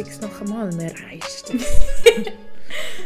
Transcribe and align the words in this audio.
Kruzifix 0.00 0.20
noch 0.20 0.40
einmal 0.40 0.72
mehr 0.72 0.92
reicht. 1.10 1.52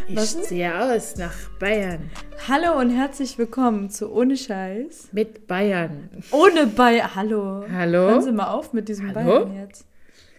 ich 0.09 0.43
ziehe 0.43 0.81
aus 0.81 1.17
nach 1.17 1.35
Bayern. 1.59 2.11
Hallo 2.47 2.79
und 2.79 2.91
herzlich 2.91 3.37
willkommen 3.37 3.91
zu 3.91 4.13
Ohne 4.13 4.37
Scheiß. 4.37 5.09
Mit 5.11 5.49
Bayern. 5.49 6.11
Ohne 6.31 6.69
Bayern. 6.69 7.15
Hallo. 7.15 7.65
Hallo? 7.73 8.11
Hören 8.11 8.23
Sie 8.23 8.33
mal 8.33 8.47
auf 8.53 8.73
mit 8.73 8.89
diesem 8.89 9.13
Hallo? 9.13 9.45
Bayern 9.45 9.57
jetzt. 9.57 9.87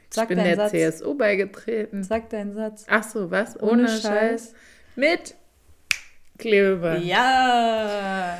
Ich 0.09 0.15
Sag 0.15 0.29
bin 0.29 0.38
deinen 0.38 0.57
der 0.57 0.70
Satz. 0.70 0.71
CSU 0.99 1.15
beigetreten. 1.15 2.03
Sag 2.03 2.29
deinen 2.29 2.53
Satz. 2.53 2.85
Ach 2.90 3.03
so, 3.03 3.29
was? 3.31 3.59
Ohne 3.62 3.71
Ohne, 3.71 3.87
Scheiß. 3.90 4.01
Scheiß. 4.01 4.53
Mit 4.95 5.35
Klebeband. 6.37 7.03
Ja. 7.03 8.37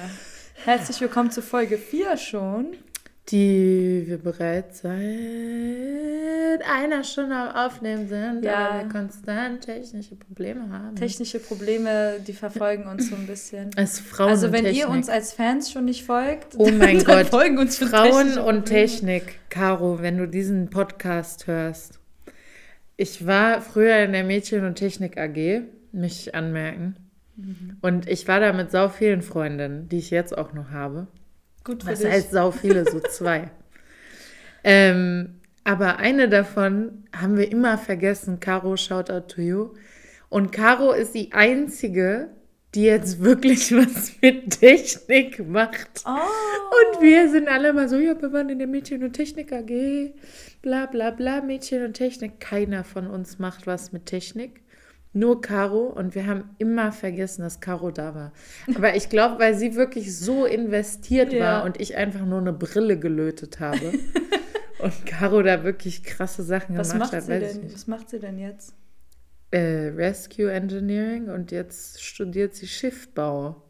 Herzlich 0.64 1.02
willkommen 1.02 1.32
zu 1.32 1.42
Folge 1.42 1.78
4 1.78 2.16
schon. 2.16 2.78
Die 3.30 4.04
wir 4.06 4.20
bereits 4.20 4.82
seit 4.82 4.94
einer 6.72 7.04
Stunde 7.04 7.36
am 7.36 7.56
Aufnehmen 7.56 8.08
sind, 8.08 8.44
Ja. 8.46 8.70
aber 8.70 8.84
wir 8.84 8.90
konstant 8.90 9.62
technische 9.62 10.16
Probleme 10.16 10.70
haben. 10.72 10.96
Technische 10.96 11.40
Probleme, 11.40 12.20
die 12.26 12.34
verfolgen 12.34 12.88
uns 12.88 13.10
so 13.10 13.16
ein 13.16 13.26
bisschen. 13.26 13.72
ist 13.78 14.00
Frauen 14.02 14.30
Also 14.30 14.52
wenn 14.52 14.66
ihr 14.68 14.90
uns 14.90 15.10
als 15.10 15.34
Fans 15.34 15.72
schon 15.72 15.86
nicht 15.86 16.06
folgt, 16.06 16.54
Oh 16.58 16.70
mein 16.78 17.00
dann 17.00 17.24
Gott. 17.24 17.28
folgen 17.28 17.58
uns 17.58 17.78
Frauen 17.78 18.38
und. 18.38 18.66
Technik, 18.66 19.40
Caro, 19.50 20.02
wenn 20.02 20.18
du 20.20 20.28
diesen 20.28 20.70
Podcast 20.70 21.48
hörst. 21.48 22.00
Ich 22.98 23.26
war 23.26 23.62
früher 23.62 23.98
in 24.04 24.12
der 24.14 24.24
Mädchen- 24.24 24.66
und 24.66 24.76
Technik 24.76 25.18
AG, 25.18 25.62
mich 25.92 26.34
anmerken. 26.36 26.96
Mhm. 27.38 27.78
Und 27.82 28.08
ich 28.08 28.28
war 28.28 28.40
da 28.40 28.54
mit 28.54 28.72
sau 28.72 28.88
vielen 28.88 29.22
Freundinnen, 29.22 29.90
die 29.90 29.98
ich 29.98 30.10
jetzt 30.12 30.38
auch 30.38 30.54
noch 30.54 30.70
habe. 30.70 31.08
Gut 31.66 31.84
für 31.84 31.92
Was 31.92 32.00
dich. 32.00 32.10
heißt 32.10 32.32
sau 32.32 32.52
viele, 32.52 32.90
so 32.90 33.02
zwei. 33.02 33.52
ähm, 34.64 35.42
aber 35.66 35.98
eine 35.98 36.30
davon 36.30 37.06
haben 37.14 37.38
wir 37.38 37.52
immer 37.52 37.78
vergessen. 37.78 38.40
Caro, 38.40 38.78
shout 38.78 39.10
out 39.10 39.30
to 39.30 39.42
you. 39.42 39.74
Und 40.30 40.52
Caro 40.52 40.92
ist 40.92 41.16
die 41.16 41.34
einzige, 41.34 42.30
die 42.76 42.84
jetzt 42.84 43.20
wirklich 43.24 43.72
was 43.76 44.14
mit 44.22 44.60
Technik 44.60 45.46
macht. 45.48 46.04
Oh. 46.06 46.12
Und 46.12 47.02
wir 47.02 47.30
sind 47.30 47.48
alle 47.48 47.74
mal 47.74 47.90
so, 47.90 47.98
ja, 47.98 48.22
wir 48.22 48.32
waren 48.32 48.50
in 48.50 48.60
der 48.60 48.68
Mädchen- 48.68 49.04
und 49.04 49.14
Technik 49.14 49.52
AG, 49.52 50.14
bla 50.62 50.86
bla 50.86 51.10
bla, 51.10 51.42
Mädchen 51.42 51.84
und 51.84 51.94
Technik. 51.94 52.40
Keiner 52.40 52.84
von 52.84 53.08
uns 53.08 53.40
macht 53.40 53.66
was 53.66 53.92
mit 53.92 54.06
Technik. 54.06 54.62
Nur 55.16 55.40
Caro 55.40 55.86
und 55.86 56.14
wir 56.14 56.28
haben 56.28 56.50
immer 56.58 56.92
vergessen, 56.92 57.44
dass 57.44 57.62
Caro 57.62 57.90
da 57.90 58.14
war. 58.14 58.34
Aber 58.76 58.98
ich 58.98 59.08
glaube, 59.08 59.40
weil 59.40 59.56
sie 59.56 59.76
wirklich 59.76 60.14
so 60.18 60.44
investiert 60.46 61.32
Ja. 61.32 61.40
war 61.40 61.64
und 61.64 61.80
ich 61.80 61.96
einfach 61.96 62.26
nur 62.26 62.40
eine 62.40 62.52
Brille 62.52 63.00
gelötet 63.00 63.62
habe. 63.62 63.94
und 64.80 65.06
Caro 65.06 65.42
da 65.42 65.64
wirklich 65.64 66.04
krasse 66.04 66.44
Sachen 66.44 66.78
Was 66.78 66.92
gemacht 66.92 67.14
macht 67.14 67.14
hat, 67.14 67.24
sie 67.24 67.40
denn? 67.40 67.74
Was 67.74 67.88
macht 67.88 68.10
sie 68.10 68.20
denn 68.20 68.38
jetzt? 68.38 68.74
Äh, 69.52 69.94
Rescue 69.96 70.52
Engineering 70.52 71.30
und 71.30 71.52
jetzt 71.52 72.04
studiert 72.04 72.54
sie 72.54 72.68
Schiffbau. 72.68 73.64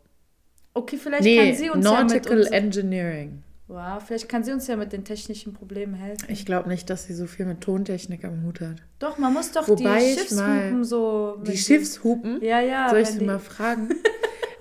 Okay, 0.73 0.97
vielleicht 0.97 1.23
nee, 1.25 1.37
kann 1.37 1.55
sie 1.55 1.69
uns 1.69 1.85
ja 1.85 2.03
mit 2.03 2.11
Nautical 2.11 2.39
uns, 2.39 2.47
Engineering. 2.49 3.43
Wow, 3.67 4.01
vielleicht 4.05 4.29
kann 4.29 4.43
sie 4.43 4.51
uns 4.51 4.67
ja 4.67 4.75
mit 4.75 4.93
den 4.93 5.03
technischen 5.03 5.53
Problemen 5.53 5.93
helfen. 5.95 6.25
Ich 6.29 6.45
glaube 6.45 6.69
nicht, 6.69 6.89
dass 6.89 7.05
sie 7.05 7.13
so 7.13 7.25
viel 7.27 7.45
mit 7.45 7.61
Tontechnik 7.61 8.23
am 8.25 8.43
Hut 8.43 8.61
hat. 8.61 8.77
Doch, 8.99 9.17
man 9.17 9.33
muss 9.33 9.51
doch 9.51 9.67
Wobei 9.67 9.99
die 9.99 10.13
Schiffshupen 10.19 10.77
mal- 10.77 10.83
so. 10.83 11.37
Die 11.45 11.57
Schiffshupen? 11.57 12.41
Ja, 12.43 12.59
ja. 12.61 12.89
Soll 12.89 12.99
ich 12.99 13.07
sie 13.09 13.19
die- 13.19 13.25
mal 13.25 13.39
fragen? 13.39 13.89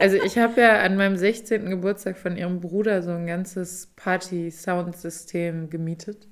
Also 0.00 0.16
ich 0.16 0.36
habe 0.38 0.60
ja 0.60 0.80
an 0.80 0.96
meinem 0.96 1.16
16. 1.16 1.70
Geburtstag 1.70 2.18
von 2.18 2.36
ihrem 2.36 2.60
Bruder 2.60 3.00
so 3.02 3.12
ein 3.12 3.26
ganzes 3.28 3.86
Party-Soundsystem 3.94 5.70
gemietet. 5.70 6.26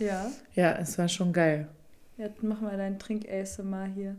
Ja. 0.00 0.30
Ja, 0.54 0.72
es 0.78 0.98
war 0.98 1.08
schon 1.08 1.32
geil. 1.32 1.68
Jetzt 2.16 2.42
machen 2.42 2.68
wir 2.68 2.76
deinen 2.76 2.98
Trink-ASMR 2.98 3.86
hier. 3.94 4.16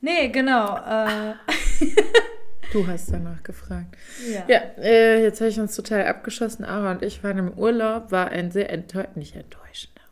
Nee, 0.00 0.28
genau. 0.30 0.78
Äh, 0.78 1.34
Du 2.72 2.86
hast 2.86 3.10
danach 3.12 3.42
gefragt. 3.42 3.96
ja. 4.30 4.44
Ja, 4.46 4.60
äh, 4.82 5.22
jetzt 5.22 5.40
habe 5.40 5.50
ich 5.50 5.58
uns 5.58 5.74
total 5.74 6.06
abgeschossen. 6.06 6.64
Ara 6.64 6.90
und 6.92 7.02
ich 7.02 7.24
waren 7.24 7.38
im 7.38 7.52
Urlaub, 7.58 8.10
war 8.12 8.28
ein 8.28 8.50
sehr 8.50 8.70
enttäuschend, 8.70 9.16
nicht 9.16 9.34
enttäuschender. 9.36 10.02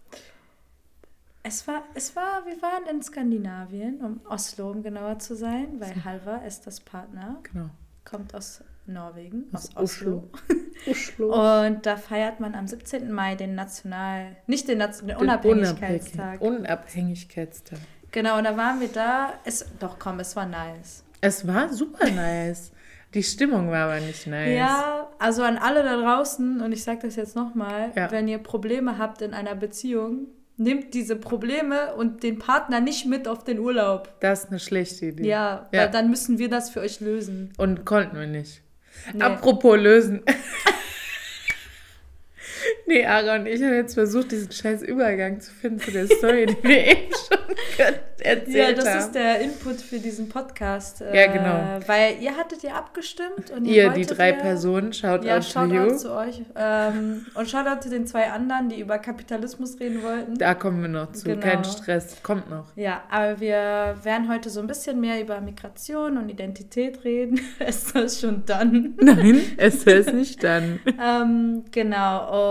Es 1.43 1.69
war, 1.69 1.85
es 1.95 2.17
war, 2.17 2.45
wir 2.45 2.61
waren 2.61 2.87
in 2.91 3.03
Skandinavien, 3.03 4.01
um 4.01 4.21
Oslo, 4.29 4.71
um 4.71 4.83
genauer 4.83 5.19
zu 5.21 5.37
sein, 5.37 5.79
weil 5.79 6.05
Halva 6.05 6.39
ist 6.39 6.67
das 6.67 6.81
Partner, 6.81 7.37
Genau. 7.53 7.71
kommt 8.05 8.35
aus 8.35 8.65
Norwegen, 8.87 9.45
aus, 9.53 9.69
Aus 9.77 9.83
Oslo. 10.01 10.29
Oslo. 10.91 11.61
Und 11.67 11.87
da 11.87 11.97
feiert 11.97 12.41
man 12.41 12.55
am 12.55 12.67
17. 12.67 13.13
Mai 13.13 13.35
den 13.37 13.55
National, 13.55 14.35
nicht 14.47 14.67
den, 14.67 14.79
Nation, 14.79 15.09
den 15.09 15.17
Den 15.19 15.23
Unabhängigkeitstag. 15.29 16.41
Unabhängigkeitstag. 16.41 17.79
Genau, 18.13 18.39
und 18.39 18.45
da 18.45 18.57
waren 18.57 18.81
wir 18.81 18.89
da. 18.89 19.35
Es, 19.45 19.67
doch, 19.79 19.99
komm, 19.99 20.21
es 20.21 20.35
war 20.37 20.47
nice. 20.47 21.05
Es 21.27 21.47
war 21.47 21.73
super 21.73 22.09
nice. 22.11 22.71
Die 23.15 23.23
Stimmung 23.23 23.71
war 23.71 23.89
aber 23.89 24.01
nicht 24.01 24.27
nice. 24.27 24.57
Ja, 24.57 25.09
also 25.19 25.43
an 25.43 25.59
alle 25.59 25.83
da 25.83 25.97
draußen, 26.01 26.61
und 26.61 26.71
ich 26.73 26.85
sage 26.85 27.01
das 27.03 27.17
jetzt 27.17 27.35
nochmal, 27.35 27.91
Ja. 27.97 28.11
wenn 28.13 28.29
ihr 28.29 28.39
Probleme 28.39 28.99
habt 28.99 29.23
in 29.23 29.33
einer 29.35 29.55
Beziehung, 29.55 30.29
nehmt 30.57 30.95
diese 30.95 31.17
Probleme 31.17 31.95
und 31.97 32.23
den 32.23 32.39
Partner 32.39 32.81
nicht 32.81 33.07
mit 33.07 33.27
auf 33.27 33.43
den 33.45 33.59
Urlaub. 33.59 34.15
Das 34.21 34.45
ist 34.45 34.51
eine 34.51 34.61
schlechte 34.61 35.07
Idee. 35.07 35.27
Ja, 35.29 35.69
Ja. 35.73 35.81
weil 35.83 35.91
dann 35.91 36.11
müssen 36.11 36.39
wir 36.39 36.49
das 36.49 36.71
für 36.71 36.81
euch 36.81 37.01
lösen. 37.01 37.53
Und 37.59 37.85
konnten 37.85 38.17
wir 38.19 38.27
nicht. 38.27 38.63
Nee. 39.13 39.23
Apropos 39.23 39.77
lösen. 39.79 40.23
nee, 42.87 43.05
und 43.07 43.47
ich 43.47 43.63
haben 43.63 43.75
jetzt 43.75 43.95
versucht, 43.95 44.33
diesen 44.33 44.51
scheiß 44.51 44.83
Übergang 44.83 45.41
zu 45.41 45.51
finden 45.53 45.81
zu 45.81 45.91
der 45.91 46.07
Story, 46.07 46.47
die 46.47 46.63
wir 46.69 46.87
eben 46.87 47.13
schon 47.29 47.39
erzählt 48.19 48.49
Ja, 48.55 48.73
das 48.73 48.89
haben. 48.89 48.99
ist 49.01 49.13
der 49.15 49.41
Input 49.41 49.81
für 49.81 49.99
diesen 49.99 50.29
Podcast. 50.29 51.01
Ja, 51.01 51.07
äh, 51.13 51.29
genau. 51.29 51.81
Weil 51.87 52.17
ihr 52.21 52.37
hattet 52.37 52.63
ja 52.63 52.75
abgestimmt 52.75 53.51
und 53.55 53.65
ihr, 53.65 53.85
Ihr, 53.85 53.91
die 53.91 54.07
drei 54.07 54.31
ja, 54.31 54.37
Personen, 54.37 54.93
schaut 54.93 55.25
Ja, 55.25 55.37
out 55.37 55.43
to 55.43 55.49
Shoutout 55.51 55.75
you. 55.75 55.97
zu 55.97 56.13
euch. 56.13 56.43
Ähm, 56.57 57.27
und 57.35 57.49
Shoutout 57.49 57.81
zu 57.83 57.91
den 57.91 58.07
zwei 58.07 58.31
anderen, 58.31 58.69
die 58.69 58.81
über 58.81 58.99
Kapitalismus 58.99 59.79
reden 59.81 60.03
wollten. 60.03 60.37
Da 60.37 60.55
kommen 60.55 60.81
wir 60.83 60.89
noch 60.89 61.13
zu. 61.13 61.25
Genau. 61.25 61.41
Kein 61.41 61.65
Stress. 61.65 62.17
Kommt 62.23 62.51
noch. 62.51 62.67
Ja, 62.77 63.03
aber 63.11 63.41
wir 63.41 63.97
werden 64.03 64.29
heute 64.29 64.51
so 64.51 64.61
ein 64.61 64.67
bisschen 64.67 65.01
mehr 65.01 65.21
über 65.21 65.41
Migration 65.41 66.17
und 66.19 66.29
Identität 66.29 67.05
reden. 67.05 67.41
ist 67.67 67.95
das 67.95 68.21
schon 68.21 68.45
dann? 68.47 68.95
Nein, 69.01 69.41
es 69.57 69.85
ist 69.85 70.13
nicht 70.13 70.43
dann. 70.43 70.81
ähm, 71.03 71.65
genau, 71.71 72.31
und 72.31 72.46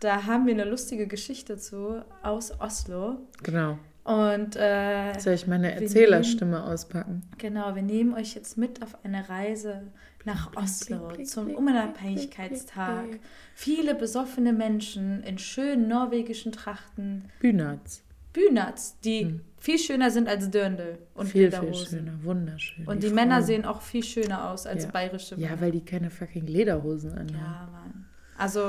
da 0.00 0.24
haben 0.26 0.46
wir 0.46 0.54
eine 0.54 0.64
lustige 0.64 1.06
Geschichte 1.06 1.56
zu 1.56 2.02
aus 2.22 2.52
Oslo. 2.60 3.18
Genau. 3.42 3.78
Und 4.04 4.54
äh, 4.56 5.18
Soll 5.18 5.32
ich 5.32 5.46
meine 5.46 5.74
Erzählerstimme 5.80 6.62
auspacken? 6.64 7.22
genau, 7.38 7.74
wir 7.74 7.82
nehmen 7.82 8.12
euch 8.14 8.34
jetzt 8.34 8.58
mit 8.58 8.82
auf 8.82 8.98
eine 9.02 9.26
Reise 9.30 9.82
nach 10.26 10.54
Oslo 10.56 11.12
zum 11.24 11.54
Unabhängigkeitstag. 11.54 13.18
Viele 13.54 13.94
besoffene 13.94 14.52
Menschen 14.52 15.22
in 15.22 15.38
schönen 15.38 15.88
norwegischen 15.88 16.52
Trachten. 16.52 17.24
Bünatz. 17.40 18.02
Bünats, 18.34 18.98
die 19.00 19.20
Hm. 19.26 19.40
viel 19.58 19.78
schöner 19.78 20.10
sind 20.10 20.28
als 20.28 20.50
Dirndl 20.50 20.98
und 21.14 21.26
Viel, 21.28 21.50
viel 21.50 21.60
Lederhosen. 21.60 21.98
schöner. 22.00 22.12
Wunderschön. 22.24 22.86
Und 22.86 23.02
die, 23.04 23.10
Männer 23.10 23.36
Frauen. 23.36 23.46
sehen 23.46 23.64
auch 23.64 23.80
viel 23.80 24.02
schöner 24.02 24.50
aus 24.50 24.66
als 24.66 24.84
Ja. 24.84 24.90
bayerische 24.90 25.36
Männer. 25.36 25.50
Ja, 25.52 25.60
weil 25.60 25.70
die 25.70 25.84
keine 25.84 26.10
fucking 26.10 26.46
Lederhosen 26.46 27.12
anhaben. 27.12 27.34
Ja, 27.38 27.68
Mann. 27.72 28.06
Also 28.36 28.60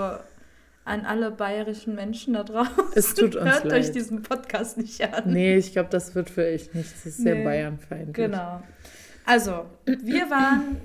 an 0.85 1.05
alle 1.05 1.31
bayerischen 1.31 1.95
Menschen 1.95 2.33
da 2.35 2.43
draußen. 2.43 2.71
Es 2.95 3.13
tut 3.15 3.35
uns 3.35 3.51
Hört 3.51 3.65
leid. 3.65 3.73
euch 3.81 3.91
diesen 3.91 4.21
Podcast 4.21 4.77
nicht 4.77 5.01
an. 5.13 5.23
Nee, 5.33 5.57
ich 5.57 5.71
glaube, 5.73 5.89
das 5.89 6.15
wird 6.15 6.29
für 6.29 6.43
euch 6.45 6.73
nichts. 6.73 6.93
Das 7.03 7.05
ist 7.07 7.17
sehr 7.17 7.35
Nee. 7.35 7.43
bayernfeindlich. 7.43 8.13
Genau. 8.15 8.61
Also, 9.25 9.65
wir 9.85 10.29
waren, 10.29 10.77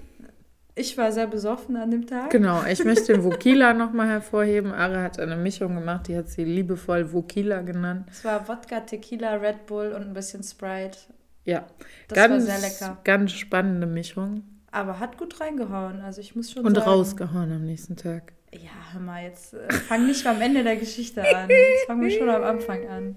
ich 0.74 0.96
war 0.96 1.12
sehr 1.12 1.26
besoffen 1.26 1.76
an 1.76 1.90
dem 1.90 2.06
Tag. 2.06 2.30
Genau, 2.30 2.62
ich 2.64 2.82
möchte 2.84 3.12
den 3.12 3.22
Vokila 3.24 3.74
nochmal 3.74 4.08
hervorheben. 4.08 4.72
Ara 4.72 5.02
hat 5.02 5.20
eine 5.20 5.36
Mischung 5.36 5.74
gemacht, 5.74 6.08
die 6.08 6.16
hat 6.16 6.28
sie 6.30 6.44
liebevoll 6.44 7.12
Vokila 7.12 7.60
genannt. 7.60 8.06
Es 8.10 8.24
war 8.24 8.48
Wodka, 8.48 8.80
Tequila, 8.80 9.34
Red 9.34 9.66
Bull 9.66 9.92
und 9.92 10.02
ein 10.02 10.14
bisschen 10.14 10.42
Sprite. 10.42 10.96
Ja, 11.44 11.66
Das 12.08 12.16
ganz, 12.16 12.32
war 12.48 12.58
sehr 12.58 12.70
lecker. 12.70 12.98
ganz 13.04 13.32
spannende 13.32 13.86
Mischung. 13.86 14.44
Aber 14.72 14.98
hat 15.00 15.18
gut 15.18 15.40
reingehauen. 15.40 16.00
Also 16.00 16.20
ich 16.22 16.34
muss 16.36 16.50
schon 16.52 16.64
Und 16.64 16.74
sagen. 16.76 16.88
rausgehauen 16.88 17.52
am 17.52 17.64
nächsten 17.66 17.96
Tag. 17.96 18.32
Ja, 18.52 18.70
hör 18.92 19.00
mal, 19.00 19.22
jetzt 19.22 19.54
äh, 19.54 19.72
fang 19.72 20.08
nicht 20.08 20.26
am 20.26 20.40
Ende 20.40 20.64
der 20.64 20.74
Geschichte 20.74 21.20
an. 21.22 21.48
Jetzt 21.48 21.86
fangen 21.86 22.02
wir 22.02 22.10
schon 22.10 22.28
am 22.28 22.42
Anfang 22.42 22.88
an. 22.88 23.16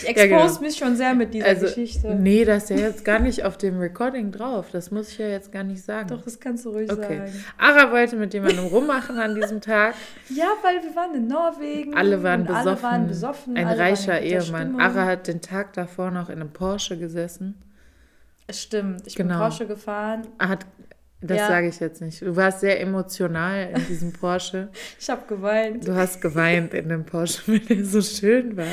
Ich 0.00 0.08
expose 0.08 0.28
Ja, 0.28 0.46
genau. 0.48 0.60
mich 0.60 0.76
schon 0.76 0.96
sehr 0.96 1.14
mit 1.14 1.32
dieser 1.34 1.46
Also, 1.46 1.66
Geschichte. 1.66 2.16
nee, 2.16 2.44
das 2.44 2.64
ist 2.64 2.70
ja 2.70 2.76
jetzt 2.88 3.04
gar 3.04 3.20
nicht 3.20 3.44
auf 3.44 3.56
dem 3.56 3.78
Recording 3.78 4.32
drauf. 4.32 4.70
Das 4.72 4.90
muss 4.90 5.10
ich 5.10 5.18
ja 5.18 5.28
jetzt 5.28 5.52
gar 5.52 5.62
nicht 5.62 5.84
sagen. 5.84 6.08
Doch, 6.08 6.22
das 6.22 6.40
kannst 6.40 6.64
du 6.64 6.70
ruhig 6.70 6.90
Okay. 6.90 7.18
sagen. 7.18 7.44
Ara 7.58 7.92
wollte 7.92 8.16
mit 8.16 8.34
jemandem 8.34 8.64
rummachen 8.66 9.18
an 9.20 9.36
diesem 9.36 9.60
Tag. 9.60 9.94
Ja, 10.30 10.48
weil 10.64 10.82
wir 10.82 10.96
waren 10.96 11.14
in 11.14 11.28
Norwegen. 11.28 11.94
Alle 11.94 12.20
waren 12.24 12.44
besoffen. 12.44 12.66
Alle 12.68 12.82
waren 12.82 13.06
besoffen. 13.06 13.56
Ein 13.56 13.68
reicher 13.68 14.20
Ehemann. 14.20 14.80
Ara 14.80 15.04
hat 15.06 15.28
den 15.28 15.40
Tag 15.40 15.74
davor 15.74 16.10
noch 16.10 16.28
in 16.28 16.40
einem 16.40 16.50
Porsche 16.50 16.98
gesessen. 16.98 17.54
Es 18.48 18.60
stimmt. 18.60 19.06
Ich 19.06 19.14
Genau. 19.14 19.34
bin 19.34 19.38
Porsche 19.38 19.66
gefahren. 19.66 20.22
Hat 20.40 20.66
Das 21.24 21.38
Ja. 21.38 21.46
sage 21.48 21.68
ich 21.68 21.78
jetzt 21.80 22.00
nicht. 22.02 22.20
Du 22.20 22.34
warst 22.34 22.60
sehr 22.60 22.80
emotional 22.80 23.70
in 23.76 23.86
diesem 23.86 24.12
Porsche. 24.12 24.68
Ich 24.98 25.08
habe 25.08 25.22
geweint. 25.28 25.86
Du 25.86 25.94
hast 25.94 26.20
geweint 26.20 26.74
in 26.74 26.88
dem 26.88 27.04
Porsche, 27.04 27.42
weil 27.46 27.60
der 27.60 27.84
so 27.84 28.02
schön 28.02 28.56
war. 28.56 28.64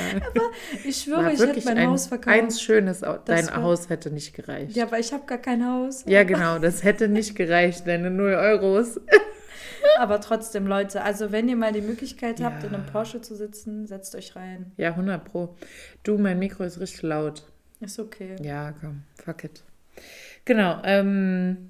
Ich 0.84 0.98
schwöre, 1.04 1.26
war 1.26 1.32
ich 1.34 1.40
hätte 1.40 1.62
mein 1.66 1.78
ein, 1.78 1.88
Haus 1.90 2.08
verkauft. 2.08 2.36
Eins 2.36 2.62
schönes, 2.62 3.00
Das 3.02 3.20
dein 3.26 3.48
war- 3.48 3.62
Haus 3.64 3.90
hätte 3.90 4.10
nicht 4.12 4.34
gereicht. 4.34 4.76
Ja, 4.76 4.86
aber 4.86 4.98
ich 5.00 5.14
habe 5.14 5.26
gar 5.26 5.38
kein 5.38 5.66
Haus. 5.66 6.04
Ja, 6.08 6.24
genau, 6.24 6.58
das 6.60 6.84
hätte 6.84 7.08
nicht 7.08 7.36
gereicht, 7.36 7.88
deine 7.88 8.10
0 8.12 8.34
Euros. 8.34 9.00
Aber 9.98 10.20
trotzdem, 10.20 10.68
Leute, 10.68 11.02
also 11.04 11.32
wenn 11.32 11.48
ihr 11.48 11.56
mal 11.56 11.72
die 11.72 11.82
Möglichkeit 11.82 12.42
habt, 12.42 12.64
Ja. 12.64 12.70
in 12.70 12.76
einem 12.76 12.86
Porsche 12.86 13.22
zu 13.22 13.36
sitzen, 13.36 13.88
setzt 13.88 14.14
euch 14.16 14.36
rein. 14.36 14.72
Ja, 14.76 14.90
100 14.90 15.24
Pro. 15.24 15.56
Du, 16.04 16.18
mein 16.18 16.38
Mikro 16.40 16.64
ist 16.66 16.80
richtig 16.82 17.04
laut. 17.04 17.44
Ist 17.80 17.98
okay. 18.00 18.36
Ja, 18.42 18.74
komm, 18.80 19.04
fuck 19.24 19.46
it. 19.46 19.64
Genau, 20.46 20.82
ähm, 20.84 21.70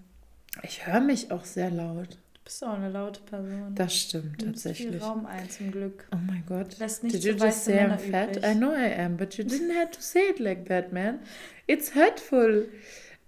ich 0.63 0.85
höre 0.87 1.01
mich 1.01 1.31
auch 1.31 1.45
sehr 1.45 1.69
laut. 1.71 2.13
Du 2.33 2.39
bist 2.43 2.63
auch 2.63 2.73
eine 2.73 2.89
laute 2.89 3.21
Person. 3.21 3.75
Das 3.75 3.95
stimmt 3.95 4.41
nimmst 4.41 4.63
viel 4.63 4.71
tatsächlich. 4.71 5.01
Raum 5.01 5.25
ein, 5.25 5.49
zum 5.49 5.71
Glück. 5.71 6.07
Oh 6.11 6.17
mein 6.25 6.43
Gott. 6.47 6.79
Lässt 6.79 7.03
nicht 7.03 7.15
Did 7.15 7.23
you 7.23 7.33
just 7.33 7.65
say 7.65 7.79
I'm 7.79 7.97
fat? 7.97 8.37
übrig. 8.37 8.45
I 8.45 8.55
know 8.55 8.71
I 8.73 8.93
am, 8.99 9.17
but 9.17 9.35
you 9.37 9.43
didn't 9.43 9.75
have 9.75 9.91
to 9.91 10.01
say 10.01 10.21
it 10.29 10.39
like 10.39 10.65
that, 10.67 10.91
man. 10.91 11.19
It's 11.67 11.93
hurtful. 11.93 12.67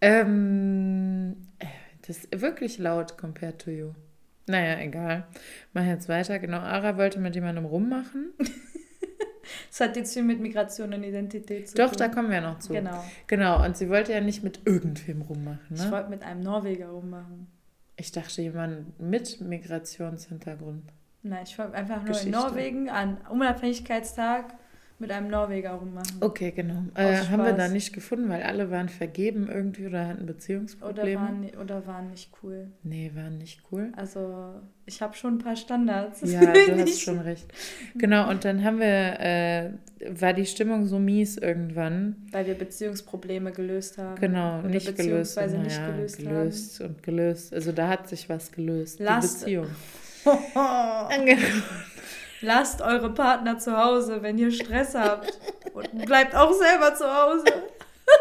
Ähm, 0.02 1.36
äh, 1.60 1.68
das 2.08 2.18
ist 2.26 2.42
wirklich 2.42 2.80
laut 2.80 3.18
compared 3.18 3.60
to 3.60 3.70
you. 3.72 3.92
Naja, 4.48 4.80
egal. 4.80 5.28
Mach 5.74 5.86
jetzt 5.86 6.10
weiter. 6.10 6.40
Genau, 6.40 6.58
Ara 6.58 6.98
wollte 6.98 7.20
mit 7.20 7.36
jemandem 7.36 7.66
rummachen. 7.66 8.34
Das 9.70 9.80
hat 9.80 9.96
jetzt 9.96 10.14
viel 10.14 10.24
mit 10.24 10.40
Migration 10.40 10.94
und 10.94 11.04
Identität 11.04 11.70
zu 11.70 11.76
Doch, 11.76 11.90
tun. 11.90 11.98
da 11.98 12.08
kommen 12.10 12.30
wir 12.30 12.42
noch 12.42 12.60
zu. 12.60 12.74
Genau. 12.74 13.04
Genau, 13.28 13.64
und 13.66 13.76
sie 13.78 13.90
wollte 13.90 14.12
ja 14.14 14.22
nicht 14.22 14.44
mit 14.44 14.60
irgendwem 14.66 15.22
rummachen, 15.24 15.60
Ich 15.76 15.84
ne? 15.84 15.92
wollte 15.92 16.10
mit 16.10 16.24
einem 16.24 16.42
Norweger 16.42 16.90
rummachen. 16.90 17.48
Ich 17.98 18.12
dachte, 18.12 18.42
jemand 18.42 19.00
mit 19.00 19.42
Migrationshintergrund. 19.42 20.84
Nein, 21.24 21.44
ich 21.46 21.58
wollte 21.60 21.74
einfach 21.76 21.98
nur 21.98 22.06
Geschichte. 22.08 22.28
in 22.28 22.32
Norwegen 22.34 22.90
an 22.90 23.18
Unabhängigkeitstag 23.30 24.56
mit 25.02 25.12
einem 25.12 25.30
Norweger 25.30 25.72
rummachen. 25.72 26.18
Okay, 26.22 26.52
genau. 26.56 26.84
Äh, 26.96 27.18
haben 27.30 27.44
wir 27.44 27.54
da 27.54 27.68
nicht 27.68 27.92
gefunden, 27.92 28.30
weil 28.30 28.44
alle 28.44 28.72
waren 28.72 28.88
vergeben 28.88 29.50
irgendwie 29.52 29.86
oder 29.88 30.08
hatten 30.08 30.24
Oder 30.24 30.34
Beziehungsprobleme? 30.34 31.20
waren, 31.22 31.50
oder 31.62 31.86
waren 31.88 32.10
nicht 32.12 32.32
cool. 32.42 32.68
nee, 32.84 33.12
waren 33.16 33.38
nicht 33.38 33.62
cool. 33.72 33.92
Also, 33.98 34.54
ich 34.86 35.02
habe 35.02 35.16
schon 35.16 35.36
ein 35.36 35.38
paar 35.40 35.56
Standards. 35.56 36.22
Ja, 36.24 36.40
du 36.54 36.60
hast 36.72 36.76
Nicht- 36.86 37.02
schon 37.02 37.20
recht. 37.20 37.46
Genau, 37.96 38.30
und 38.30 38.46
dann 38.46 38.64
haben 38.64 38.80
wir, 38.80 39.20
äh, 39.20 39.72
war 40.20 40.34
die 40.34 40.46
Stimmung 40.46 40.86
so 40.86 41.00
mies 41.00 41.38
irgendwann. 41.38 42.16
Weil 42.32 42.46
wir 42.46 42.54
Beziehungsprobleme 42.56 43.52
gelöst 43.52 43.98
haben. 43.98 44.20
Genau, 44.22 44.60
Oder 44.60 44.70
nicht 44.70 44.96
gelöst. 44.96 45.38
und 45.38 45.64
nicht 45.64 45.78
naja, 45.80 45.92
gelöst, 45.96 46.18
gelöst 46.20 46.82
und 46.82 47.04
gelöst. 47.04 47.54
Also 47.54 47.72
da 47.72 47.88
hat 47.90 48.08
sich 48.08 48.30
was 48.30 48.52
gelöst. 48.52 49.00
Lasst- 49.00 49.42
Die 49.42 49.56
Beziehung. 49.58 49.68
haben. 50.56 51.38
Lasst 52.42 52.82
eure 52.82 53.14
Partner 53.14 53.58
zu 53.60 53.78
Hause, 53.78 54.22
wenn 54.22 54.38
ihr 54.38 54.52
Stress 54.52 54.96
habt. 54.96 55.40
Und 55.74 56.06
bleibt 56.06 56.36
auch 56.36 56.52
selber 56.54 56.96
zu 56.96 57.06
Hause. 57.06 57.46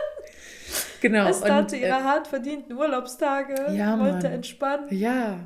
genau. 1.01 1.29
Es 1.29 1.43
hatte 1.43 1.77
und, 1.77 1.83
ihre 1.83 1.99
äh, 1.99 2.03
hart 2.03 2.27
verdienten 2.27 2.77
Urlaubstage. 2.77 3.73
Ja, 3.73 3.99
wollte 3.99 4.27
Mann. 4.27 4.33
entspannen. 4.33 4.87
ja, 4.91 5.41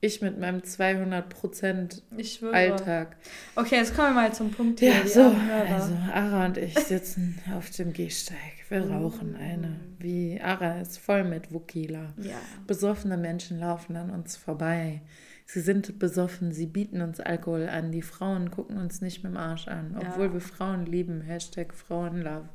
ich 0.00 0.20
mit 0.20 0.38
meinem 0.38 0.60
200% 0.60 2.02
Ich 2.16 2.34
schwöre. 2.34 2.54
Alltag. 2.54 3.16
Okay, 3.54 3.76
jetzt 3.76 3.94
kommen 3.96 4.14
wir 4.14 4.22
mal 4.22 4.32
zum 4.32 4.50
Punkt 4.50 4.80
hier. 4.80 4.92
Ja, 4.92 5.06
so, 5.06 5.22
also 5.22 5.92
Ara 6.12 6.46
und 6.46 6.58
ich 6.58 6.78
sitzen 6.78 7.40
auf 7.56 7.70
dem 7.70 7.92
Gehsteig. 7.92 8.36
Wir 8.68 8.88
rauchen 8.88 9.36
eine. 9.36 9.80
Wie 9.98 10.40
Ara 10.40 10.80
ist 10.80 10.98
voll 10.98 11.24
mit 11.24 11.52
Wukila. 11.52 12.12
Ja. 12.18 12.36
Besoffene 12.66 13.16
Menschen 13.16 13.60
laufen 13.60 13.96
an 13.96 14.10
uns 14.10 14.36
vorbei. 14.36 15.00
Sie 15.48 15.60
sind 15.60 15.98
besoffen, 16.00 16.50
sie 16.52 16.66
bieten 16.66 17.00
uns 17.00 17.20
Alkohol 17.20 17.68
an. 17.68 17.92
Die 17.92 18.02
Frauen 18.02 18.50
gucken 18.50 18.78
uns 18.78 19.00
nicht 19.00 19.22
mit 19.22 19.32
dem 19.32 19.36
Arsch 19.36 19.68
an, 19.68 19.96
Ja. 20.00 20.08
obwohl 20.08 20.32
wir 20.32 20.40
Frauen 20.40 20.86
lieben. 20.86 21.20
Hashtag 21.20 21.72
Frauenlove. 21.72 22.48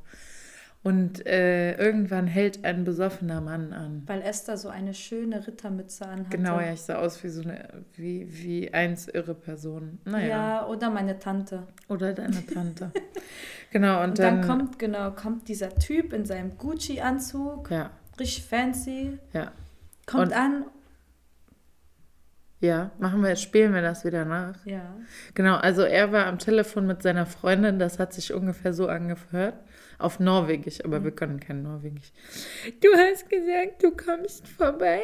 Und 0.84 1.26
äh, 1.28 1.76
irgendwann 1.78 2.26
hält 2.26 2.66
ein 2.66 2.84
besoffener 2.84 3.40
Mann 3.40 3.72
an. 3.72 4.02
Weil 4.08 4.24
Esther 4.24 4.58
so 4.58 4.68
eine 4.70 4.96
schöne 4.96 5.46
Rittermütze 5.46 6.08
anhatte. 6.08 6.36
Genau, 6.38 6.60
ja, 6.60 6.74
ich 6.74 6.82
sah 6.82 6.96
aus 6.98 7.24
wie 7.24 7.30
so 7.30 7.44
eine, 7.44 7.70
wie, 7.96 8.28
wie 8.44 8.74
eins 8.74 9.08
irre 9.08 9.36
Person. 9.36 10.00
Naja. 10.06 10.28
Ja, 10.28 10.66
oder 10.68 10.90
meine 10.90 11.20
Tante. 11.20 11.68
Oder 11.88 12.14
deine 12.14 12.44
Tante. 12.48 12.92
genau, 13.72 14.00
und, 14.04 14.10
Und 14.10 14.20
dann, 14.20 14.42
dann. 14.42 14.48
kommt, 14.48 14.80
genau, 14.80 15.12
kommt 15.12 15.48
dieser 15.48 15.70
Typ 15.76 16.14
in 16.14 16.26
seinem 16.26 16.58
Gucci-Anzug, 16.58 17.70
ja, 17.70 17.92
richtig 18.20 18.44
fancy, 18.46 19.20
ja. 19.34 19.52
kommt 20.08 20.28
Und- 20.30 20.34
an. 20.34 20.66
Ja, 22.62 22.92
machen 23.00 23.24
wir, 23.24 23.36
spielen 23.36 23.74
wir 23.74 23.82
das 23.82 24.06
wieder 24.06 24.24
nach. 24.24 24.56
Ja. 24.66 24.96
Genau, 25.34 25.56
also 25.56 25.82
er 25.82 26.12
war 26.12 26.28
am 26.28 26.38
Telefon 26.38 26.86
mit 26.86 27.02
seiner 27.02 27.26
Freundin, 27.26 27.80
das 27.80 27.98
hat 27.98 28.14
sich 28.14 28.34
ungefähr 28.34 28.72
so 28.72 28.88
angehört. 28.88 29.56
Auf 30.02 30.20
Norwegisch, 30.20 30.80
Mhm. 30.80 30.86
aber 30.86 31.04
wir 31.04 31.12
können 31.12 31.40
kein 31.40 31.62
Norwegisch. 31.64 32.12
Du 32.82 32.90
hast 32.96 33.30
gesagt, 33.30 33.84
du 33.84 33.92
kommst 33.92 34.48
vorbei. 34.48 35.02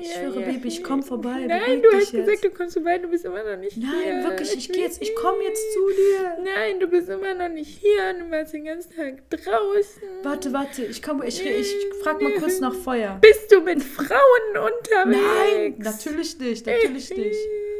Ich 0.00 0.12
schwöre, 0.12 0.40
Baby, 0.40 0.68
ich 0.68 0.82
komm 0.82 1.02
vorbei, 1.02 1.44
Nein, 1.46 1.80
du 1.82 1.88
hast 1.96 2.12
jetzt. 2.12 2.26
gesagt, 2.26 2.44
du 2.44 2.50
kommst 2.50 2.74
vorbei, 2.74 2.98
du 2.98 3.08
bist 3.08 3.24
immer 3.24 3.42
noch 3.44 3.56
nicht 3.58 3.74
hier. 3.74 3.86
Nein, 3.86 4.24
wirklich, 4.24 4.56
ich 4.56 4.68
gehe 4.72 4.82
jetzt, 4.82 5.00
ich 5.00 5.14
komme 5.14 5.42
jetzt 5.44 5.62
zu 5.72 5.80
dir. 5.90 6.38
Nein, 6.44 6.80
du 6.80 6.86
bist 6.88 7.08
immer 7.08 7.34
noch 7.34 7.48
nicht 7.48 7.78
hier, 7.78 8.14
du 8.18 8.30
warst 8.30 8.52
den 8.52 8.64
ganzen 8.64 8.94
Tag 8.96 9.30
draußen. 9.30 10.02
Warte, 10.22 10.52
warte, 10.52 10.84
ich 10.84 11.02
komme, 11.02 11.26
ich, 11.26 11.44
ich 11.44 11.74
frag 12.02 12.20
mal 12.20 12.32
kurz 12.34 12.58
nach 12.60 12.74
Feuer. 12.74 13.18
Bist 13.20 13.50
du 13.52 13.60
mit 13.60 13.82
Frauen 13.82 14.50
unterwegs? 14.54 15.18
Nein, 15.22 15.74
natürlich 15.78 16.38
nicht, 16.38 16.66
natürlich 16.66 17.10
nicht. 17.16 17.38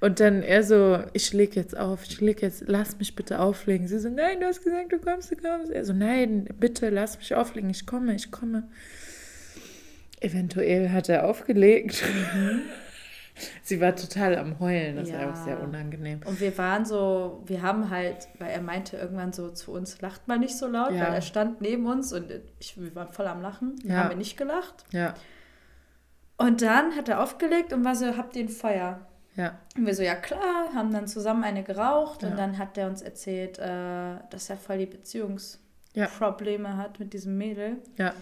Und 0.00 0.20
dann 0.20 0.42
er 0.42 0.62
so, 0.62 0.98
ich 1.14 1.32
leg 1.32 1.56
jetzt 1.56 1.76
auf, 1.76 2.04
ich 2.04 2.20
leg 2.20 2.42
jetzt, 2.42 2.64
lass 2.66 2.98
mich 2.98 3.16
bitte 3.16 3.40
auflegen. 3.40 3.88
Sie 3.88 3.98
so, 3.98 4.10
nein, 4.10 4.40
du 4.40 4.46
hast 4.46 4.62
gesagt, 4.62 4.92
du 4.92 4.98
kommst, 4.98 5.30
du 5.30 5.36
kommst. 5.36 5.70
Er 5.72 5.84
so, 5.84 5.92
nein, 5.94 6.46
bitte, 6.60 6.90
lass 6.90 7.16
mich 7.18 7.34
auflegen, 7.34 7.70
ich 7.70 7.86
komme, 7.86 8.14
ich 8.14 8.30
komme. 8.30 8.68
Eventuell 10.20 10.90
hat 10.90 11.08
er 11.08 11.26
aufgelegt. 11.28 12.02
Sie 13.62 13.82
war 13.82 13.94
total 13.94 14.36
am 14.38 14.58
Heulen, 14.60 14.96
das 14.96 15.12
war 15.12 15.20
Ja. 15.20 15.30
auch 15.30 15.36
sehr 15.36 15.62
unangenehm. 15.62 16.20
Und 16.24 16.40
wir 16.40 16.56
waren 16.56 16.86
so, 16.86 17.42
wir 17.44 17.60
haben 17.60 17.90
halt, 17.90 18.28
weil 18.38 18.48
er 18.50 18.62
meinte 18.62 18.96
irgendwann 18.96 19.34
so 19.34 19.50
zu 19.50 19.72
uns, 19.72 20.00
lacht 20.00 20.26
mal 20.26 20.38
nicht 20.38 20.56
so 20.56 20.66
laut, 20.66 20.92
Ja. 20.92 21.06
weil 21.06 21.14
er 21.14 21.20
stand 21.20 21.60
neben 21.60 21.84
uns 21.86 22.14
und 22.14 22.32
ich, 22.58 22.80
wir 22.80 22.94
waren 22.94 23.08
voll 23.12 23.26
am 23.26 23.42
Lachen. 23.42 23.74
Ja. 23.84 23.96
haben 23.96 24.08
wir 24.10 24.16
nicht 24.16 24.38
gelacht. 24.38 24.84
Ja, 24.90 25.12
Und 26.38 26.62
dann 26.62 26.96
hat 26.96 27.10
er 27.10 27.22
aufgelegt 27.22 27.74
und 27.74 27.84
war 27.84 27.94
so, 27.94 28.16
habt 28.16 28.36
ihr 28.36 28.44
ein 28.44 28.48
Feuer? 28.48 29.06
Ja, 29.36 29.58
Und 29.76 29.86
wir 29.86 29.94
so, 29.94 30.02
ja 30.02 30.14
klar, 30.14 30.70
haben 30.74 30.92
dann 30.92 31.06
zusammen 31.06 31.44
eine 31.44 31.62
geraucht 31.62 32.22
Ja. 32.22 32.28
und 32.30 32.38
dann 32.38 32.58
hat 32.58 32.76
er 32.78 32.88
uns 32.88 33.02
erzählt, 33.02 33.58
äh, 33.58 34.16
dass 34.30 34.48
er 34.50 34.56
voll 34.56 34.78
die 34.78 34.86
Beziehungsprobleme 34.86 36.68
Ja. 36.68 36.76
hat 36.76 36.98
mit 37.00 37.12
diesem 37.12 37.36
Mädel. 37.38 37.76
ja. 37.98 38.12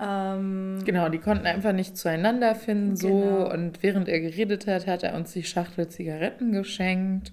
Ähm, 0.00 0.78
Genau, 0.84 1.08
die 1.08 1.18
konnten 1.18 1.44
einfach 1.46 1.72
nicht 1.72 1.96
zueinander 1.96 2.54
finden, 2.54 2.94
so. 2.96 3.08
Genau. 3.08 3.52
Und 3.52 3.82
während 3.82 4.08
er 4.08 4.20
geredet 4.20 4.68
hat, 4.68 4.86
hat 4.86 5.02
er 5.02 5.14
uns 5.14 5.32
die 5.32 5.42
Schachtel 5.42 5.88
Zigaretten 5.88 6.52
geschenkt. 6.52 7.32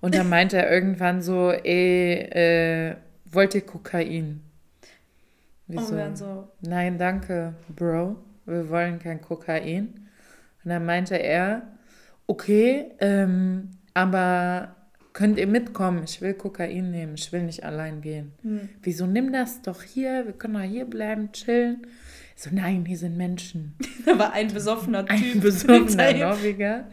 Und 0.00 0.16
dann 0.16 0.28
meinte 0.28 0.56
er 0.56 0.70
irgendwann 0.72 1.22
so, 1.22 1.50
ey, 1.52 2.14
äh, 2.14 2.96
wollt 3.30 3.54
ihr 3.54 3.60
Kokain? 3.64 4.40
Wir 5.68 5.78
und 5.78 5.86
so, 5.86 5.96
waren 5.96 6.16
so, 6.16 6.48
nein, 6.62 6.98
danke, 6.98 7.54
Bro, 7.68 8.16
wir 8.44 8.68
wollen 8.68 8.98
kein 8.98 9.20
Kokain. 9.20 10.08
Und 10.64 10.70
dann 10.70 10.84
meinte 10.84 11.14
er, 11.14 11.62
okay, 12.26 12.86
ähm, 13.00 13.70
aber 13.94 14.74
könnt 15.12 15.38
ihr 15.38 15.46
mitkommen? 15.46 16.02
Ich 16.04 16.20
will 16.20 16.34
Kokain 16.34 16.90
nehmen, 16.90 17.14
ich 17.16 17.32
will 17.32 17.42
nicht 17.42 17.64
allein 17.64 18.00
gehen. 18.00 18.32
hm, 18.42 18.68
Wieso 18.82 19.06
nimm 19.06 19.32
das 19.32 19.62
doch 19.62 19.82
hier? 19.82 20.24
Wir 20.26 20.32
können 20.32 20.54
doch 20.54 20.60
hier 20.62 20.84
bleiben, 20.86 21.30
chillen. 21.32 21.86
So, 22.36 22.50
nein, 22.52 22.84
hier 22.84 22.98
sind 22.98 23.16
Menschen. 23.16 23.74
da 24.06 24.18
war 24.18 24.32
ein 24.32 24.48
besoffener 24.52 25.04
Ein 25.08 25.20
Typ. 25.20 25.42
besoffener 25.42 25.76
hinter 26.08 26.10
ihm. 26.10 26.18
Norweger. 26.20 26.88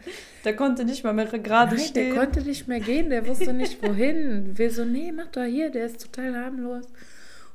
Der 0.45 0.55
konnte 0.55 0.85
nicht 0.85 1.03
mal 1.03 1.13
mehr 1.13 1.25
gerade 1.25 1.71
Nein, 1.75 1.77
der 1.77 1.87
stehen. 1.87 2.15
konnte 2.15 2.41
nicht 2.41 2.67
mehr 2.67 2.79
gehen, 2.79 3.09
der 3.09 3.25
wusste 3.27 3.51
nicht 3.53 3.81
wohin. 3.81 4.51
Wir 4.57 4.69
so, 4.69 4.85
nee, 4.85 5.11
mach 5.11 5.27
doch 5.27 5.43
hier, 5.43 5.71
der 5.71 5.87
ist 5.87 6.01
total 6.03 6.35
harmlos. 6.35 6.85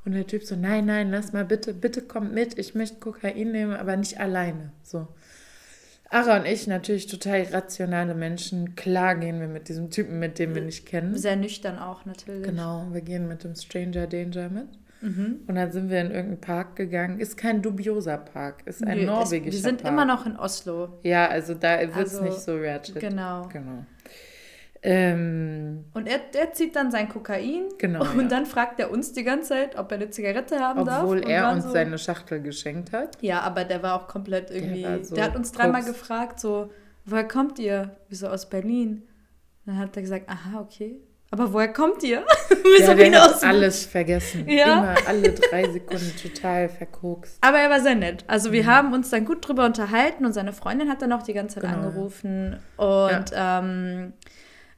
Und 0.05 0.13
der 0.13 0.27
Typ 0.27 0.43
so, 0.45 0.57
nein, 0.57 0.87
nein, 0.87 1.11
lass 1.11 1.33
mal 1.33 1.45
bitte, 1.45 1.75
bitte 1.75 2.01
kommt 2.03 2.33
mit, 2.33 2.59
ich 2.59 2.75
möchte 2.75 2.99
Kokain 2.99 3.53
nehmen, 3.53 3.73
aber 3.75 3.97
nicht 3.97 4.19
alleine. 4.21 4.73
So. 4.83 5.07
Ara 6.11 6.37
und 6.39 6.47
ich, 6.47 6.67
natürlich 6.67 7.07
total 7.07 7.43
rationale 7.53 8.15
Menschen. 8.15 8.75
Klar 8.77 9.17
gehen 9.17 9.41
wir 9.41 9.49
mit 9.49 9.69
diesem 9.69 9.91
Typen, 9.91 10.19
mit 10.19 10.39
dem 10.39 10.55
wir 10.55 10.63
nicht 10.63 10.87
kennen. 10.87 11.17
Sehr 11.17 11.37
nüchtern 11.37 11.79
auch 11.79 12.05
natürlich. 12.05 12.45
Genau, 12.45 12.87
wir 12.93 13.01
gehen 13.01 13.27
mit 13.29 13.43
dem 13.45 13.55
Stranger 13.55 14.07
Danger 14.07 14.49
mit. 14.49 14.69
Mhm. 15.03 15.41
Und 15.47 15.55
dann 15.57 15.73
sind 15.73 15.91
wir 15.91 16.01
in 16.01 16.07
irgendeinen 16.11 16.41
Park 16.41 16.77
gegangen. 16.77 17.21
Ist 17.21 17.37
kein 17.37 17.61
dubioser 17.61 18.19
Park, 18.19 18.63
ist 18.67 18.85
ein 18.85 18.99
Nö, 18.99 19.07
norwegischer 19.07 19.53
Wir 19.53 19.61
sind 19.61 19.83
Park. 19.83 19.93
immer 19.93 20.05
noch 20.05 20.25
in 20.27 20.37
Oslo. 20.37 20.89
Ja, 21.03 21.29
also 21.29 21.55
da 21.55 21.79
wird 21.81 21.91
es 21.91 22.15
Also, 22.15 22.25
nicht 22.25 22.41
so 22.41 22.57
ratchet. 22.57 23.01
Genau. 23.01 23.49
Genau. 23.53 23.85
Ähm, 24.83 25.85
Und 25.95 26.07
er, 26.07 26.21
er 26.35 26.53
zieht 26.53 26.77
dann 26.77 26.91
sein 26.91 27.09
Kokain. 27.09 27.65
Genau, 27.79 28.01
Und 28.13 28.23
ja. 28.23 28.29
dann 28.29 28.47
fragt 28.47 28.79
er 28.81 28.91
uns 28.91 29.13
die 29.13 29.25
ganze 29.25 29.49
Zeit, 29.51 29.79
ob 29.79 29.91
er 29.91 29.97
eine 29.97 30.11
Zigarette 30.11 30.59
haben 30.61 30.85
darf. 30.85 31.03
obwohl 31.03 31.21
er 31.29 31.51
uns 31.53 31.65
so, 31.65 31.71
seine 31.71 31.99
Schachtel 31.99 32.41
geschenkt 32.41 32.93
hat. 32.93 33.17
Ja, 33.21 33.41
aber 33.41 33.65
der 33.65 33.83
war 33.83 33.95
auch 34.01 34.07
komplett 34.09 34.51
irgendwie. 34.51 34.83
Der, 34.83 35.05
so 35.05 35.21
hat 35.21 35.35
uns 35.37 35.53
dreimal 35.53 35.83
gefragt, 35.85 36.41
so, 36.41 36.71
woher 37.05 37.27
kommt 37.27 37.59
ihr? 37.59 37.97
Wieso 38.09 38.29
aus 38.29 38.49
Berlin? 38.49 39.03
Dann 39.65 39.79
hat 39.79 39.97
er 39.97 40.03
gesagt, 40.03 40.29
aha, 40.29 40.61
okay. 40.61 41.01
Aber 41.33 41.53
woher 41.53 41.73
kommt 41.73 42.05
ihr? 42.05 42.25
Wir 42.63 42.87
Ja, 42.87 42.95
der 42.95 43.23
hat 43.25 43.43
alles 43.45 43.85
vergessen. 43.85 44.49
Ja. 44.49 44.79
Immer 44.79 44.95
alle 45.09 45.33
drei 45.33 45.69
Sekunden 45.73 46.13
total 46.23 46.69
verkokst. 46.69 47.39
Aber 47.41 47.59
er 47.59 47.69
war 47.69 47.81
sehr 47.81 47.97
nett. 47.97 48.23
Also 48.29 48.53
wir 48.53 48.65
haben 48.67 48.93
uns 48.93 49.11
dann 49.11 49.25
gut 49.25 49.47
drüber 49.47 49.65
unterhalten 49.67 50.25
und 50.25 50.33
seine 50.33 50.53
Freundin 50.53 50.89
hat 50.89 51.03
dann 51.03 51.13
auch 51.13 51.23
die 51.25 51.33
ganze 51.33 51.61
Zeit 51.61 51.69
Genau. 51.69 51.89
angerufen. 51.89 52.61
Und 52.77 53.25
ähm, 53.35 54.13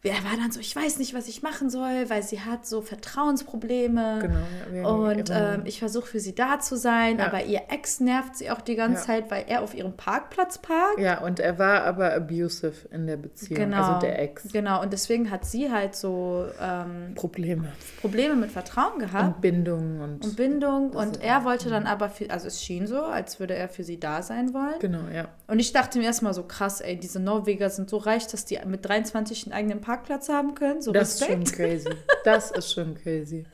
er 0.02 0.24
war 0.24 0.36
dann 0.40 0.50
so, 0.52 0.60
ich 0.60 0.74
weiß 0.74 0.98
nicht, 0.98 1.12
was 1.14 1.26
ich 1.28 1.42
machen 1.42 1.70
soll, 1.70 2.08
weil 2.08 2.22
sie 2.22 2.40
hat 2.40 2.66
so 2.66 2.80
Vertrauensprobleme. 2.82 4.18
Genau. 4.22 4.76
ja, 4.76 4.86
Und 4.88 5.30
ähm, 5.30 5.62
ich 5.64 5.78
versuche 5.78 6.06
für 6.06 6.20
sie 6.20 6.34
da 6.34 6.60
zu 6.60 6.76
sein, 6.76 7.18
Ja. 7.18 7.26
aber 7.26 7.44
ihr 7.44 7.62
Ex 7.68 8.00
nervt 8.00 8.36
sie 8.36 8.50
auch 8.50 8.60
die 8.60 8.76
ganze 8.76 9.00
Ja. 9.00 9.06
Zeit, 9.06 9.30
weil 9.30 9.44
er 9.48 9.62
auf 9.62 9.74
ihrem 9.74 9.96
Parkplatz 9.96 10.58
parkt. 10.58 10.98
ja, 10.98 11.20
und 11.20 11.40
er 11.40 11.58
war 11.58 11.82
aber 11.84 12.14
abusive 12.14 12.88
in 12.90 13.06
der 13.06 13.16
Beziehung, 13.16 13.56
Genau. 13.60 13.82
also 13.82 14.00
der 14.00 14.20
Ex. 14.22 14.48
Genau, 14.52 14.80
und 14.82 14.92
deswegen 14.92 15.30
hat 15.30 15.44
sie 15.44 15.70
halt 15.70 15.94
so 15.96 16.46
ähm, 16.60 17.14
Probleme 17.14 17.72
Probleme 18.00 18.36
mit 18.36 18.50
Vertrauen 18.52 18.98
gehabt. 18.98 19.24
und 19.36 19.40
Bindungen 19.40 20.00
und, 20.00 20.24
und 20.24 20.36
Bindung. 20.36 20.90
Und 20.90 21.22
er 21.22 21.44
wollte 21.44 21.70
dann 21.70 21.86
aber, 21.86 22.08
für, 22.08 22.30
also 22.30 22.46
es 22.46 22.62
schien 22.62 22.86
so, 22.86 23.02
als 23.02 23.40
würde 23.40 23.54
er 23.54 23.68
für 23.68 23.84
sie 23.84 23.98
da 23.98 24.22
sein 24.22 24.54
wollen. 24.54 24.78
genau, 24.80 25.00
ja. 25.12 25.28
Und 25.50 25.60
ich 25.60 25.72
dachte 25.72 25.98
mir 25.98 26.04
erstmal 26.04 26.34
so 26.34 26.42
krass, 26.42 26.82
ey, 26.82 26.96
diese 27.00 27.20
Norweger 27.20 27.70
sind 27.70 27.88
so 27.88 27.96
reich, 27.96 28.26
dass 28.26 28.44
die 28.44 28.58
mit 28.66 28.84
23 28.86 29.46
einen 29.46 29.54
eigenen 29.54 29.80
Parkplatz 29.80 30.28
haben 30.28 30.54
können. 30.54 30.82
So 30.82 30.92
Das 30.92 31.14
ist 31.14 31.24
schon 31.26 31.40
Respekt. 31.40 31.56
crazy. 31.56 31.88
Das 32.24 32.50
ist 32.50 32.70
schon 32.74 32.94
crazy. 32.94 33.44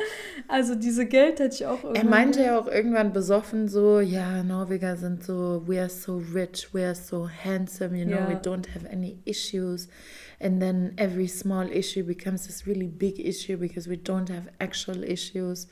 Also 0.48 0.74
diese 0.74 1.06
Geld 1.06 1.38
hätte 1.38 1.54
ich 1.54 1.66
auch 1.66 1.84
Er 1.84 1.90
irgendwann- 1.90 2.10
meinte 2.10 2.42
ja 2.42 2.58
auch 2.58 2.66
irgendwann 2.66 3.12
besoffen 3.12 3.68
so, 3.68 4.00
ja, 4.00 4.42
Norweger 4.42 4.96
sind 4.96 5.22
so, 5.22 5.62
we 5.66 5.78
are 5.80 5.88
so 5.88 6.20
rich, 6.34 6.68
we 6.74 6.84
are 6.84 6.96
so 6.96 7.28
handsome, 7.28 7.96
you 7.96 8.04
know, 8.04 8.16
Ja. 8.16 8.28
we 8.28 8.34
don't 8.34 8.66
have 8.74 8.90
any 8.90 9.20
issues. 9.24 9.86
And 10.40 10.60
then 10.60 10.94
every 10.96 11.28
small 11.28 11.68
issue 11.70 12.02
becomes 12.02 12.48
this 12.48 12.66
really 12.66 12.88
big 12.88 13.20
issue 13.20 13.56
because 13.56 13.88
we 13.88 13.94
don't 13.96 14.28
have 14.30 14.48
actual 14.58 15.04
issues. 15.04 15.68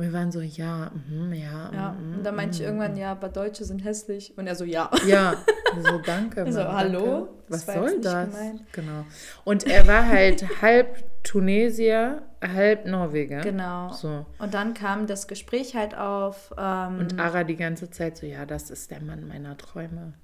Und 0.00 0.06
wir 0.06 0.12
waren 0.14 0.32
so, 0.32 0.40
ja, 0.40 0.90
mhm, 1.10 1.34
ja. 1.34 1.70
Ja, 1.74 1.92
mhm, 1.92 2.14
und 2.14 2.24
dann 2.24 2.34
meinte 2.34 2.54
ich 2.54 2.60
mhm, 2.60 2.68
irgendwann, 2.68 2.96
ja, 2.96 3.12
aber 3.12 3.28
Deutsche 3.28 3.66
sind 3.66 3.84
hässlich. 3.84 4.32
Und 4.38 4.46
er 4.46 4.54
so, 4.54 4.64
ja. 4.64 4.90
Ja, 5.06 5.34
so 5.82 5.98
danke. 5.98 6.46
Mann, 6.46 6.72
hallo? 6.72 7.04
Danke. 7.04 7.30
Was 7.48 7.66
soll 7.66 8.00
das? 8.00 8.30
Genau. 8.72 9.04
Und 9.44 9.66
er 9.66 9.86
war 9.86 10.06
halt 10.06 10.46
halb 10.62 11.04
Tunesier, 11.22 12.22
halb 12.40 12.86
Norweger. 12.86 13.42
Genau. 13.42 13.92
So. 13.92 14.24
Und 14.38 14.54
dann 14.54 14.72
kam 14.72 15.06
das 15.06 15.28
Gespräch 15.28 15.76
halt 15.76 15.94
auf. 15.94 16.54
Ähm, 16.56 17.00
Und 17.00 17.20
Ara 17.20 17.44
die 17.44 17.56
ganze 17.56 17.90
Zeit 17.90 18.16
so, 18.16 18.24
ja, 18.24 18.46
das 18.46 18.70
ist 18.70 18.90
der 18.90 19.02
Mann 19.02 19.28
meiner 19.28 19.58
Träume. 19.58 20.14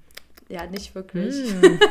ja, 0.49 0.64
nicht 0.66 0.95
wirklich. 0.95 1.52
Hm. 1.52 1.78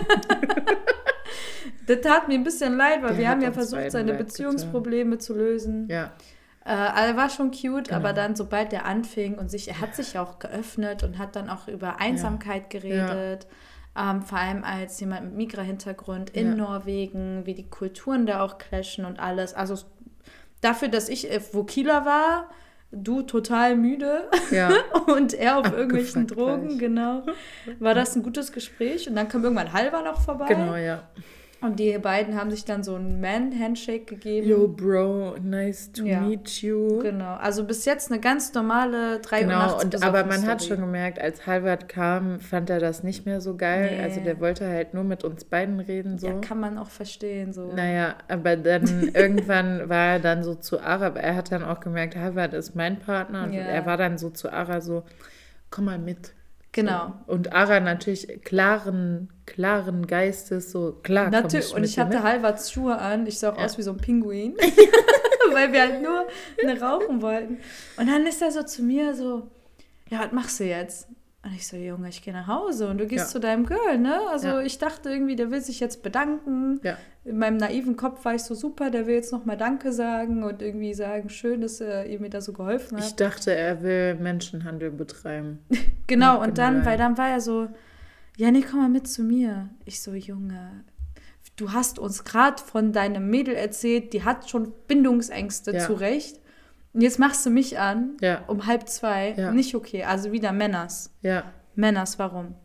Das 1.87 2.01
tat 2.01 2.27
mir 2.27 2.35
ein 2.35 2.43
bisschen 2.43 2.77
leid, 2.77 3.01
weil 3.03 3.09
Der 3.09 3.17
wir 3.17 3.29
haben 3.29 3.41
ja 3.41 3.51
versucht, 3.51 3.91
seine 3.91 4.13
Beziehungsprobleme 4.13 5.19
zu 5.19 5.35
lösen. 5.35 5.87
Ja, 5.87 6.13
Äh, 6.65 6.71
er 6.71 7.15
war 7.15 7.29
schon 7.29 7.51
cute, 7.51 7.85
Genau. 7.89 7.97
aber 7.97 8.13
dann, 8.13 8.35
sobald 8.35 8.73
er 8.73 8.85
anfing 8.85 9.35
und 9.37 9.49
sich, 9.51 9.67
er 9.67 9.79
hat 9.81 9.95
sich 9.95 10.17
auch 10.17 10.39
geöffnet 10.39 11.03
und 11.03 11.17
hat 11.19 11.35
dann 11.35 11.49
auch 11.49 11.67
über 11.67 11.99
Einsamkeit 12.01 12.69
geredet. 12.71 13.45
Ähm, 13.97 14.23
vor 14.23 14.39
allem 14.39 14.63
als 14.65 14.99
jemand 14.99 15.25
mit 15.27 15.35
Migra-Hintergrund 15.35 16.31
in 16.31 16.49
Ja. 16.49 16.55
Norwegen, 16.55 17.45
wie 17.45 17.53
die 17.53 17.69
Kulturen 17.69 18.25
da 18.25 18.43
auch 18.43 18.57
clashen 18.57 19.05
und 19.05 19.19
alles. 19.19 19.53
Also 19.53 19.75
dafür, 20.61 20.87
dass 20.89 21.07
ich 21.07 21.31
äh, 21.31 21.39
wo 21.53 21.63
Kieler 21.63 22.03
war, 22.03 22.49
du 22.91 23.21
total 23.21 23.75
müde 23.75 24.29
ja. 24.51 24.69
und 25.07 25.33
er 25.33 25.59
auf 25.59 25.71
irgendwelchen 25.71 26.23
Abgefuckt 26.23 26.49
Drogen, 26.49 26.67
gleich. 26.69 26.79
genau, 26.79 27.23
war 27.79 27.93
das 27.93 28.15
ein 28.15 28.23
gutes 28.23 28.51
Gespräch. 28.51 29.07
Und 29.07 29.15
dann 29.15 29.29
kam 29.29 29.43
irgendwann 29.43 29.71
Halver 29.71 30.01
noch 30.01 30.19
vorbei. 30.19 30.47
Genau, 30.47 30.75
ja. 30.75 31.03
Und 31.65 31.79
die 31.79 31.97
beiden 31.97 32.35
haben 32.39 32.51
sich 32.51 32.63
dann 32.65 32.83
so 32.83 32.95
einen 32.95 33.19
Man-Handshake 33.21 34.05
gegeben. 34.05 34.47
Yo, 34.47 34.67
Bro, 34.67 35.35
nice 35.41 35.91
to 35.91 36.03
Ja. 36.05 36.21
meet 36.21 36.61
you. 36.61 36.99
Genau, 36.99 37.35
also 37.35 37.63
bis 37.63 37.85
jetzt 37.85 38.11
eine 38.11 38.19
ganz 38.21 38.53
normale 38.53 39.19
3 39.19 39.37
Uhr 39.41 39.47
Genau, 39.47 39.79
und, 39.81 40.03
aber 40.03 40.23
man 40.25 40.45
hat 40.47 40.61
Story. 40.61 40.75
schon 40.77 40.85
gemerkt, 40.85 41.19
als 41.19 41.45
Halvard 41.47 41.89
kam, 41.89 42.39
fand 42.39 42.69
er 42.69 42.79
das 42.79 43.03
nicht 43.03 43.25
mehr 43.25 43.41
so 43.41 43.55
geil. 43.57 43.95
Nee. 43.97 44.03
Also 44.03 44.21
der 44.21 44.39
wollte 44.39 44.67
halt 44.67 44.93
nur 44.93 45.03
mit 45.03 45.23
uns 45.23 45.43
beiden 45.45 45.79
reden. 45.79 46.17
So. 46.19 46.27
Ja, 46.27 46.33
kann 46.39 46.59
man 46.59 46.77
auch 46.77 46.89
verstehen. 46.89 47.51
So. 47.53 47.71
Naja, 47.73 48.15
aber 48.27 48.55
dann 48.57 49.09
irgendwann 49.13 49.89
war 49.89 50.13
er 50.13 50.19
dann 50.19 50.43
so 50.43 50.55
zu 50.55 50.79
Ara, 50.79 51.07
aber 51.07 51.19
er 51.21 51.35
hat 51.35 51.51
dann 51.51 51.63
auch 51.63 51.79
gemerkt, 51.79 52.15
Halvard 52.15 52.53
ist 52.53 52.75
mein 52.75 52.99
Partner. 52.99 53.43
Und 53.45 53.53
Ja. 53.53 53.61
er 53.61 53.85
war 53.85 53.97
dann 53.97 54.17
so 54.17 54.29
zu 54.29 54.51
Ara 54.53 54.81
so, 54.81 55.03
komm 55.71 55.85
mal 55.85 55.99
mit. 55.99 56.33
Genau. 56.75 57.13
Und 57.25 57.53
Ara 57.53 57.79
natürlich 57.79 58.27
klaren, 58.43 59.29
klaren 59.45 60.05
Geistes, 60.07 60.71
so 60.71 60.91
klar. 61.03 61.29
Natürlich, 61.29 61.73
und 61.73 61.85
ich 61.85 61.97
hatte. 61.97 62.21
Halvards 62.21 62.69
Schuhe 62.69 62.97
an. 62.97 63.25
Ich 63.27 63.39
sah 63.39 63.53
auch 63.53 63.57
Ja. 63.57 63.63
aus 63.63 63.77
wie 63.77 63.81
so 63.81 63.91
ein 63.91 63.97
Pinguin. 63.97 64.55
Weil 65.53 65.71
wir 65.71 65.81
halt 65.81 66.01
nur 66.01 66.25
rauchen 66.81 67.21
wollten. 67.21 67.59
Und 67.95 68.07
dann 68.09 68.27
ist 68.27 68.41
er 68.41 68.51
so 68.51 68.63
zu 68.63 68.83
mir 68.83 69.15
so, 69.15 69.49
ja, 70.09 70.19
was 70.19 70.33
machst 70.33 70.59
du 70.59 70.65
jetzt? 70.65 71.07
Und 71.45 71.53
ich 71.53 71.67
so, 71.67 71.77
Junge, 71.77 72.09
ich 72.09 72.23
gehe 72.23 72.33
nach 72.33 72.47
Hause 72.47 72.89
und 72.89 72.97
du 72.97 73.05
gehst 73.05 73.25
Ja. 73.25 73.31
zu 73.33 73.39
deinem 73.39 73.67
Girl, 73.67 73.99
ne? 73.99 74.19
Also 74.31 74.47
Ja. 74.47 74.61
ich 74.61 74.79
dachte 74.79 75.09
irgendwie, 75.11 75.35
der 75.35 75.51
will 75.51 75.61
sich 75.61 75.79
jetzt 75.79 76.01
bedanken. 76.01 76.79
Ja. 76.81 76.97
In 77.23 77.37
meinem 77.37 77.57
naiven 77.57 77.95
Kopf 77.95 78.25
war 78.25 78.33
ich 78.33 78.41
so 78.41 78.55
super, 78.55 78.89
der 78.89 79.05
will 79.05 79.13
jetzt 79.13 79.31
nochmal 79.31 79.55
Danke 79.55 79.93
sagen 79.93 80.43
und 80.43 80.63
irgendwie 80.63 80.95
sagen, 80.95 81.29
schön, 81.29 81.61
dass 81.61 81.81
er 81.81 82.07
ihr 82.07 82.19
mir 82.19 82.31
da 82.31 82.41
so 82.41 82.51
geholfen 82.51 82.97
hat. 82.97 83.05
Ich 83.05 83.15
dachte, 83.15 83.53
er 83.53 83.83
will 83.83 84.15
Menschenhandel 84.15 84.89
betreiben. 84.91 85.59
Genau, 86.07 86.39
und 86.43 86.59
dann, 86.59 86.85
weil 86.85 86.99
dann 86.99 87.17
war 87.17 87.29
er 87.29 87.41
so, 87.41 87.67
ja, 88.37 88.51
nee, 88.51 88.61
komm 88.69 88.79
mal 88.79 88.89
mit 88.89 89.07
zu 89.07 89.23
mir. 89.23 89.69
Ich 89.85 90.03
so, 90.03 90.13
Junge, 90.13 90.83
du 91.55 91.73
hast 91.73 91.97
uns 91.97 92.23
gerade 92.23 92.61
von 92.61 92.91
deinem 92.93 93.29
Mädel 93.31 93.55
erzählt, 93.55 94.13
die 94.13 94.23
hat 94.23 94.47
schon 94.49 94.71
Bindungsängste 94.87 95.71
Ja. 95.73 95.79
Und 96.95 97.01
jetzt 97.01 97.19
machst 97.19 97.45
du 97.45 97.49
mich 97.49 97.77
an 97.77 98.15
Ja. 98.21 98.45
um 98.47 98.65
halb 98.65 98.87
zwei. 98.87 99.33
Ja. 99.37 99.51
Nicht 99.51 99.75
okay, 99.75 100.05
also 100.05 100.31
wieder 100.31 100.53
Männers. 100.53 101.11
Ja, 101.21 101.43
Männers, 101.75 102.17
warum? 102.17 102.55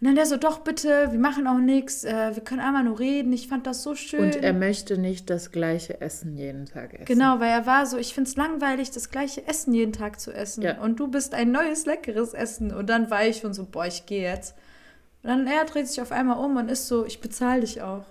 Und 0.00 0.08
dann 0.08 0.14
der 0.14 0.26
so, 0.26 0.36
doch 0.36 0.60
bitte, 0.60 1.08
wir 1.10 1.18
machen 1.18 1.46
auch 1.48 1.58
nichts, 1.58 2.04
äh, 2.04 2.34
wir 2.34 2.44
können 2.44 2.60
einmal 2.60 2.84
nur 2.84 2.98
reden, 3.00 3.32
ich 3.32 3.48
fand 3.48 3.66
das 3.66 3.82
so 3.82 3.94
schön. 3.96 4.20
und 4.24 4.36
er 4.36 4.52
möchte 4.52 4.96
nicht 4.96 5.28
das 5.28 5.50
gleiche 5.50 6.00
Essen 6.00 6.36
jeden 6.36 6.66
Tag 6.66 6.94
essen. 6.94 7.04
Genau, 7.06 7.40
weil 7.40 7.50
er 7.50 7.66
war 7.66 7.84
so, 7.86 7.96
ich 7.96 8.14
finde 8.14 8.28
es 8.30 8.36
langweilig, 8.36 8.90
das 8.92 9.10
gleiche 9.10 9.46
Essen 9.48 9.72
jeden 9.74 9.92
Tag 9.92 10.20
zu 10.20 10.30
essen. 10.32 10.62
Ja. 10.62 10.80
Und 10.80 11.00
du 11.00 11.08
bist 11.08 11.34
ein 11.34 11.50
neues, 11.52 11.84
leckeres 11.86 12.32
Essen. 12.32 12.72
Und 12.72 12.88
dann 12.90 13.10
war 13.10 13.24
ich 13.26 13.38
schon 13.38 13.54
so, 13.54 13.64
boah, 13.64 13.86
ich 13.86 14.06
gehe 14.06 14.22
jetzt. 14.22 14.54
Und 15.22 15.30
dann 15.30 15.46
er 15.48 15.64
dreht 15.64 15.88
sich 15.88 16.00
auf 16.00 16.12
einmal 16.12 16.38
um 16.44 16.56
und 16.58 16.70
ist 16.70 16.86
so, 16.86 17.04
ich 17.06 17.20
bezahle 17.20 17.62
dich 17.62 17.80
auch. 17.82 18.04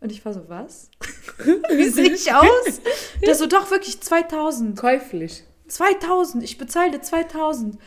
Und 0.00 0.12
ich 0.12 0.24
war 0.24 0.32
so, 0.32 0.48
was? 0.48 0.90
Wie 1.70 1.88
sehe 1.88 2.12
ich 2.12 2.32
aus? 2.32 2.80
Der 3.24 3.34
so, 3.34 3.46
doch 3.46 3.70
wirklich 3.70 4.00
2000. 4.00 4.78
Käuflich. 4.78 5.44
2000, 5.68 6.44
ich 6.44 6.58
bezahle 6.58 6.92
dir 6.92 7.02
2000. 7.02 7.74
Und 7.74 7.80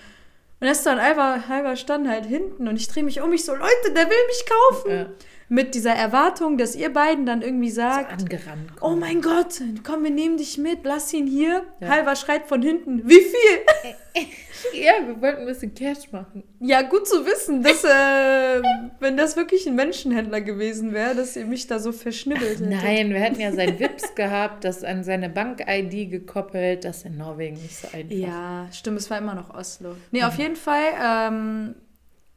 er 0.60 0.72
ist 0.72 0.86
dann 0.86 1.00
einfach 1.00 1.48
halber 1.48 1.76
stand 1.76 2.08
halt 2.08 2.26
hinten 2.26 2.68
und 2.68 2.76
ich 2.76 2.90
drehe 2.90 3.04
mich 3.04 3.22
um, 3.22 3.32
ich 3.32 3.46
so, 3.46 3.54
Leute, 3.56 3.94
der 3.96 4.10
will 4.10 4.28
mich 4.28 4.46
kaufen. 4.46 4.92
Ja. 4.92 5.06
Mit 5.50 5.74
dieser 5.74 5.94
Erwartung, 5.94 6.58
dass 6.58 6.76
ihr 6.76 6.94
beiden 6.94 7.26
dann 7.26 7.42
irgendwie 7.42 7.72
sagt, 7.72 8.22
Angerannt. 8.22 8.72
Oh 8.82 8.96
mein 8.96 9.22
Gott, 9.22 9.62
komm, 9.84 10.04
wir 10.04 10.12
nehmen 10.12 10.38
dich 10.38 10.58
mit, 10.60 10.80
lass 10.84 11.12
ihn 11.12 11.26
hier. 11.26 11.66
Ja. 11.80 11.88
Halber 11.90 12.16
schreit 12.16 12.46
von 12.46 12.62
hinten, 12.62 13.02
wie 13.08 13.20
viel? 13.20 14.26
Ja, 14.74 15.08
wir 15.08 15.22
wollten 15.22 15.42
ein 15.42 15.46
bisschen 15.46 15.74
Cash 15.74 16.12
machen. 16.12 16.44
Ja, 16.60 16.82
gut 16.82 17.08
zu 17.08 17.26
wissen, 17.26 17.64
dass, 17.64 17.84
äh, 17.84 18.62
wenn 19.00 19.16
das 19.16 19.36
wirklich 19.38 19.68
ein 19.68 19.76
Menschenhändler 19.76 20.42
gewesen 20.42 20.94
wäre, 20.94 21.16
dass 21.16 21.36
ihr 21.36 21.46
mich 21.46 21.68
da 21.68 21.80
so 21.80 21.92
verschnibbelt 21.92 22.60
hättet. 22.60 22.70
Nein, 22.70 23.10
wir 23.12 23.20
hätten 23.20 23.40
ja 23.40 23.52
sein 23.52 23.80
Wips 23.80 24.16
gehabt, 24.16 24.64
das 24.66 24.84
an 24.84 25.04
seine 25.04 25.30
Bank-ID 25.30 26.12
gekoppelt. 26.12 26.84
Das 26.84 27.04
in 27.04 27.18
Norwegen 27.18 27.56
nicht 27.56 27.78
so 27.78 27.88
einfach. 27.94 28.16
Ja, 28.16 28.68
stimmt, 28.72 29.00
es 29.00 29.10
war 29.10 29.18
immer 29.18 29.36
noch 29.36 29.54
Oslo. 29.54 29.96
Nee, 30.12 30.24
auf 30.24 30.38
jeden 30.38 30.56
Fall 30.56 30.84
ähm, 31.02 31.76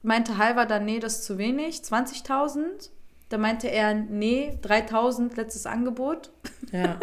meinte 0.03 0.39
Halber 0.39 0.67
dann, 0.67 0.85
nee, 0.85 1.01
das 1.01 1.17
ist 1.17 1.25
zu 1.25 1.39
wenig, 1.39 1.77
20.000. 1.77 2.91
Da 3.33 3.39
meinte 3.39 3.69
er, 3.69 3.95
nee, 3.95 4.59
3.000, 4.63 5.37
letztes 5.37 5.65
Angebot. 5.65 6.31
Ja. 6.71 7.01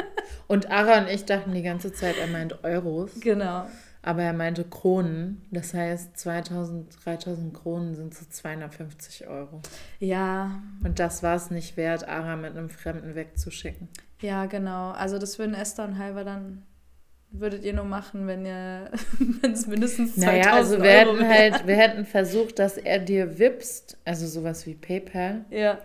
Und 0.47 0.69
Ara 0.69 0.99
und 0.99 1.07
ich 1.07 1.25
dachten 1.25 1.53
die 1.53 1.63
ganze 1.63 1.91
Zeit, 1.91 2.17
er 2.19 2.27
meint 2.27 2.63
Euros. 2.63 3.19
Genau. 3.19 3.65
Aber 4.03 4.21
er 4.23 4.33
meinte 4.33 4.63
Kronen. 4.63 5.41
Das 5.51 5.73
heißt, 5.73 6.17
2000, 6.17 7.03
3000 7.03 7.53
Kronen 7.53 7.95
sind 7.95 8.13
so 8.13 8.25
250 8.29 9.27
Euro. 9.27 9.61
Ja, 9.99 10.61
Und 10.83 10.99
das 10.99 11.23
war 11.23 11.35
es 11.35 11.49
nicht 11.49 11.77
wert, 11.77 12.07
Ara 12.07 12.35
mit 12.35 12.55
einem 12.55 12.69
Fremden 12.69 13.15
wegzuschicken. 13.15 13.89
ja, 14.21 14.45
genau. 14.45 14.91
Also 14.91 15.17
das 15.17 15.39
würden 15.39 15.55
Esther 15.55 15.85
und 15.85 15.97
Halber 15.97 16.23
dann, 16.23 16.63
würdet 17.31 17.63
ihr 17.63 17.73
nur 17.73 17.85
machen, 17.85 18.27
wenn 18.27 18.45
ihr, 18.45 18.91
wenn 19.41 19.51
es 19.53 19.65
mindestens 19.67 20.15
2000 20.15 20.25
Naja, 20.45 20.53
also 20.53 20.81
wir 20.81 20.89
Euro 20.91 21.17
hätten 21.17 21.27
halt, 21.27 21.67
wir 21.67 21.75
hätten 21.75 22.05
versucht, 22.05 22.59
dass 22.59 22.77
er 22.77 22.99
dir 22.99 23.39
wipst, 23.39 23.97
also 24.05 24.27
sowas 24.27 24.65
wie 24.67 24.75
PayPal. 24.75 25.45
Ja, 25.49 25.79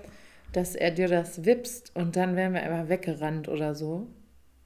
dass 0.56 0.75
er 0.75 0.90
dir 0.90 1.08
das 1.08 1.44
wippst 1.44 1.94
und 1.94 2.16
dann 2.16 2.37
wären 2.37 2.54
wir 2.54 2.62
einfach 2.62 2.88
weggerannt 2.88 3.49
oder 3.49 3.75
so. 3.75 4.06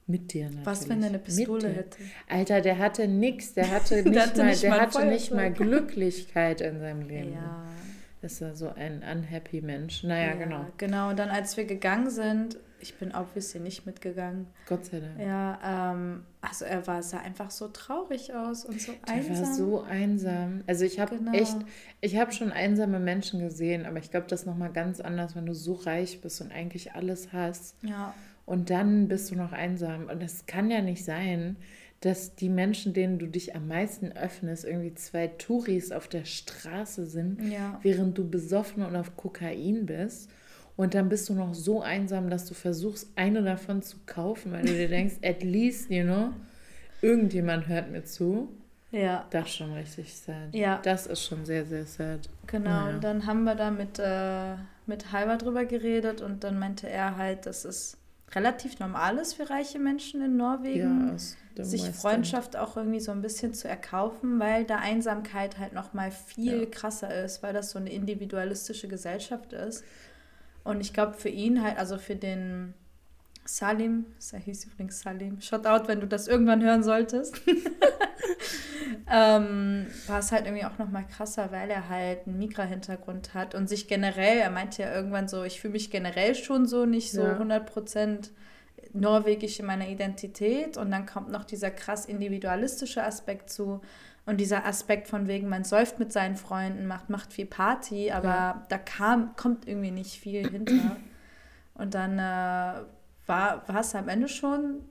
Mit 0.05 0.33
dir 0.33 0.45
natürlich. 0.45 0.65
Was, 0.65 0.89
wenn 0.89 1.03
er 1.03 1.09
eine 1.09 1.19
Pistole 1.19 1.67
hätte? 1.69 1.97
Alter, 2.27 2.61
der 2.61 2.79
hatte 2.79 3.07
nix. 3.07 3.53
Der 3.53 3.69
hatte 3.71 4.01
nicht, 4.01 4.15
Der 4.15 4.23
hatte 4.23 4.39
mal, 4.41 4.49
nicht 4.49 4.63
der 4.63 4.69
mal 4.71 4.79
hatte 4.79 5.05
nicht 5.05 5.31
mal. 5.31 5.51
Glücklichkeit 5.51 6.61
in 6.61 6.79
seinem 6.79 7.07
Leben. 7.07 7.33
Ja. 7.33 7.67
Das 8.21 8.41
war 8.41 8.55
so 8.55 8.69
ein 8.69 9.03
unhappy 9.03 9.61
Mensch. 9.61 10.03
Naja, 10.03 10.33
genau. 10.33 10.65
Genau, 10.77 11.09
und 11.11 11.19
dann 11.19 11.29
als 11.29 11.57
wir 11.57 11.65
gegangen 11.65 12.09
sind, 12.09 12.57
ich 12.81 12.97
bin 12.97 13.13
obviously 13.13 13.59
nicht 13.59 13.85
mitgegangen. 13.85 14.47
Gott 14.67 14.85
sei 14.85 14.99
Dank. 14.99 15.19
Ja, 15.19 15.91
ähm, 15.93 16.23
also 16.41 16.65
er 16.65 16.85
war, 16.87 17.03
sah 17.03 17.19
einfach 17.19 17.51
so 17.51 17.67
traurig 17.67 18.33
aus 18.33 18.65
und 18.65 18.79
so 18.81 18.93
Der 19.07 19.13
einsam. 19.15 19.37
war 19.37 19.53
so 19.55 19.81
einsam. 19.81 20.63
Also 20.67 20.85
ich 20.85 20.99
habe 20.99 21.17
Genau. 21.17 21.33
echt, 21.33 21.57
ich 22.01 22.17
habe 22.17 22.31
schon 22.31 22.51
einsame 22.51 22.99
Menschen 22.99 23.39
gesehen, 23.39 23.85
aber 23.85 23.99
ich 23.99 24.11
glaube, 24.11 24.27
das 24.27 24.41
ist 24.41 24.45
nochmal 24.45 24.71
ganz 24.71 24.99
anders, 25.01 25.35
wenn 25.35 25.45
du 25.45 25.53
so 25.53 25.73
reich 25.73 26.21
bist 26.21 26.41
und 26.41 26.51
eigentlich 26.51 26.93
alles 26.93 27.33
hast. 27.33 27.75
ja, 27.83 28.13
Und 28.45 28.69
dann 28.69 29.07
bist 29.07 29.29
du 29.31 29.35
noch 29.35 29.51
einsam. 29.51 30.07
Und 30.07 30.23
es 30.23 30.45
kann 30.47 30.71
ja 30.71 30.81
nicht 30.81 31.03
sein, 31.05 31.55
dass 32.01 32.33
die 32.35 32.47
Menschen, 32.49 32.93
denen 32.93 33.19
du 33.19 33.27
dich 33.27 33.55
am 33.57 33.67
meisten 33.67 34.13
öffnest, 34.13 34.63
irgendwie 34.63 34.95
zwei 34.95 35.27
Touris 35.27 35.91
auf 35.91 36.07
der 36.07 36.23
Straße 36.23 37.05
sind, 37.05 37.41
Ja. 37.51 37.77
während 37.83 38.17
du 38.17 38.27
besoffen 38.29 38.83
und 38.83 38.95
auf 38.95 39.17
Kokain 39.17 39.85
bist. 39.85 40.29
Und 40.79 40.93
dann 40.93 41.09
bist 41.09 41.27
du 41.27 41.33
noch 41.33 41.53
so 41.53 41.81
einsam, 41.81 42.29
dass 42.29 42.45
du 42.45 42.53
versuchst, 42.53 43.07
eine 43.17 43.43
davon 43.43 43.81
zu 43.81 43.97
kaufen, 44.05 44.53
weil 44.53 44.61
du 44.65 44.71
dir 44.71 44.87
denkst, 44.87 45.15
at 45.23 45.43
least, 45.43 45.89
you 45.91 46.03
know, 46.03 46.29
irgendjemand 47.01 47.67
hört 47.67 47.91
mir 47.91 48.05
zu. 48.05 48.47
ja, 48.91 49.25
Das 49.29 49.47
ist 49.47 49.55
schon 49.57 49.73
richtig 49.73 50.13
sad. 50.15 50.53
Ja. 50.53 50.79
Das 50.83 51.05
ist 51.05 51.25
schon 51.25 51.45
sehr, 51.45 51.65
sehr 51.65 51.85
sad. 51.85 52.29
genau. 52.47 52.69
Naja. 52.69 52.95
Und 52.95 53.03
dann 53.03 53.25
haben 53.25 53.43
wir 53.43 53.55
da 53.55 53.71
mit, 53.71 53.99
äh, 53.99 54.55
mit 54.85 55.11
Halber 55.11 55.35
drüber 55.37 55.65
geredet 55.65 56.21
und 56.21 56.43
dann 56.45 56.57
meinte 56.57 56.89
er 56.89 57.17
halt, 57.17 57.45
dass 57.45 57.65
es 57.65 57.97
relativ 58.33 58.79
normal 58.79 59.17
ist 59.17 59.33
für 59.33 59.49
reiche 59.49 59.79
Menschen 59.79 60.21
in 60.23 60.37
Norwegen. 60.37 61.09
Ja, 61.57 61.63
sich. 61.65 61.83
Freundschaft 61.89 62.55
auch 62.55 62.77
irgendwie 62.77 63.01
so 63.01 63.11
ein 63.11 63.21
bisschen 63.21 63.53
zu 63.53 63.67
erkaufen, 63.67 64.39
weil 64.39 64.63
da 64.63 64.77
Einsamkeit 64.77 65.57
halt 65.59 65.73
noch 65.73 65.93
mal 65.93 66.09
viel 66.09 66.61
Ja. 66.61 66.65
krasser 66.71 67.13
ist, 67.25 67.43
weil 67.43 67.51
das 67.53 67.71
so 67.71 67.79
eine 67.79 67.91
individualistische 67.91 68.87
Gesellschaft 68.87 69.51
ist. 69.51 69.83
Und 70.63 70.81
ich 70.81 70.93
glaube 70.93 71.13
für 71.13 71.29
ihn 71.29 71.63
halt, 71.63 71.77
also 71.77 71.97
für 71.97 72.15
den 72.15 72.73
Salim, 73.45 74.05
er 74.31 74.39
hieß 74.39 74.65
übrigens 74.65 75.01
Salim, 75.01 75.41
Shoutout, 75.41 75.87
wenn 75.87 75.99
du 76.01 76.07
das 76.07 76.27
irgendwann 76.27 76.61
hören 76.63 76.83
solltest, 76.83 77.41
ähm, 79.11 79.87
war 80.07 80.19
es 80.19 80.31
halt 80.31 80.45
irgendwie 80.45 80.65
auch 80.65 80.77
noch 80.77 80.89
mal 80.89 81.03
krasser, 81.03 81.51
weil 81.51 81.69
er 81.71 81.89
halt 81.89 82.27
einen 82.27 82.37
Migra-Hintergrund 82.37 83.33
hat 83.33 83.55
und 83.55 83.67
sich 83.67 83.87
generell, 83.87 84.37
er 84.37 84.51
meinte 84.51 84.83
ja 84.83 84.93
irgendwann 84.93 85.27
so, 85.27 85.43
ich 85.43 85.59
fühle 85.61 85.73
mich 85.73 85.89
generell 85.89 86.35
schon 86.35 86.67
so 86.67 86.85
nicht 86.85 87.11
so 87.11 87.23
Ja. 87.23 87.37
100% 87.37 88.29
norwegisch 88.93 89.59
in 89.59 89.65
meiner 89.65 89.87
Identität 89.87 90.77
und 90.77 90.91
dann 90.91 91.05
kommt 91.05 91.31
noch 91.31 91.43
dieser 91.43 91.71
krass 91.71 92.05
individualistische 92.05 93.03
Aspekt 93.03 93.49
zu 93.49 93.81
und 94.25 94.37
dieser 94.37 94.65
Aspekt 94.65 95.07
von 95.07 95.27
wegen, 95.27 95.49
man 95.49 95.63
säuft 95.63 95.99
mit 95.99 96.11
seinen 96.13 96.35
Freunden, 96.35 96.85
macht, 96.85 97.09
macht 97.09 97.33
viel 97.33 97.45
Party, 97.47 98.11
aber 98.11 98.27
Ja. 98.27 98.65
da 98.69 98.77
kam, 98.77 99.35
kommt 99.35 99.67
irgendwie 99.67 99.91
nicht 99.91 100.19
viel 100.19 100.47
hinter. 100.49 100.97
Und 101.73 101.93
dann 101.93 102.19
äh, 102.19 102.81
war 103.27 103.63
es 103.79 103.95
am 103.95 104.07
Ende 104.09 104.27
schon, 104.27 104.81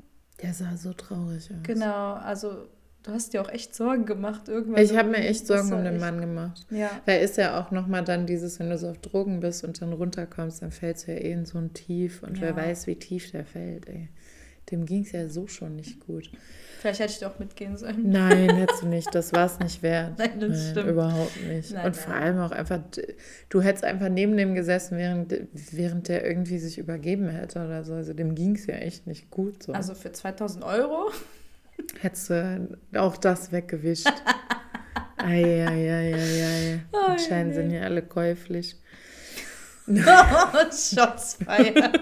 Der 0.43 0.55
sah 0.55 0.77
so 0.77 0.93
traurig 0.93 1.51
aus. 1.51 1.57
genau, 1.63 2.15
also 2.15 2.69
du 3.03 3.13
hast 3.13 3.33
dir 3.33 3.43
auch 3.43 3.49
echt 3.49 3.75
Sorgen 3.75 4.07
gemacht 4.07 4.49
irgendwann. 4.49 4.83
Ich 4.83 4.97
habe 4.97 5.09
mir 5.11 5.19
echt 5.19 5.47
Sorgen 5.47 5.73
um 5.73 5.85
den 5.85 5.99
Mann 5.99 6.21
gemacht. 6.21 6.67
Ja, 6.71 6.91
Weil 7.07 7.21
ist 7.23 7.37
ja 7.37 7.61
auch 7.61 7.71
nochmal 7.71 8.05
dann 8.05 8.27
dieses, 8.27 8.59
wenn 8.59 8.71
du 8.71 8.79
so 8.79 8.89
auf 8.91 8.99
Drogen 8.99 9.41
bist 9.41 9.65
und 9.65 9.81
dann 9.83 9.93
runterkommst, 9.93 10.63
dann 10.63 10.71
fällst 10.73 11.07
du 11.07 11.13
ja 11.13 11.19
eh 11.19 11.33
in 11.33 11.45
so 11.47 11.59
ein 11.59 11.75
Tief. 11.75 12.23
Und 12.23 12.41
wer 12.41 12.51
Ja. 12.51 12.57
weiß, 12.57 12.87
wie 12.87 12.97
tief 12.97 13.31
der 13.31 13.45
fällt, 13.45 13.87
ey. 13.89 14.09
Dem 14.71 14.85
ging 14.87 15.03
es 15.03 15.13
ja 15.13 15.29
so 15.29 15.47
schon 15.47 15.77
nicht 15.77 16.01
gut. 16.01 16.31
vielleicht 16.81 17.01
hätte 17.01 17.13
ich 17.13 17.19
doch 17.21 17.39
mitgehen 17.39 17.77
sollen. 17.77 18.11
Nein, 18.11 18.51
hättest 18.57 18.83
du 18.83 18.87
nicht. 18.87 19.15
Das 19.15 19.33
war 19.33 19.47
es 19.47 19.59
nicht 19.59 19.83
wert. 19.83 20.19
Nein, 20.19 20.41
das 20.41 20.71
stimmt. 20.71 20.91
Überhaupt 20.91 21.43
nicht. 21.47 21.73
Nein, 21.73 21.87
und 21.87 21.97
nein. 21.97 22.05
vor 22.05 22.15
allem 22.15 22.39
auch 22.39 22.51
einfach, 22.51 22.81
du 23.49 23.63
hättest 23.63 23.85
einfach 23.85 24.09
neben 24.09 24.37
dem 24.37 24.55
gesessen, 24.55 24.99
während, 24.99 25.35
während 25.73 26.09
der 26.09 26.27
irgendwie 26.27 26.59
sich 26.59 26.79
übergeben 26.79 27.29
hätte 27.29 27.65
oder 27.65 27.85
so. 27.85 27.95
Also 27.95 28.13
dem 28.13 28.35
ging 28.35 28.57
es 28.57 28.67
ja 28.67 28.75
echt 28.75 29.07
nicht 29.07 29.31
gut. 29.31 29.63
So. 29.63 29.73
Also 29.73 29.95
für 29.95 30.13
2000 30.13 30.65
Euro? 30.65 31.11
Hättest 32.01 32.31
du 32.31 32.79
auch 32.97 33.17
das 33.17 33.53
weggewischt. 33.53 34.13
Eieieiei. 35.17 36.81
Oh, 36.93 36.97
Anscheinend 37.09 37.55
nee. 37.55 37.63
sind 37.63 37.71
ja 37.71 37.83
alle 37.83 38.03
käuflich. 38.03 38.77
Shots 39.89 41.39
feiert. 41.45 42.01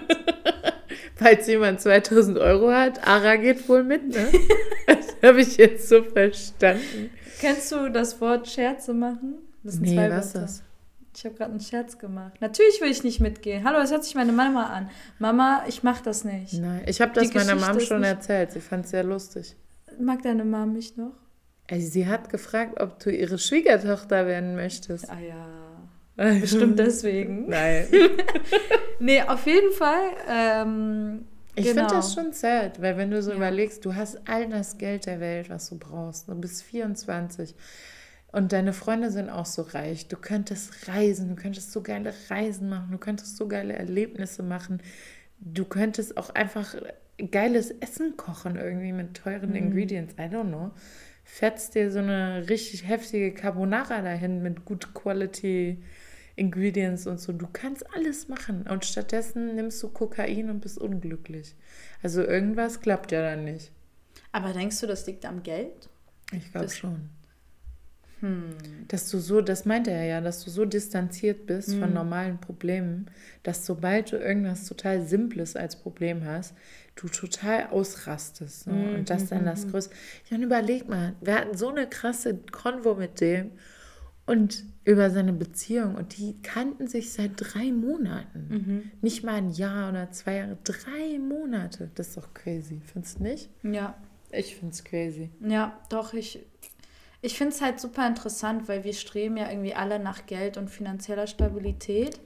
Falls 1.17 1.47
jemand 1.47 1.81
2000 1.81 2.37
Euro 2.37 2.71
hat, 2.71 3.05
Ara 3.07 3.35
geht 3.37 3.67
wohl 3.69 3.83
mit, 3.83 4.07
ne? 4.09 4.27
Das 4.87 5.29
habe 5.31 5.41
ich 5.41 5.57
jetzt 5.57 5.89
so 5.89 6.03
verstanden. 6.03 7.09
Kennst 7.39 7.71
du 7.71 7.89
das 7.89 8.21
Wort 8.21 8.47
Scherze 8.47 8.93
machen? 8.93 9.35
Das 9.63 9.73
sind 9.75 9.83
Nee, 9.83 9.95
zwei 9.95 10.09
was 10.11 10.33
Wörter. 10.35 10.41
das? 10.41 10.63
Ich 11.15 11.25
habe 11.25 11.33
gerade 11.35 11.51
einen 11.51 11.59
Scherz 11.59 11.97
gemacht. 11.97 12.33
Natürlich 12.39 12.79
will 12.79 12.91
ich 12.91 13.03
nicht 13.03 13.19
mitgehen. 13.19 13.63
Hallo, 13.63 13.79
das 13.79 13.89
hört 13.91 14.03
sich 14.03 14.13
meine 14.13 14.31
Mama 14.31 14.67
an. 14.67 14.89
Mama, 15.17 15.63
ich 15.67 15.81
mach 15.81 16.01
das 16.01 16.23
nicht. 16.23 16.53
Nein, 16.53 16.83
ich 16.85 17.01
habe 17.01 17.13
das 17.13 17.31
Die 17.31 17.37
meiner 17.37 17.53
Geschichte 17.55 17.73
Mom 17.73 17.79
schon 17.81 18.03
erzählt. 18.03 18.51
Sie 18.51 18.61
fand 18.61 18.85
es 18.85 18.91
sehr 18.91 19.03
lustig. 19.03 19.55
Mag 19.99 20.21
deine 20.21 20.45
Mama 20.45 20.67
mich 20.67 20.95
noch? 20.95 21.13
Sie 21.75 22.05
hat 22.07 22.29
gefragt, 22.29 22.79
ob 22.79 22.99
du 22.99 23.09
ihre 23.11 23.39
Schwiegertochter 23.39 24.27
werden 24.27 24.55
möchtest. 24.55 25.09
Ah 25.09 25.19
ja. 25.19 25.47
Bestimmt 26.17 26.77
deswegen. 26.79 27.47
Nein. 27.49 27.87
Nee, 28.99 29.21
auf 29.21 29.45
jeden 29.45 29.71
Fall. 29.73 30.09
Ähm, 30.27 31.25
Ich 31.55 31.65
genau. 31.65 31.81
finde 31.83 31.95
das 31.95 32.13
schon 32.15 32.33
sad, 32.33 32.81
weil 32.81 32.97
wenn 32.97 33.11
du 33.11 33.21
so 33.21 33.29
Ja. 33.31 33.37
überlegst, 33.37 33.85
du 33.85 33.93
hast 33.93 34.19
all 34.27 34.49
das 34.49 34.79
Geld 34.79 35.05
der 35.05 35.19
Welt, 35.19 35.49
was 35.51 35.69
du 35.69 35.77
brauchst. 35.77 36.27
Du 36.27 36.33
bist 36.33 36.63
24 36.63 37.53
und 38.31 38.51
deine 38.53 38.73
Freunde 38.73 39.11
sind 39.11 39.29
auch 39.29 39.45
so 39.45 39.61
reich. 39.61 40.07
Du 40.07 40.17
könntest 40.17 40.87
reisen, 40.87 41.29
du 41.29 41.35
könntest 41.35 41.71
so 41.71 41.81
geile 41.83 42.11
Reisen 42.29 42.69
machen, 42.69 42.87
du 42.91 42.97
könntest 42.97 43.37
so 43.37 43.47
geile 43.47 43.73
Erlebnisse 43.73 44.41
machen. 44.41 44.81
Du 45.39 45.65
könntest 45.65 46.17
auch 46.17 46.31
einfach 46.33 46.73
geiles 47.31 47.69
Essen 47.69 48.17
kochen 48.17 48.55
irgendwie 48.55 48.93
mit 48.93 49.13
teuren 49.15 49.51
Mhm. 49.51 49.55
Ingredients. 49.57 50.15
I 50.17 50.23
don't 50.23 50.47
know. 50.47 50.71
Fetzt 51.23 51.75
dir 51.75 51.91
so 51.91 51.99
eine 51.99 52.49
richtig 52.49 52.87
heftige 52.87 53.31
Carbonara 53.33 54.01
dahin 54.01 54.41
mit 54.41 54.65
gut 54.65 54.93
Quality 54.95 55.83
Ingredients 56.37 57.07
und 57.07 57.19
so. 57.19 57.33
Du 57.33 57.47
kannst 57.51 57.85
alles 57.95 58.29
machen 58.29 58.65
und 58.69 58.85
stattdessen 58.85 59.55
nimmst 59.55 59.83
du 59.83 59.89
Kokain 59.89 60.49
und 60.49 60.61
bist 60.61 60.77
unglücklich. 60.77 61.55
Also 62.03 62.21
irgendwas 62.23 62.79
klappt 62.81 63.11
ja 63.11 63.21
dann 63.21 63.43
nicht. 63.45 63.71
aber 64.31 64.53
denkst 64.53 64.79
du, 64.81 64.87
das 64.87 65.05
liegt 65.07 65.25
am 65.25 65.43
Geld? 65.43 65.89
Ich 66.31 66.51
glaube 66.53 66.69
schon. 66.69 67.09
Hm. 68.19 68.55
Dass 68.87 69.09
du 69.11 69.19
so, 69.19 69.41
das 69.41 69.65
meinte 69.65 69.91
er 69.91 70.05
ja, 70.05 70.21
dass 70.21 70.43
du 70.43 70.49
so 70.49 70.65
distanziert 70.65 71.45
bist 71.45 71.75
von 71.75 71.89
Mhm. 71.89 71.93
normalen 71.93 72.39
Problemen, 72.39 73.11
dass 73.43 73.63
sobald 73.65 74.11
du 74.11 74.17
irgendwas 74.17 74.65
total 74.65 75.03
Simples 75.05 75.55
als 75.55 75.75
Problem 75.75 76.25
hast, 76.25 76.55
du 76.95 77.09
total 77.09 77.67
ausrastest. 77.67 78.63
So. 78.63 78.71
Mhm, 78.71 78.95
Und 78.95 79.09
das 79.11 79.27
dann 79.27 79.45
das 79.45 79.65
mhm. 79.65 79.71
Größte. 79.71 79.93
Ja, 80.29 80.37
und 80.37 80.43
überleg 80.43 80.89
mal, 80.89 81.13
wir 81.21 81.35
hatten 81.35 81.55
so 81.57 81.69
eine 81.69 81.87
krasse 81.87 82.35
Konvo 82.51 82.95
mit 82.95 83.21
dem 83.21 83.51
und 84.27 84.63
über 84.85 85.09
seine 85.09 85.33
Beziehung 85.33 85.95
und 85.95 86.17
die 86.17 86.35
kannten 86.43 86.87
sich 86.87 87.11
seit 87.11 87.31
drei 87.37 87.71
Monaten. 87.71 88.47
Mhm. 88.49 88.91
Nicht 89.01 89.23
mal 89.23 89.33
ein 89.35 89.49
Jahr 89.49 89.89
oder 89.89 90.11
zwei 90.11 90.35
Jahre, 90.37 90.57
drei 90.63 91.17
Monate. 91.19 91.89
Das 91.95 92.09
ist 92.09 92.17
doch 92.17 92.33
crazy. 92.33 92.79
Findest 92.85 93.17
du 93.19 93.23
nicht? 93.23 93.49
Ja, 93.63 93.95
Ich 94.31 94.55
find's 94.55 94.83
crazy. 94.83 95.31
ja, 95.41 95.77
doch, 95.89 96.13
ich, 96.13 96.45
ich 97.21 97.37
finde 97.37 97.53
es 97.53 97.61
halt 97.61 97.79
super 97.79 98.05
interessant, 98.07 98.67
weil 98.69 98.83
wir 98.83 98.93
streben 98.93 99.35
ja 99.37 99.49
irgendwie 99.49 99.73
alle 99.73 99.97
nach 99.99 100.25
Geld 100.25 100.57
und 100.57 100.69
finanzieller 100.69 101.25
Stabilität. 101.27 102.19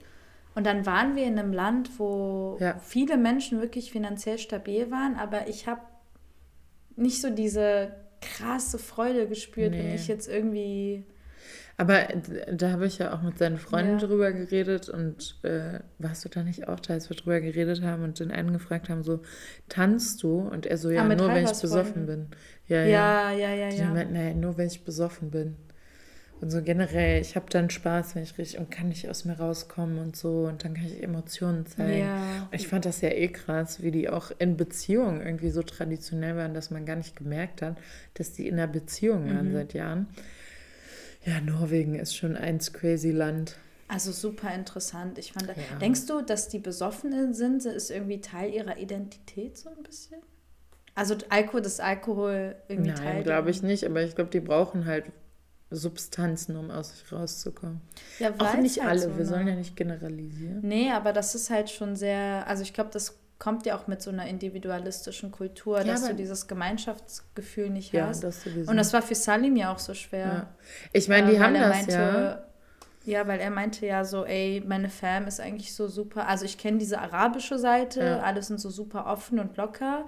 Und 0.54 0.66
dann 0.66 0.84
waren 0.84 1.16
wir 1.16 1.24
in 1.24 1.38
einem 1.38 1.52
Land, 1.52 1.98
wo 1.98 2.58
Ja. 2.60 2.78
viele 2.78 3.16
Menschen 3.16 3.60
wirklich 3.60 3.90
finanziell 3.90 4.38
stabil 4.38 4.90
waren, 4.90 5.16
aber 5.16 5.48
ich 5.48 5.66
habe 5.66 5.80
nicht 6.94 7.20
so 7.22 7.30
diese 7.30 7.94
krasse 8.20 8.78
Freude 8.78 9.26
gespürt, 9.26 9.72
wenn 9.72 9.86
Nee. 9.88 9.94
ich 9.94 10.08
jetzt 10.08 10.28
irgendwie. 10.28 11.04
Aber 11.76 12.00
da 12.52 12.70
habe 12.70 12.86
ich 12.86 12.98
ja 12.98 13.14
auch 13.14 13.22
mit 13.22 13.38
seinen 13.38 13.56
Freunden 13.58 13.98
Ja. 13.98 14.06
drüber 14.06 14.32
geredet 14.32 14.88
und 14.88 15.38
äh, 15.42 15.80
warst 15.98 16.24
du 16.24 16.28
da 16.28 16.42
nicht 16.42 16.68
auch 16.68 16.78
da, 16.80 16.94
als 16.94 17.08
wir 17.08 17.16
drüber 17.16 17.40
geredet 17.40 17.82
haben 17.82 18.04
und 18.04 18.20
den 18.20 18.30
einen 18.30 18.52
gefragt 18.52 18.88
haben, 18.88 19.02
so, 19.02 19.22
tanzt 19.68 20.22
du? 20.22 20.38
Und 20.40 20.66
er 20.66 20.76
so, 20.76 20.90
ja, 20.90 21.02
Ah, 21.02 21.08
nur 21.14 21.28
wenn 21.28 21.44
ich 21.44 21.60
besoffen 21.60 22.06
bin. 22.06 22.26
Ja, 22.68 22.84
ja. 22.84 23.30
Ja, 23.30 23.32
ja, 23.32 23.54
ja, 23.54 23.68
Die 23.70 23.78
ja. 23.78 23.90
meinten, 23.90 24.12
naja, 24.14 24.34
nur 24.34 24.56
wenn 24.58 24.66
ich 24.66 24.84
besoffen 24.84 25.30
bin. 25.30 25.56
Und 26.40 26.50
so 26.50 26.60
generell, 26.60 27.20
ich 27.20 27.36
habe 27.36 27.46
dann 27.50 27.70
Spaß, 27.70 28.16
wenn 28.16 28.24
ich 28.24 28.36
richtig 28.36 28.58
und 28.58 28.68
kann 28.68 28.88
nicht 28.88 29.08
aus 29.08 29.24
mir 29.24 29.38
rauskommen 29.38 29.98
und 29.98 30.16
so 30.16 30.46
und 30.48 30.64
dann 30.64 30.74
kann 30.74 30.86
ich 30.86 31.00
Emotionen 31.00 31.66
zeigen. 31.66 32.06
Ja. 32.06 32.48
Und 32.50 32.54
ich 32.60 32.66
fand 32.66 32.84
das 32.84 33.00
ja 33.00 33.10
eh 33.10 33.28
krass, 33.28 33.80
wie 33.80 33.92
die 33.92 34.08
auch 34.08 34.32
in 34.40 34.56
Beziehungen 34.56 35.20
irgendwie 35.24 35.50
so 35.50 35.62
traditionell 35.62 36.36
waren, 36.36 36.52
dass 36.52 36.72
man 36.72 36.84
gar 36.84 36.96
nicht 36.96 37.14
gemerkt 37.14 37.62
hat, 37.62 37.76
dass 38.14 38.32
die 38.32 38.48
in 38.48 38.54
einer 38.54 38.66
Beziehung 38.66 39.26
waren 39.32 39.50
Mhm. 39.50 39.52
seit 39.52 39.72
Jahren. 39.72 40.08
Ja, 41.24 41.40
Norwegen 41.40 41.94
ist 41.94 42.16
schon 42.16 42.36
eins 42.36 42.72
crazy 42.72 43.10
Land. 43.10 43.56
Also 43.88 44.10
super 44.10 44.52
interessant. 44.54 45.18
Ich 45.18 45.32
fand, 45.32 45.48
Ja. 45.48 45.54
denkst 45.80 46.06
du, 46.06 46.22
dass 46.22 46.48
die 46.48 46.58
Besoffenen 46.58 47.34
sind, 47.34 47.64
ist 47.64 47.90
irgendwie 47.90 48.20
Teil 48.20 48.52
ihrer 48.52 48.78
Identität 48.78 49.58
so 49.58 49.68
ein 49.68 49.82
bisschen? 49.82 50.20
Also 50.94 51.16
Alkohol, 51.28 51.62
das 51.62 51.80
Alkohol 51.80 52.56
irgendwie 52.68 52.92
Teil. 52.94 53.14
Nein, 53.16 53.24
glaube 53.24 53.50
ich 53.50 53.62
nicht, 53.62 53.84
aber 53.84 54.02
ich 54.02 54.14
glaube, 54.14 54.30
die 54.30 54.40
brauchen 54.40 54.86
halt 54.86 55.04
Substanzen, 55.70 56.56
um 56.56 56.70
aus 56.70 56.90
sich 56.98 57.10
rauszukommen. 57.12 57.80
Ja, 58.18 58.32
Auch 58.38 58.56
nicht 58.56 58.80
halt 58.80 58.90
alle, 58.90 59.00
so 59.00 59.16
wir 59.18 59.24
sollen 59.24 59.48
ja 59.48 59.54
nicht 59.54 59.74
generalisieren. 59.76 60.60
Nee, 60.62 60.90
aber 60.90 61.12
das 61.12 61.34
ist 61.34 61.48
halt 61.50 61.70
schon 61.70 61.96
sehr, 61.96 62.46
also 62.46 62.62
ich 62.62 62.74
glaube, 62.74 62.90
das 62.92 63.18
kommt 63.42 63.66
ja 63.66 63.76
auch 63.76 63.88
mit 63.88 64.00
so 64.00 64.10
einer 64.10 64.28
individualistischen 64.28 65.32
Kultur, 65.32 65.78
Ja, 65.78 65.84
dass 65.84 66.06
du 66.06 66.14
dieses 66.14 66.46
Gemeinschaftsgefühl 66.46 67.70
nicht 67.70 67.92
Ja, 67.92 68.06
hast. 68.06 68.22
das 68.22 68.44
sowieso. 68.44 68.70
Und 68.70 68.76
das 68.76 68.92
war 68.92 69.02
für 69.02 69.16
Salim 69.16 69.56
ja 69.56 69.72
auch 69.72 69.80
so 69.80 69.94
schwer. 69.94 70.26
ja. 70.26 70.54
Ich 70.92 71.08
meine, 71.08 71.28
die 71.28 71.36
Äh, 71.36 71.40
haben 71.40 71.54
das 71.54 71.68
meinte, 71.68 71.92
ja. 71.92 72.44
Ja, 73.04 73.26
weil 73.26 73.40
er 73.40 73.50
meinte 73.50 73.84
ja 73.84 74.04
so, 74.04 74.24
ey, 74.24 74.62
meine 74.64 74.88
Fam 74.88 75.26
ist 75.26 75.40
eigentlich 75.40 75.74
so 75.74 75.88
super. 75.88 76.28
Also 76.28 76.44
ich 76.44 76.56
kenne 76.56 76.78
diese 76.78 77.00
arabische 77.00 77.58
Seite, 77.58 77.98
Ja. 78.00 78.20
alle 78.20 78.44
sind 78.44 78.60
so 78.60 78.70
super 78.70 79.06
offen 79.06 79.40
und 79.40 79.56
locker. 79.56 80.04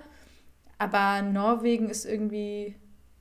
Aber 0.78 1.20
Norwegen 1.22 1.90
ist 1.90 2.04
irgendwie 2.04 2.76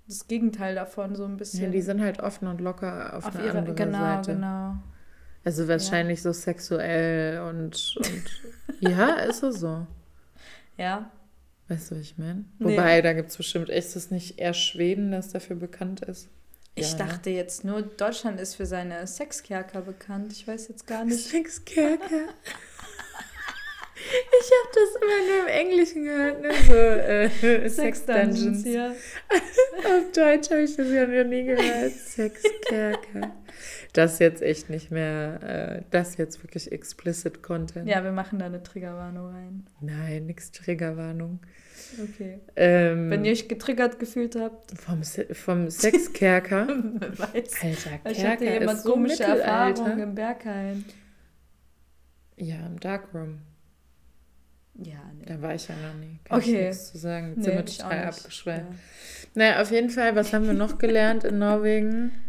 das 0.08 0.28
Gegenteil 0.28 0.76
davon, 0.76 1.16
so 1.16 1.24
ein 1.26 1.32
ja. 1.32 1.38
bisschen. 1.38 1.72
Die 1.72 1.82
sind 1.82 2.02
halt 2.02 2.20
offen 2.22 2.48
und 2.48 2.62
locker 2.62 3.18
auf, 3.18 3.26
auf 3.26 3.36
eine 3.36 3.48
ihre, 3.48 3.58
andere 3.58 3.74
genau, 3.76 3.98
Seite. 3.98 4.34
genau. 4.36 4.76
Also 5.44 5.68
wahrscheinlich 5.68 6.22
so 6.22 6.32
sexuell 6.34 7.42
und, 7.50 7.96
und 7.98 8.24
ja, 8.80 9.16
ist 9.16 9.42
es 9.42 9.60
so. 9.60 9.88
Ja, 10.78 11.12
Weißt 11.70 11.92
du, 11.92 11.96
was 11.96 12.02
ich 12.02 12.18
meine? 12.18 12.46
Nee. 12.60 12.74
Wobei, 12.74 13.02
da 13.02 13.14
gibt 13.14 13.30
es 13.30 13.38
bestimmt, 13.38 13.70
ist 13.70 13.96
es 13.96 14.12
nicht 14.12 14.38
eher 14.38 14.54
Schweden, 14.54 15.12
das 15.12 15.30
dafür 15.30 15.56
bekannt 15.56 16.02
ist? 16.02 16.28
ich 16.76 16.92
Ja, 16.92 16.98
ne? 16.98 17.06
dachte 17.06 17.30
jetzt 17.30 17.64
nur, 17.64 17.82
Deutschland 17.82 18.40
ist 18.40 18.56
für 18.56 18.66
seine 18.66 19.08
Sexkerker 19.08 19.82
bekannt. 19.82 20.34
Ich 20.34 20.48
weiß 20.48 20.68
jetzt 20.68 20.86
gar 20.88 21.06
nicht. 21.06 21.20
Sexkerker. 21.30 22.28
Ich 24.10 24.52
habe 24.52 24.70
das 24.74 25.02
immer 25.02 25.28
nur 25.28 25.42
im 25.42 25.48
Englischen 25.48 26.04
gehört, 26.04 26.42
ne? 26.42 26.52
So 26.68 26.74
äh, 27.48 27.70
Sex 27.70 28.06
Dungeons. 28.06 28.66
ja. 28.66 28.90
Auf 28.90 30.12
Deutsch 30.14 30.50
habe 30.52 30.62
ich 30.62 30.76
das 30.76 30.90
ja 30.90 31.06
noch 31.06 31.24
nie 31.30 31.44
gehört. 31.46 31.92
Sexkerker. 31.94 33.32
Das 33.94 34.20
jetzt 34.20 34.42
echt 34.42 34.70
nicht 34.70 34.92
mehr, 34.92 35.40
äh, 35.44 35.84
das 35.92 36.18
jetzt 36.18 36.44
wirklich 36.44 36.72
explicit 36.72 37.44
Content. 37.44 37.88
Ja, 37.88 38.04
wir 38.04 38.12
machen 38.12 38.40
da 38.40 38.46
eine 38.48 38.62
Triggerwarnung 38.64 39.28
rein. 39.28 39.66
Nein, 39.82 40.26
nix 40.26 40.52
Triggerwarnung. 40.52 41.40
Okay. 42.04 42.40
Ähm, 42.56 43.12
Wenn 43.12 43.24
ihr 43.24 43.32
euch 43.32 43.48
getriggert 43.48 44.00
gefühlt 44.00 44.36
habt, 44.36 44.72
vom, 44.80 45.04
Se 45.04 45.28
vom 45.34 45.70
Sexkerker. 45.70 46.68
weiß. 47.00 47.54
Alter, 47.62 48.10
Ich 48.10 48.26
hatte 48.26 48.46
Kerker 48.46 48.60
jemand 48.60 48.82
so 48.82 48.94
komische. 48.94 49.24
Erfahrungen 49.24 50.00
im 50.00 50.16
Berghain. 50.16 50.86
Ja, 52.38 52.66
im 52.66 52.80
Darkroom. 52.80 53.40
Ja, 54.76 55.00
nee. 55.18 55.26
Da 55.26 55.42
war 55.42 55.54
ich 55.54 55.68
ja 55.68 55.76
noch 55.76 55.94
nie. 56.00 56.20
Kann 56.24 56.40
Okay. 56.40 56.52
ich 56.62 56.68
nichts 56.68 56.92
zu 56.92 56.98
sagen. 56.98 57.28
Jetzt 57.30 57.38
Nee, 57.38 57.44
sind 57.44 57.56
wir 57.56 57.66
total 57.66 58.06
nicht. 58.08 58.18
abgeschweift. 58.18 58.66
Naja, 59.36 59.62
auf 59.62 59.72
jeden 59.72 59.90
Fall, 59.90 60.16
was 60.16 60.34
haben 60.34 60.46
wir 60.46 60.54
noch 60.54 60.78
gelernt 60.78 61.24
in 61.24 61.40
Norwegen? 61.40 62.12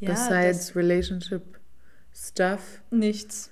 Ja, 0.00 0.10
Besides 0.10 0.74
Relationship 0.76 1.42
Stuff. 2.12 2.82
nichts. 2.90 3.50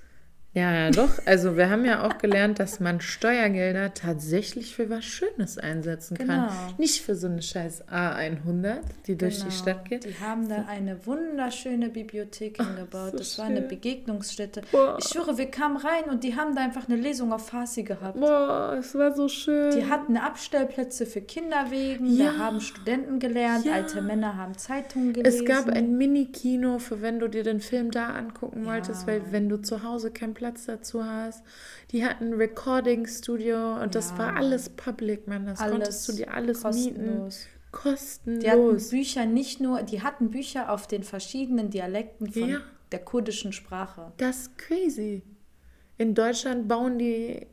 Ja, 0.54 0.70
ja, 0.74 0.90
doch. 0.90 1.08
Also 1.24 1.56
wir 1.56 1.70
haben 1.70 1.86
ja 1.86 2.06
auch 2.06 2.18
gelernt, 2.18 2.58
dass 2.60 2.78
man 2.78 3.00
Steuergelder 3.00 3.94
tatsächlich 3.94 4.74
für 4.76 4.90
was 4.90 5.02
Schönes 5.06 5.56
einsetzen 5.56 6.14
Genau. 6.14 6.34
kann. 6.46 6.48
Nicht 6.76 7.00
für 7.00 7.14
so 7.14 7.26
eine 7.26 7.40
scheiß 7.40 7.88
A100, 7.88 8.80
die 9.06 9.16
durch 9.16 9.36
die 9.36 9.44
Genau. 9.44 9.54
Stadt 9.54 9.88
geht. 9.88 10.04
Die 10.04 10.14
haben 10.20 10.50
da 10.50 10.66
eine 10.68 11.06
wunderschöne 11.06 11.88
Bibliothek 11.88 12.58
hingebaut. 12.62 13.12
so 13.12 13.16
das 13.16 13.38
war 13.38 13.46
eine 13.46 13.60
schön. 13.60 13.68
Begegnungsstätte. 13.68 14.60
Boah. 14.70 14.98
Ich 15.00 15.08
schwöre, 15.08 15.38
wir 15.38 15.46
kamen 15.46 15.78
rein 15.78 16.04
und 16.10 16.22
die 16.22 16.36
haben 16.36 16.54
da 16.54 16.62
einfach 16.62 16.86
eine 16.86 16.96
Lesung 17.00 17.32
auf 17.32 17.46
Farsi 17.48 17.82
gehabt. 17.82 18.20
Boah, 18.20 18.76
es 18.78 18.94
war 18.94 19.14
so 19.14 19.28
schön. 19.28 19.70
Die 19.74 19.86
hatten 19.88 20.18
Abstellplätze 20.18 21.06
für 21.06 21.22
Kinderwegen, 21.22 22.14
Ja. 22.14 22.32
da 22.32 22.38
haben 22.38 22.60
Studenten 22.60 23.20
gelernt, 23.20 23.64
Ja. 23.64 23.72
alte 23.72 24.02
Männer 24.02 24.36
haben 24.36 24.58
Zeitungen 24.58 25.14
gelesen. 25.14 25.46
Es 25.46 25.48
gab 25.48 25.70
ein 25.70 25.96
Mini-Kino, 25.96 26.78
für 26.78 27.00
wenn 27.00 27.20
du 27.20 27.28
dir 27.28 27.42
den 27.42 27.60
Film 27.60 27.90
da 27.90 28.08
angucken 28.10 28.64
Ja. 28.66 28.72
wolltest, 28.72 29.06
weil 29.06 29.22
wenn 29.30 29.48
du 29.48 29.56
zu 29.62 29.82
Hause 29.82 30.10
keinen 30.10 30.34
Platz 30.42 30.66
dazu 30.66 31.04
hast. 31.04 31.44
Die 31.92 32.04
hatten 32.04 32.30
ein 32.30 32.34
Recording-Studio 32.34 33.80
und 33.80 33.94
das 33.94 34.10
Ja. 34.10 34.18
war 34.18 34.36
alles 34.36 34.70
public, 34.70 35.28
man. 35.28 35.46
Das 35.46 35.60
konntest 35.60 36.08
du 36.08 36.12
dir 36.14 36.34
alles 36.34 36.64
mieten. 36.64 37.28
kostenlos. 37.30 37.46
Die 38.26 38.50
hatten 38.50 38.58
Kostenlos. 38.58 38.90
Bücher 38.90 39.24
nicht 39.26 39.60
nur, 39.60 39.82
die 39.84 40.02
hatten 40.02 40.30
Bücher 40.30 40.72
auf 40.72 40.88
den 40.88 41.04
verschiedenen 41.04 41.70
Dialekten 41.70 42.32
von 42.32 42.48
Ja. 42.48 42.58
der 42.90 42.98
kurdischen 43.04 43.52
Sprache. 43.52 44.10
Das 44.16 44.38
ist 44.42 44.58
crazy. 44.58 45.22
In 45.96 46.16
Deutschland 46.16 46.66
bauen 46.66 46.98
die 46.98 47.46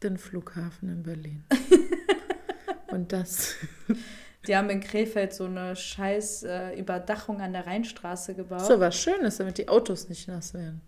den 0.00 0.16
Flughafen 0.16 0.88
in 0.88 1.02
Berlin. 1.02 1.44
und 2.92 3.12
das. 3.12 3.56
Die 4.46 4.56
haben 4.56 4.70
in 4.70 4.80
Krefeld 4.80 5.34
so 5.34 5.44
eine 5.44 5.76
scheiß 5.76 6.44
äh, 6.44 6.78
Überdachung 6.78 7.42
an 7.42 7.52
der 7.52 7.66
Rheinstraße 7.66 8.34
gebaut. 8.34 8.64
So 8.64 8.80
was 8.80 8.96
Schönes, 8.96 9.36
damit 9.36 9.58
die 9.58 9.68
Autos 9.68 10.08
nicht 10.08 10.28
nass 10.28 10.54
werden. 10.54 10.80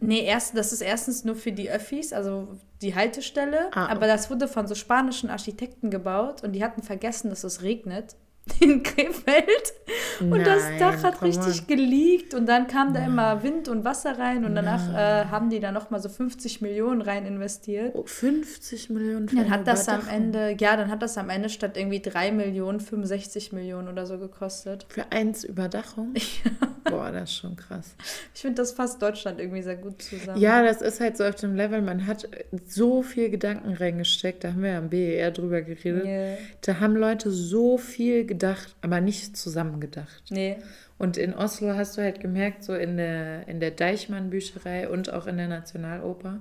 Nee, 0.00 0.24
erst, 0.24 0.56
das 0.56 0.72
ist 0.72 0.80
erstens 0.80 1.24
nur 1.24 1.36
für 1.36 1.52
die 1.52 1.70
Öffis, 1.70 2.12
also 2.12 2.48
die 2.82 2.94
Haltestelle. 2.94 3.70
Ah, 3.72 3.86
aber 3.86 4.06
das 4.06 4.30
wurde 4.30 4.48
von 4.48 4.66
so 4.66 4.74
spanischen 4.74 5.30
Architekten 5.30 5.90
gebaut 5.90 6.42
und 6.42 6.52
die 6.52 6.62
hatten 6.62 6.82
vergessen, 6.82 7.30
dass 7.30 7.44
es 7.44 7.62
regnet 7.62 8.16
in 8.60 8.82
Krefeld. 8.82 9.72
Und 10.20 10.46
das 10.46 10.62
Nein, 10.62 10.78
Dach 10.78 11.02
hat 11.02 11.22
richtig 11.22 11.62
on. 11.62 11.66
geleakt 11.66 12.34
und 12.34 12.46
dann 12.46 12.66
kam 12.66 12.92
da 12.92 13.04
immer 13.04 13.42
Wind 13.42 13.68
und 13.68 13.84
Wasser 13.84 14.18
rein 14.18 14.44
und 14.44 14.54
danach 14.54 14.92
äh, 14.92 15.26
haben 15.26 15.50
die 15.50 15.60
da 15.60 15.72
nochmal 15.72 16.00
so 16.00 16.08
50 16.08 16.60
Millionen 16.60 17.00
rein 17.00 17.26
investiert. 17.26 17.94
Oh, 17.94 18.04
50 18.04 18.90
Millionen 18.90 19.28
für 19.28 19.36
Dann 19.36 19.50
hat 19.50 19.66
das 19.66 19.88
am. 19.88 20.06
Ende, 20.08 20.56
ja, 20.58 20.76
dann 20.76 20.90
hat 20.90 21.02
das 21.02 21.16
am 21.16 21.30
Ende 21.30 21.48
statt 21.48 21.76
irgendwie 21.76 22.00
3 22.00 22.32
Millionen 22.32 22.80
65 22.80 23.52
Millionen 23.52 23.88
oder 23.88 24.06
so 24.06 24.18
gekostet. 24.18 24.86
Für 24.88 25.10
eins 25.10 25.44
Überdachung? 25.44 26.14
Boah, 26.84 27.10
das 27.10 27.30
ist 27.30 27.36
schon 27.36 27.56
krass. 27.56 27.94
Ich 28.34 28.42
finde, 28.42 28.56
das 28.56 28.72
fasst 28.72 29.00
Deutschland 29.00 29.40
irgendwie 29.40 29.62
sehr 29.62 29.76
gut 29.76 30.02
zusammen. 30.02 30.38
Ja, 30.38 30.62
das 30.62 30.82
ist 30.82 31.00
halt 31.00 31.16
so 31.16 31.24
auf 31.24 31.34
dem 31.36 31.56
Level, 31.56 31.80
man 31.80 32.06
hat 32.06 32.28
so 32.66 33.02
viel 33.02 33.30
Gedanken 33.30 33.72
reingesteckt, 33.72 34.44
da 34.44 34.48
haben 34.48 34.62
wir 34.62 34.72
ja 34.72 34.78
am 34.78 34.90
BER 34.90 35.30
drüber 35.30 35.62
geredet. 35.62 36.04
Nee. 36.04 36.36
Da 36.60 36.80
haben 36.80 36.94
Leute 36.94 37.30
so 37.30 37.78
viel 37.78 38.26
gedacht, 38.34 38.74
aber 38.82 39.00
nicht 39.00 39.36
zusammen 39.36 39.80
gedacht. 39.80 40.24
nee. 40.30 40.56
Und 40.96 41.16
in 41.16 41.34
Oslo 41.34 41.74
hast 41.74 41.96
du 41.98 42.02
halt 42.02 42.20
gemerkt, 42.20 42.62
so 42.62 42.72
in 42.74 42.96
der, 42.96 43.48
in 43.48 43.58
der 43.58 43.72
Deichmann-Bücherei 43.72 44.88
und 44.88 45.12
auch 45.12 45.26
in 45.26 45.36
der 45.38 45.48
Nationaloper, 45.48 46.40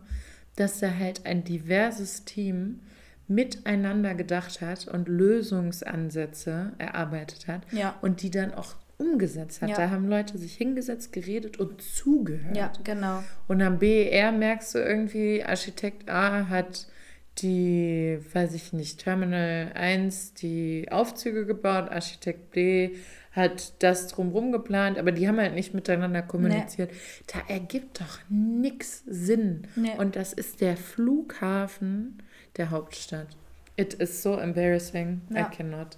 dass 0.56 0.79
da 0.79 0.93
halt 0.93 1.25
ein 1.25 1.43
diverses 1.43 2.23
Team 2.23 2.79
miteinander 3.27 4.13
gedacht 4.13 4.62
hat 4.62 4.88
und 4.88 5.08
Lösungsansätze 5.77 6.73
erarbeitet 6.77 7.47
hat 7.47 7.62
Ja. 7.71 7.95
und 8.01 8.21
die 8.21 8.29
dann 8.29 8.53
auch 8.53 8.75
umgesetzt 8.97 9.62
hat. 9.62 9.69
Ja. 9.69 9.75
Da 9.75 9.89
haben 9.89 10.08
Leute 10.08 10.38
sich 10.38 10.53
hingesetzt, 10.56 11.12
geredet 11.12 11.60
und 11.60 11.82
zugehört. 11.82 12.56
Ja, 12.56 12.71
genau. 12.84 13.23
Und 13.47 13.62
am 13.62 13.79
BER 13.79 14.32
merkst 14.32 14.75
du 14.75 14.79
irgendwie, 14.79 15.43
Architekt 15.43 16.10
A 16.10 16.47
hat 16.47 16.88
die, 17.39 18.19
weiß 18.34 18.54
ich 18.54 18.74
nicht, 18.74 19.00
Terminal 19.00 19.72
1 19.74 20.34
die 20.36 20.88
Aufzüge 20.91 21.46
gebaut, 21.46 21.89
Architekt 21.89 22.52
B 22.52 22.96
hat 23.32 23.82
das 23.82 24.08
drumherum 24.08 24.52
geplant, 24.52 25.00
aber 25.00 25.12
die 25.12 25.28
haben 25.28 25.39
halt 25.39 25.56
nicht 25.56 25.74
miteinander 25.74 26.22
kommuniziert. 26.22 26.91
Da 27.28 27.39
ergibt 27.48 28.00
doch 28.00 28.19
nix 28.30 29.04
Sinn. 29.08 29.67
Nee. 29.76 29.98
Und 29.98 30.15
das 30.15 30.34
ist 30.34 30.62
der 30.62 30.78
Flughafen 30.78 32.22
der 32.58 32.69
Hauptstadt. 32.69 33.28
It 33.76 33.96
is 33.96 34.22
so 34.22 34.38
embarrassing. 34.38 35.22
Ja. 35.32 35.48
I 35.48 35.56
cannot. 35.56 35.98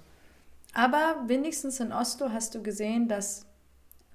Aber 0.72 1.24
wenigstens 1.26 1.78
in 1.80 1.92
Oslo 1.92 2.30
hast 2.32 2.54
du 2.54 2.62
gesehen, 2.62 3.06
dass 3.08 3.44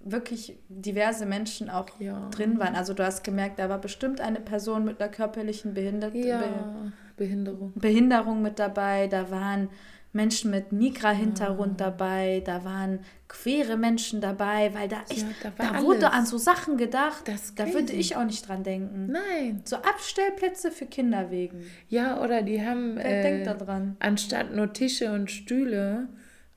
wirklich 0.03 0.57
diverse 0.69 1.25
Menschen 1.25 1.69
auch 1.69 1.87
Ja. 1.99 2.29
drin 2.29 2.59
waren. 2.59 2.75
Also 2.75 2.93
du 2.93 3.03
hast 3.05 3.23
gemerkt, 3.23 3.59
da 3.59 3.69
war 3.69 3.79
bestimmt 3.79 4.21
eine 4.21 4.39
Person 4.39 4.85
mit 4.85 5.01
einer 5.01 5.11
körperlichen 5.11 5.73
Behinder 5.73 6.11
Be 6.11 6.27
Ja, 6.27 6.91
Behinderung. 7.17 7.73
Behinderung 7.75 8.41
mit 8.41 8.57
dabei, 8.59 9.07
da 9.07 9.29
waren 9.31 9.69
Menschen 10.13 10.51
mit 10.51 10.71
Migra-Hintergrund 10.73 11.79
dabei, 11.79 12.41
da 12.45 12.65
waren 12.65 12.99
queere 13.29 13.77
Menschen 13.77 14.19
dabei, 14.19 14.73
weil 14.73 14.89
da 14.89 14.97
echt, 15.07 15.25
da 15.41 15.51
da, 15.57 15.73
war 15.75 15.83
wurde 15.83 16.11
an 16.11 16.25
so 16.25 16.37
Sachen 16.37 16.75
gedacht, 16.77 17.23
da 17.55 17.73
würde 17.73 17.93
ich 17.93 18.17
auch 18.17 18.25
nicht 18.25 18.45
dran 18.47 18.63
denken. 18.63 19.09
Nein. 19.09 19.61
So 19.63 19.77
Abstellplätze 19.77 20.69
für 20.71 20.85
Kinderwegen. 20.85 21.61
Ja, 21.87 22.21
oder 22.21 22.41
die 22.41 22.61
haben 22.65 22.97
Wer 22.97 23.19
äh, 23.19 23.21
denkt 23.23 23.47
da 23.47 23.53
dran? 23.53 23.95
anstatt 23.99 24.53
nur 24.53 24.73
Tische 24.73 25.13
und 25.13 25.31
Stühle 25.31 26.09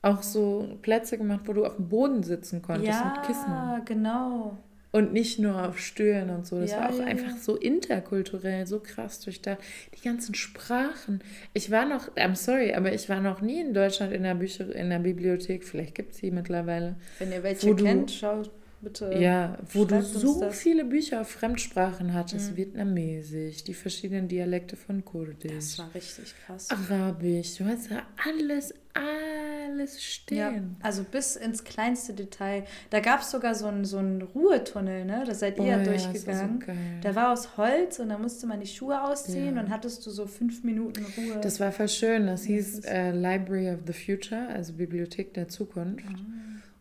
auch 0.05 0.21
so 0.23 0.77
Plätze 0.81 1.17
gemacht, 1.17 1.41
wo 1.45 1.53
du 1.53 1.65
auf 1.65 1.75
dem 1.77 1.89
Boden 1.89 2.23
sitzen 2.23 2.61
konntest 2.61 3.03
mit 3.03 3.23
Kissen. 3.23 3.49
Ja, 3.51 3.81
genau. 3.83 4.57
Und 4.91 5.11
nicht 5.11 5.39
nur 5.39 5.67
auf 5.67 5.77
Stühlen 5.77 6.29
und 6.29 6.45
so. 6.47 6.57
Das 6.61 6.71
Ja, 6.71 6.79
war 6.81 6.89
auch 6.91 6.99
ja, 6.99 7.03
einfach 7.05 7.31
ja. 7.31 7.37
so 7.37 7.57
interkulturell, 7.57 8.65
so 8.65 8.79
krass 8.79 9.19
durchdacht. 9.19 9.57
Die 9.93 10.01
ganzen 10.01 10.35
Sprachen. 10.35 11.21
Ich 11.53 11.69
war 11.69 11.85
noch, 11.85 12.15
I'm 12.15 12.35
sorry, 12.35 12.73
aber 12.73 12.93
ich 12.93 13.09
war 13.09 13.19
noch 13.19 13.41
nie 13.41 13.59
in 13.59 13.73
Deutschland 13.73 14.13
in 14.13 14.23
der 14.23 14.35
Bücher, 14.35 14.73
in 14.73 14.89
der 14.89 14.99
Bibliothek. 14.99 15.65
Vielleicht 15.65 15.95
gibt 15.95 16.13
es 16.13 16.19
sie 16.19 16.31
mittlerweile. 16.31 16.95
Wenn 17.19 17.31
ihr 17.33 17.43
welche 17.43 17.75
kennt, 17.75 18.09
schaut, 18.11 18.49
bitte. 18.79 19.13
Ja, 19.19 19.57
wo 19.73 19.83
du 19.83 20.01
so 20.01 20.39
das. 20.39 20.57
viele 20.57 20.85
Bücher 20.85 21.21
auf 21.21 21.29
Fremdsprachen 21.29 22.13
hattest. 22.13 22.51
Mhm. 22.51 22.57
Vietnamesisch, 22.57 23.65
die 23.65 23.73
verschiedenen 23.73 24.29
Dialekte 24.29 24.77
von 24.77 25.03
Kurdisch, 25.03 25.51
Das 25.53 25.79
war 25.79 25.93
richtig 25.93 26.33
krass. 26.45 26.69
Arabisch. 26.69 27.57
Du 27.57 27.65
hast 27.65 27.89
ja 27.89 28.03
alles, 28.25 28.73
alles 28.95 29.93
Ja, 30.29 30.49
stehen. 30.49 30.75
also 30.81 31.03
bis 31.03 31.35
ins 31.35 31.63
kleinste 31.63 32.13
Detail. 32.13 32.63
Da 32.89 32.99
gab 33.01 33.21
es 33.21 33.31
sogar 33.31 33.53
so 33.55 33.67
einen 33.67 33.85
so 33.85 33.97
einen 33.97 34.21
Ruhetunnel, 34.21 35.05
ne? 35.05 35.23
Da 35.27 35.33
seid 35.33 35.57
ihr 35.57 35.63
Oh 35.63 35.67
ja 35.67 35.77
ja, 35.77 35.83
das 35.83 35.87
war 35.91 35.99
so 35.99 36.07
durchgegangen. 36.11 36.59
geil. 36.59 36.75
Der 37.03 37.15
war 37.15 37.31
aus 37.33 37.57
Holz 37.57 37.99
und 37.99 38.09
da 38.09 38.17
musste 38.17 38.47
man 38.47 38.59
die 38.59 38.67
Schuhe 38.67 39.01
ausziehen 39.03 39.55
Ja. 39.55 39.61
und 39.61 39.69
hattest 39.69 40.05
du 40.05 40.09
so 40.11 40.25
fünf 40.27 40.63
Minuten 40.63 41.05
Ruhe. 41.17 41.39
Das 41.41 41.59
war 41.59 41.71
voll 41.71 41.89
schön. 41.89 42.27
Das 42.27 42.43
hieß 42.43 42.85
äh, 42.85 43.11
Library 43.11 43.69
of 43.71 43.81
the 43.85 43.93
Future, 43.93 44.47
also 44.47 44.73
Bibliothek 44.73 45.33
der 45.33 45.47
Zukunft. 45.49 46.05
Ah. 46.07 46.19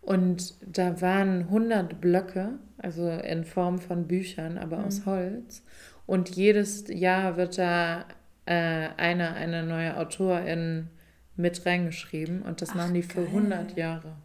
Und 0.03 0.55
da 0.66 1.00
waren 1.00 1.40
100 1.48 2.00
Blöcke, 2.00 2.59
also 2.79 3.09
in 3.09 3.44
Form 3.44 3.79
von 3.79 4.07
Büchern, 4.07 4.59
aber 4.59 4.79
Mhm. 4.79 4.85
aus 4.85 5.07
Holz. 5.07 5.62
Und 6.07 6.31
jedes 6.37 6.85
Jahr 6.88 7.37
wird 7.38 7.57
da 7.59 8.05
äh, 8.46 8.88
eine, 8.98 9.33
eine 9.33 9.62
neue 9.64 9.96
Autorin 9.96 10.88
mit 11.37 11.64
reingeschrieben. 11.66 12.42
Und 12.42 12.62
das 12.62 12.70
Ach, 12.70 12.77
machen 12.77 12.94
die 12.94 13.03
für 13.03 13.23
geil. 13.23 13.27
100 13.27 13.77
Jahre. 13.77 14.16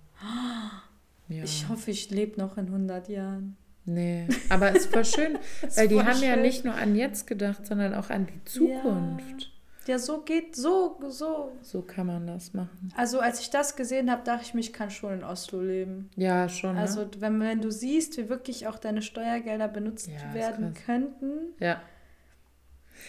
Ja. 1.28 1.44
Ich 1.44 1.68
hoffe, 1.70 1.92
ich 1.92 2.10
lebe 2.10 2.40
noch 2.40 2.58
in 2.58 2.68
100 2.68 3.10
Jahren. 3.10 3.56
Nee, 3.86 4.28
aber 4.50 4.70
es 4.72 4.86
ist 4.86 4.94
voll 4.94 5.06
schön, 5.06 5.40
weil 5.76 5.88
die 5.88 6.00
haben 6.00 6.22
ja 6.22 6.34
schön. 6.34 6.42
nicht 6.42 6.66
nur 6.66 6.76
an 6.76 6.96
jetzt 6.96 7.26
gedacht, 7.26 7.66
sondern 7.66 7.96
auch 7.96 8.10
an 8.10 8.28
die 8.28 8.44
Zukunft. 8.46 9.52
Ja, 9.88 9.98
so 9.98 10.22
geht, 10.22 10.56
so, 10.56 11.00
so. 11.10 11.52
So 11.64 11.82
kann 11.82 12.06
man 12.06 12.28
das 12.28 12.54
machen. 12.54 12.94
Also 12.96 13.20
als 13.20 13.40
ich 13.40 13.50
das 13.50 13.76
gesehen 13.76 14.12
habe, 14.12 14.24
dachte 14.24 14.44
ich 14.44 14.54
mir, 14.54 14.60
ich 14.60 14.74
kann 14.74 14.92
schon 14.92 15.14
in 15.14 15.24
Oslo 15.24 15.62
leben. 15.62 16.12
Ja, 16.16 16.48
schon. 16.48 16.76
Ne? 16.76 16.82
Also 16.82 17.08
wenn, 17.20 17.40
wenn 17.40 17.62
du 17.62 17.72
siehst, 17.72 18.18
wie 18.18 18.30
wirklich 18.30 18.68
auch 18.68 18.78
deine 18.78 19.02
Steuergelder 19.02 19.68
benutzt 19.68 20.08
Ja, 20.08 20.34
werden 20.36 20.76
könnten, 20.86 21.56
ja. 21.60 21.82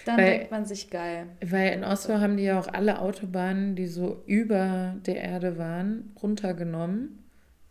Dann 0.05 0.19
Weil- 0.19 0.31
denkt 0.31 0.51
man 0.51 0.65
sich 0.65 0.91
geil. 0.91 1.27
Weil 1.45 1.73
in 1.73 1.85
Oslo 1.85 2.19
haben 2.21 2.37
die 2.37 2.45
ja 2.45 2.59
auch 2.59 2.69
alle 2.69 3.01
Autobahnen, 3.01 3.77
die 3.77 3.87
so 3.87 4.23
über 4.27 4.97
der 5.07 5.17
Erde 5.17 5.59
waren, 5.59 6.13
runtergenommen. 6.23 7.19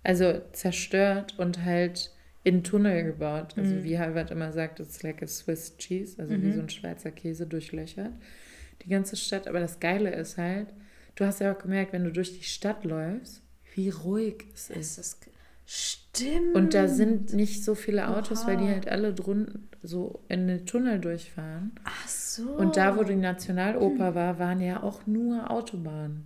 Also 0.04 0.42
zerstört 0.54 1.38
und 1.38 1.64
halt 1.66 2.12
in 2.44 2.64
Tunnel 2.64 3.04
gebaut. 3.04 3.54
Also 3.58 3.76
Mhm. 3.76 3.84
wie 3.84 4.00
Halvard 4.00 4.32
immer 4.32 4.52
sagt, 4.54 4.80
it's 4.80 5.04
like 5.04 5.22
a 5.22 5.28
Swiss 5.28 5.76
cheese, 5.78 6.22
also 6.22 6.34
wie 6.34 6.48
Mhm. 6.48 6.54
so 6.54 6.62
ein 6.62 6.70
Schweizer 6.70 7.12
Käse 7.12 7.46
durchlöchert. 7.46 8.12
Die 8.84 8.90
ganze 8.90 9.18
Stadt. 9.18 9.48
Aber 9.48 9.60
das 9.60 9.80
Geile 9.80 10.12
ist 10.16 10.38
halt, 10.38 10.68
du 11.16 11.26
hast 11.26 11.42
ja 11.42 11.54
auch 11.54 11.60
gemerkt, 11.60 11.92
wenn 11.92 12.06
du 12.06 12.12
durch 12.12 12.38
die 12.38 12.46
Stadt 12.46 12.86
läufst, 12.86 13.42
wie 13.76 13.90
ruhig 13.90 14.46
es 14.54 14.70
ist. 14.70 14.98
Es 14.98 14.98
ist 14.98 15.28
Stimmt. 15.72 16.56
Und 16.56 16.74
da 16.74 16.88
sind 16.88 17.34
nicht 17.34 17.64
so 17.64 17.76
viele 17.76 18.08
Autos, 18.08 18.48
weil 18.48 18.58
die 18.58 18.64
Oha. 18.64 18.72
halt 18.72 18.90
alle 18.90 19.14
drunten 19.14 19.70
so 19.84 20.24
in 20.28 20.48
den 20.48 20.66
Tunnel 20.66 21.00
durchfahren. 21.00 21.74
Ach 21.84 22.08
so. 22.08 22.50
Und 22.54 22.76
da, 22.76 22.98
wo 22.98 23.04
die 23.04 23.16
Nationaloper 23.16 24.16
war, 24.16 24.40
waren 24.40 24.62
ja 24.62 24.82
auch 24.82 25.06
nur 25.06 25.52
Autobahnen. 25.52 26.26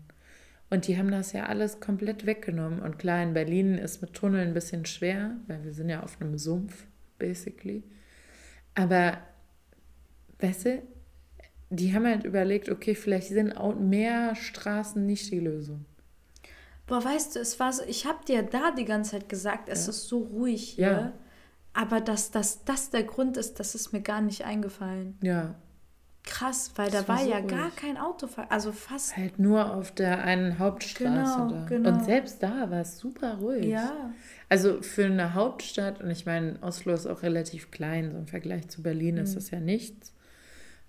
Und 0.69 0.87
die 0.87 0.97
haben 0.97 1.11
das 1.11 1.33
ja 1.33 1.47
alles 1.47 1.81
komplett 1.81 2.25
weggenommen. 2.25 2.79
Und 2.79 2.97
klar, 2.97 3.21
in 3.21 3.33
Berlin 3.33 3.77
ist 3.77 4.01
mit 4.01 4.13
Tunnel 4.13 4.47
ein 4.47 4.53
bisschen 4.53 4.85
schwer, 4.85 5.35
weil 5.47 5.61
wir 5.65 5.73
sind 5.73 5.89
ja 5.89 6.03
auf 6.03 6.21
einem 6.21 6.37
Sumpf, 6.37 6.85
basically. 7.19 7.83
Aber, 8.75 9.17
weißt 10.39 10.65
du, 10.67 10.81
die 11.69 11.93
haben 11.93 12.07
halt 12.07 12.23
überlegt, 12.23 12.69
okay, 12.69 12.95
vielleicht 12.95 13.27
sind 13.27 13.57
auch 13.57 13.77
mehr 13.77 14.35
Straßen 14.35 15.05
nicht 15.05 15.29
die 15.31 15.41
Lösung. 15.41 15.83
Boah, 16.87 17.03
weißt 17.03 17.35
du, 17.35 17.39
es 17.39 17.59
war 17.59 17.71
so, 17.71 17.83
ich 17.87 18.05
habe 18.05 18.23
dir 18.25 18.43
da 18.43 18.71
die 18.71 18.85
ganze 18.85 19.11
Zeit 19.11 19.29
gesagt, 19.29 19.69
es 19.69 19.85
Ja. 19.85 19.89
ist 19.91 20.07
so 20.07 20.19
ruhig 20.19 20.69
hier. 20.75 20.85
Ja. 20.91 21.13
Aber 21.73 22.01
dass, 22.01 22.29
dass 22.31 22.63
das 22.65 22.89
der 22.91 23.03
Grund 23.03 23.37
ist, 23.37 23.59
das 23.59 23.73
ist 23.73 23.93
mir 23.93 24.01
gar 24.01 24.21
nicht 24.21 24.45
eingefallen. 24.45 25.17
Ja, 25.21 25.55
Krass, 26.25 26.71
weil 26.77 26.89
Das 26.89 27.01
da 27.01 27.07
war 27.09 27.17
war 27.17 27.23
so 27.25 27.31
ja 27.31 27.37
ruhig. 27.39 27.47
gar 27.51 27.71
kein 27.71 27.97
Autofahrer. 27.97 28.49
Also 28.49 28.71
fast. 28.71 29.17
halt 29.17 29.39
nur 29.39 29.73
auf 29.75 29.91
der 29.91 30.23
einen 30.23 30.57
Hauptstraße 30.57 31.37
Genau, 31.37 31.49
da. 31.51 31.65
genau. 31.65 31.89
Und 31.89 32.05
selbst 32.05 32.41
da 32.41 32.71
war 32.71 32.79
es 32.79 32.97
super 32.97 33.39
ruhig. 33.39 33.65
Ja. 33.65 34.13
Also 34.47 34.81
für 34.81 35.03
eine 35.05 35.33
Hauptstadt, 35.33 35.99
und 36.01 36.09
ich 36.09 36.25
meine, 36.25 36.57
Oslo 36.61 36.93
ist 36.93 37.07
auch 37.07 37.23
relativ 37.23 37.71
klein, 37.71 38.11
so 38.13 38.17
im 38.19 38.27
Vergleich 38.27 38.69
zu 38.69 38.81
Berlin 38.81 39.17
ist 39.17 39.31
Mhm. 39.31 39.35
das 39.35 39.51
ja 39.51 39.59
nichts. 39.59 40.13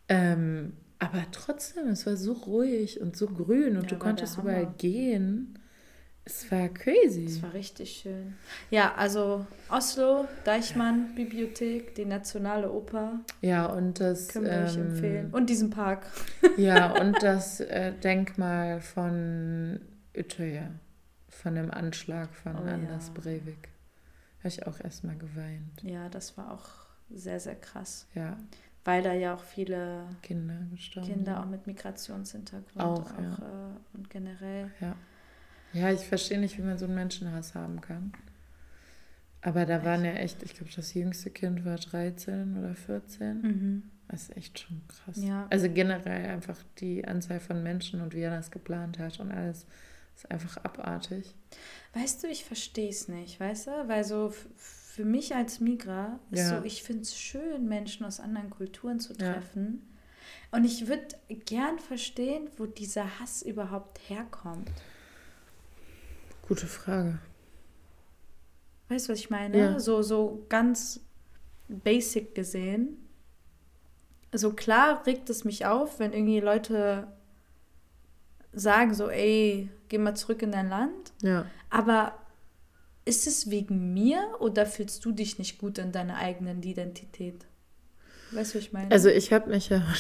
Ähm, 0.09 0.75
aber 1.01 1.25
trotzdem, 1.33 1.89
es 1.89 2.07
war 2.07 2.17
so 2.17 2.33
ruhig 2.33 3.01
und 3.01 3.17
so 3.17 3.27
grün 3.27 3.77
und 3.77 3.85
Ja, 3.85 3.89
du 3.91 3.97
konntest 3.99 4.39
überall 4.39 4.73
gehen. 4.79 5.59
Es 6.27 6.51
war 6.51 6.69
crazy. 6.71 7.27
Das 7.27 7.43
war 7.43 7.53
richtig 7.53 8.01
schön. 8.03 8.35
Ja, 8.71 8.95
also 8.95 9.47
Oslo, 9.69 10.27
Deichmann, 10.45 11.15
Bibliothek, 11.15 11.95
die 11.97 12.07
Nationale 12.07 12.73
Oper, 12.73 13.21
ja, 13.43 13.67
und 13.67 14.01
das, 14.01 14.29
können 14.29 14.47
wir 14.47 14.65
euch 14.65 14.77
ähm, 14.77 14.87
empfehlen. 14.87 15.31
Und 15.33 15.51
diesen 15.51 15.69
Park. 15.69 16.07
ja, 16.57 16.93
und 17.01 17.23
das 17.23 17.61
äh, 17.61 17.93
Denkmal 17.93 18.81
von 18.81 19.81
Utøya, 20.17 20.71
von 21.29 21.55
dem 21.57 21.71
Anschlag 21.71 22.35
von 22.35 22.57
Oh, 22.57 22.71
Anders 22.71 23.09
ja. 23.15 23.21
Breivik. 23.21 23.69
Habe 24.39 24.49
ich 24.49 24.67
auch 24.67 24.81
erstmal 24.81 25.17
geweint. 25.17 25.83
Ja, 25.83 26.09
das 26.09 26.39
war 26.39 26.53
auch 26.53 26.69
sehr, 27.11 27.39
sehr 27.41 27.57
krass. 27.57 28.07
Ja, 28.15 28.39
Weil 28.85 29.03
da 29.03 29.13
ja 29.13 29.35
auch 29.35 29.43
viele 29.45 30.05
Kinder 30.23 30.57
gestorben. 30.71 31.07
Kinder 31.09 31.41
auch 31.41 31.47
mit 31.47 31.67
Migrationshintergrund 31.67 32.83
Auch, 32.83 33.11
auch, 33.13 33.39
äh, 33.39 33.95
und 33.95 34.09
generell. 34.09 34.71
Ja. 34.81 34.97
Ja, 35.75 35.93
ich 35.93 36.01
verstehe 36.01 36.39
nicht, 36.39 36.57
wie 36.59 36.63
man 36.63 36.79
so 36.79 36.87
einen 36.87 36.95
Menschenhass 36.95 37.55
haben 37.55 37.81
kann. 37.81 38.13
Aber 39.43 39.67
da 39.67 39.85
waren 39.85 40.05
ja 40.05 40.13
echt, 40.13 40.43
ich 40.43 40.55
glaube, 40.55 40.73
das 40.75 40.95
jüngste 40.95 41.31
Kind 41.31 41.65
war 41.67 41.77
13 41.77 42.57
oder 42.57 42.75
14. 42.75 43.43
Mhm. 43.43 43.83
Das 44.09 44.23
ist 44.25 44.37
echt 44.37 44.59
schon 44.61 44.81
krass. 44.89 45.17
Ja. 45.23 45.47
Also 45.51 45.69
generell 45.69 46.31
einfach 46.31 46.59
die 46.79 47.05
Anzahl 47.07 47.41
von 47.41 47.63
Menschen 47.63 48.01
und 48.01 48.15
wie 48.15 48.21
er 48.21 48.31
das 48.31 48.51
geplant 48.51 48.99
hat 48.99 49.21
und 49.21 49.33
alles 49.33 49.67
ist 50.17 50.31
einfach 50.31 50.59
abartig. 50.59 51.35
Weißt 51.93 52.23
du, 52.23 52.29
ich 52.29 52.45
verstehe 52.45 52.89
es 52.89 53.09
nicht, 53.09 53.41
weißt 53.41 53.67
du? 53.67 53.71
Weil 53.89 54.05
so 54.05 54.33
für 54.57 55.05
mich 55.05 55.35
als 55.35 55.61
Migra 55.61 56.21
ist 56.31 56.41
Ja. 56.51 56.59
so, 56.61 56.65
ich 56.65 56.83
finde 56.83 57.03
es 57.03 57.19
schön, 57.19 57.69
Menschen 57.69 58.07
aus 58.07 58.21
anderen 58.21 58.49
Kulturen 58.51 59.01
zu 59.01 59.13
Ja. 59.15 59.33
treffen. 59.35 59.83
Und 60.53 60.65
ich 60.65 60.87
würde 60.87 61.07
gern 61.47 61.79
verstehen, 61.79 62.49
wo 62.57 62.67
dieser 62.67 63.19
Hass 63.21 63.43
überhaupt 63.43 63.99
herkommt. 64.09 64.71
Gute 66.47 66.67
Frage. 66.67 67.19
Weißt 68.89 69.09
du, 69.09 69.13
was 69.13 69.19
ich 69.19 69.31
meine? 69.31 69.59
Ja. 69.59 69.81
So, 69.81 70.03
so 70.03 70.45
ganz 70.49 71.01
basic 71.69 72.35
gesehen. 72.35 72.99
So 74.33 74.53
klar 74.53 75.07
regt 75.07 75.31
es 75.31 75.45
mich 75.45 75.65
auf, 75.65 75.99
wenn 76.01 76.13
irgendwie 76.13 76.41
Leute 76.41 77.09
sagen 78.53 78.95
so, 78.95 79.09
ey, 79.09 79.71
geh 79.89 79.99
mal 79.99 80.15
zurück 80.15 80.43
in 80.43 80.53
dein 80.53 80.69
Land. 80.69 81.13
Ja. 81.23 81.47
Aber 81.71 82.15
ist 83.05 83.27
es 83.27 83.51
wegen 83.51 83.95
mir 83.95 84.21
oder 84.41 84.67
fühlst 84.67 85.05
du 85.05 85.13
dich 85.13 85.39
nicht 85.39 85.59
gut 85.59 85.79
in 85.79 85.93
deiner 85.93 86.17
eigenen 86.17 86.63
Identität? 86.63 87.47
Weißt 88.33 88.55
du, 88.55 88.59
was 88.59 88.67
ich 88.67 88.73
meine? 88.73 88.91
Also 88.91 89.09
ich 89.09 89.33
habe 89.33 89.51
mich 89.51 89.69
ja. 89.69 89.83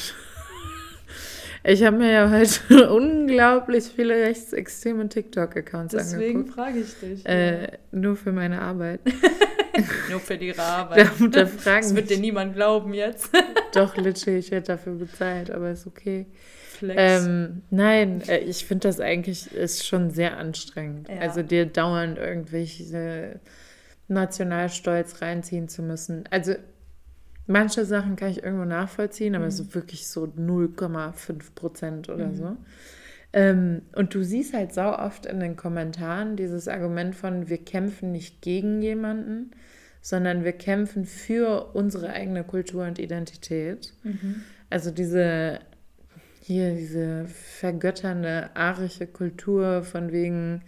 Ich 1.66 1.82
habe 1.82 1.96
mir 1.96 2.12
ja 2.12 2.30
heute 2.30 2.90
unglaublich 2.94 3.84
viele 3.84 4.14
rechtsextreme 4.14 5.08
TikTok-Accounts 5.08 5.94
Deswegen 5.94 6.40
angeguckt. 6.40 6.54
frage 6.54 6.78
ich 6.80 6.94
dich. 7.00 7.26
Äh, 7.26 7.78
nur 7.90 8.16
für 8.16 8.32
meine 8.32 8.60
Arbeit. 8.60 9.00
Nur 10.08 10.20
für 10.20 10.38
die 10.38 10.52
Da, 10.52 10.62
Arbeit. 10.62 11.08
da 11.32 11.46
fragen 11.46 11.80
Das 11.82 11.94
wird 11.96 12.08
dir 12.08 12.18
niemand 12.18 12.54
glauben 12.54 12.94
jetzt. 12.94 13.30
Doch, 13.74 13.96
literally, 13.96 14.38
ich 14.38 14.52
werde 14.52 14.68
dafür 14.68 14.92
bezahlt, 14.94 15.50
aber 15.50 15.72
ist 15.72 15.88
okay. 15.88 16.26
Ähm, 16.80 17.62
nein, 17.70 18.22
äh, 18.28 18.38
ich 18.38 18.66
finde 18.66 18.86
das 18.86 19.00
eigentlich 19.00 19.52
ist 19.52 19.84
schon 19.84 20.10
sehr 20.12 20.36
anstrengend. 20.36 21.08
Ja. 21.08 21.18
Also 21.22 21.42
dir 21.42 21.66
dauernd 21.66 22.18
irgendwelche 22.18 23.40
Nationalstolz 24.06 25.20
reinziehen 25.20 25.68
zu 25.68 25.82
müssen. 25.82 26.22
Also 26.30 26.54
manche 27.46 27.84
Sachen 27.84 28.16
kann 28.16 28.30
ich 28.30 28.42
irgendwo 28.42 28.64
nachvollziehen, 28.64 29.34
aber 29.34 29.44
Mhm. 29.44 29.48
es 29.48 29.60
ist 29.60 29.74
wirklich 29.74 30.08
so 30.08 30.26
0,5 30.36 31.54
Prozent 31.54 32.08
oder 32.08 32.28
Mhm. 32.28 32.34
so. 32.36 32.56
Ähm, 33.32 33.82
und 33.96 34.14
du 34.14 34.22
siehst 34.22 34.54
halt 34.54 34.72
sau 34.72 34.96
oft 34.96 35.26
in 35.26 35.40
den 35.40 35.56
Kommentaren 35.56 36.36
dieses 36.36 36.68
Argument 36.68 37.14
von, 37.16 37.48
wir 37.48 37.58
kämpfen 37.58 38.12
nicht 38.12 38.42
gegen 38.42 38.80
jemanden, 38.80 39.50
sondern 40.00 40.44
wir 40.44 40.52
kämpfen 40.52 41.04
für 41.04 41.74
unsere 41.74 42.10
eigene 42.10 42.44
Kultur 42.44 42.86
und 42.86 42.98
Identität. 42.98 43.92
Mhm. 44.04 44.42
Also 44.70 44.90
diese 44.90 45.58
hier 46.40 46.74
diese 46.74 47.24
vergötternde 47.26 48.50
arische 48.54 49.06
Kultur 49.06 49.82
von 49.82 50.12
wegen 50.12 50.60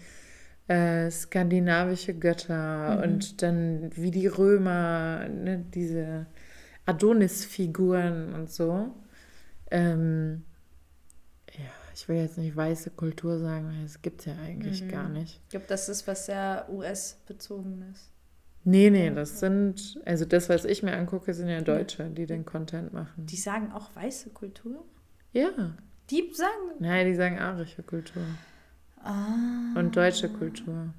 äh, 0.68 1.10
skandinavische 1.10 2.14
Götter 2.14 2.96
Mhm. 2.96 3.02
und 3.02 3.42
dann 3.42 3.90
wie 3.94 4.10
die 4.10 4.26
Römer, 4.26 5.28
ne, 5.28 5.64
diese 5.74 6.26
Adonis-Figuren 6.86 8.34
und 8.34 8.50
so. 8.50 8.94
Ähm, 9.70 10.44
ja, 11.52 11.64
ich 11.94 12.08
will 12.08 12.16
jetzt 12.16 12.38
nicht 12.38 12.56
weiße 12.56 12.90
Kultur 12.90 13.38
sagen, 13.38 13.68
weil 13.68 13.82
das 13.82 14.00
gibt 14.02 14.20
es 14.20 14.26
ja 14.26 14.34
eigentlich 14.44 14.82
Mhm. 14.84 14.88
gar 14.88 15.08
nicht. 15.08 15.40
Ich 15.44 15.48
glaube, 15.50 15.66
das 15.68 15.88
ist 15.88 16.06
was 16.06 16.26
sehr 16.26 16.66
US-bezogen 16.70 17.84
ist. 17.92 18.10
Nee, 18.64 18.90
nee, 18.90 19.10
das 19.10 19.38
sind, 19.38 20.00
also 20.04 20.24
das, 20.24 20.48
was 20.48 20.64
ich 20.64 20.82
mir 20.82 20.96
angucke, 20.96 21.32
sind 21.34 21.48
ja 21.48 21.60
Deutsche, 21.60 22.10
die 22.10 22.26
den 22.26 22.44
Content 22.44 22.92
machen. 22.92 23.26
Die 23.26 23.36
sagen 23.36 23.70
auch 23.72 23.94
weiße 23.94 24.30
Kultur? 24.30 24.84
Ja. 25.32 25.50
Die 26.10 26.30
sagen. 26.34 26.50
Nein, 26.80 27.06
die 27.06 27.14
sagen 27.14 27.38
arische 27.38 27.82
Kultur. 27.84 28.22
Ah. 29.02 29.74
Und 29.76 29.94
deutsche 29.94 30.28
Kultur. 30.28 30.92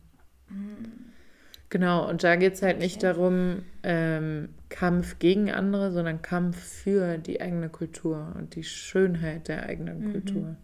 Genau, 1.70 2.08
und 2.10 2.24
da 2.24 2.38
geht 2.38 2.54
es 2.54 2.62
halt 2.62 2.80
nicht 2.80 3.04
darum, 3.04 3.64
ähm, 3.84 4.50
Kampf 4.70 5.20
gegen 5.20 5.52
andere, 5.52 5.92
sondern 5.92 6.22
Kampf 6.22 6.58
für 6.58 7.18
die 7.18 7.42
eigene 7.42 7.68
Kultur 7.70 8.34
und 8.38 8.56
die 8.56 8.64
Schönheit 8.64 9.50
der 9.50 9.64
eigenen 9.64 10.00
Mhm. 10.08 10.12
Kultur. 10.14 10.56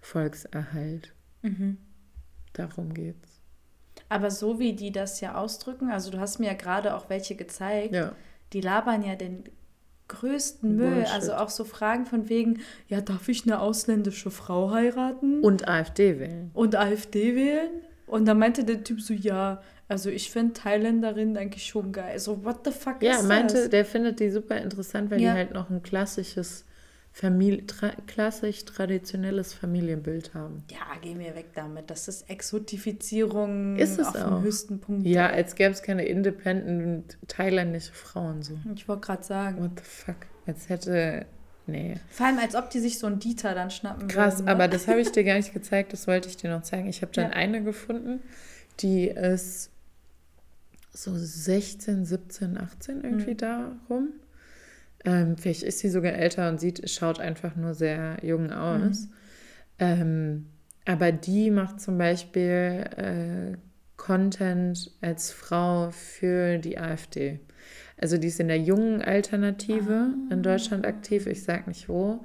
Volkserhalt. 0.00 1.14
Mhm. 1.42 1.78
Darum 2.52 2.92
geht's. 2.94 3.40
Aber 4.08 4.30
so 4.30 4.58
wie 4.58 4.74
die 4.74 4.92
das 4.92 5.20
ja 5.20 5.34
ausdrücken, 5.34 5.90
also 5.90 6.10
du 6.10 6.18
hast 6.18 6.38
mir 6.38 6.46
ja 6.46 6.54
gerade 6.54 6.94
auch 6.94 7.08
welche 7.08 7.34
gezeigt, 7.36 7.94
Ja. 7.94 8.12
die 8.52 8.60
labern 8.60 9.02
ja 9.02 9.14
den 9.16 9.44
größten 10.08 10.76
Müll. 10.76 10.90
Bullshit. 10.96 11.14
Also 11.14 11.34
auch 11.34 11.48
so 11.48 11.64
Fragen 11.64 12.04
von 12.04 12.28
wegen, 12.28 12.60
ja, 12.88 13.00
darf 13.00 13.28
ich 13.28 13.44
eine 13.44 13.60
ausländische 13.60 14.30
Frau 14.30 14.70
heiraten? 14.72 15.40
Und 15.40 15.66
AfD 15.66 16.18
wählen. 16.20 16.50
und 16.52 16.76
AfD 16.76 17.34
wählen? 17.34 17.70
Und 18.06 18.26
dann 18.26 18.38
meinte 18.38 18.64
der 18.64 18.84
Typ 18.84 19.00
so, 19.00 19.14
ja, 19.14 19.62
also 19.88 20.10
ich 20.10 20.30
finde 20.30 20.52
Thailänderinnen 20.54 21.36
eigentlich 21.36 21.64
schon 21.66 21.92
geil. 21.92 22.18
So, 22.18 22.44
what 22.44 22.60
the 22.64 22.70
fuck 22.70 23.02
Ja, 23.02 23.16
ist 23.18 23.24
meinte, 23.26 23.54
das? 23.54 23.70
der 23.70 23.84
findet 23.84 24.20
die 24.20 24.30
super 24.30 24.56
interessant, 24.58 25.10
weil 25.10 25.20
Ja. 25.20 25.32
die 25.32 25.38
halt 25.38 25.54
noch 25.54 25.70
ein 25.70 25.82
klassisches, 25.82 26.64
Familie, 27.16 27.64
tra 27.64 27.92
klassisch 28.08 28.64
traditionelles 28.64 29.54
Familienbild 29.54 30.34
haben. 30.34 30.64
Ja, 30.68 30.78
geh 31.00 31.14
mir 31.14 31.36
weg 31.36 31.46
damit. 31.54 31.88
Das 31.88 32.08
ist 32.08 32.28
Exotifizierung 32.28 33.76
Ist 33.76 33.98
es 33.98 34.06
auf 34.08 34.16
auch. 34.16 34.28
dem 34.38 34.42
höchsten 34.42 34.80
Punkt. 34.80 35.06
Ja, 35.06 35.28
als 35.28 35.54
gäbe 35.54 35.70
es 35.72 35.82
keine 35.82 36.04
independent 36.06 37.16
thailändische 37.28 37.92
Frauen 37.92 38.42
so. 38.42 38.58
Ich 38.74 38.88
wollte 38.88 39.02
gerade 39.06 39.22
sagen. 39.24 39.62
What 39.62 39.72
the 39.78 39.84
fuck? 39.84 40.16
Als 40.46 40.68
hätte. 40.68 41.26
Nee. 41.66 41.96
Vor 42.10 42.26
allem, 42.26 42.38
als 42.38 42.54
ob 42.54 42.68
die 42.70 42.80
sich 42.80 42.98
so 42.98 43.06
einen 43.06 43.18
Dieter 43.20 43.54
dann 43.54 43.70
schnappen 43.70 44.06
Krass, 44.08 44.34
würden. 44.36 44.44
ne? 44.46 44.50
aber 44.50 44.68
das 44.68 44.86
habe 44.88 45.00
ich 45.00 45.10
dir 45.12 45.24
gar 45.24 45.36
nicht 45.36 45.54
gezeigt, 45.54 45.92
das 45.92 46.06
wollte 46.06 46.28
ich 46.28 46.36
dir 46.36 46.50
noch 46.50 46.62
zeigen. 46.62 46.88
Ich 46.88 47.00
habe 47.02 47.12
dann 47.12 47.30
Ja. 47.30 47.36
eine 47.36 47.62
gefunden, 47.62 48.20
die 48.80 49.08
ist 49.08 49.70
so 50.92 51.12
16, 51.16 52.04
17, 52.04 52.58
18 52.58 53.02
irgendwie 53.02 53.32
Mhm. 53.32 53.36
da 53.38 53.72
rum. 53.88 54.08
Ähm, 55.06 55.36
vielleicht 55.36 55.62
ist 55.62 55.80
sie 55.80 55.88
sogar 55.90 56.12
älter 56.12 56.48
und 56.48 56.60
sieht, 56.60 56.88
schaut 56.88 57.18
einfach 57.20 57.56
nur 57.56 57.74
sehr 57.74 58.18
jung 58.22 58.50
aus. 58.52 59.06
Mhm. 59.06 59.12
Ähm, 59.78 60.46
aber 60.86 61.12
die 61.12 61.50
macht 61.50 61.80
zum 61.80 61.98
Beispiel 61.98 62.84
äh, 62.96 63.56
Content 63.96 64.90
als 65.00 65.30
Frau 65.32 65.90
für 65.90 66.58
die 66.58 66.78
AfD. 66.78 67.40
Also 68.04 68.18
die 68.18 68.28
ist 68.28 68.38
in 68.38 68.48
der 68.48 68.58
jungen 68.58 69.00
Alternative 69.00 70.12
in 70.28 70.42
Deutschland 70.42 70.86
aktiv. 70.86 71.26
Ich 71.26 71.42
sag 71.42 71.66
nicht 71.66 71.88
wo. 71.88 72.20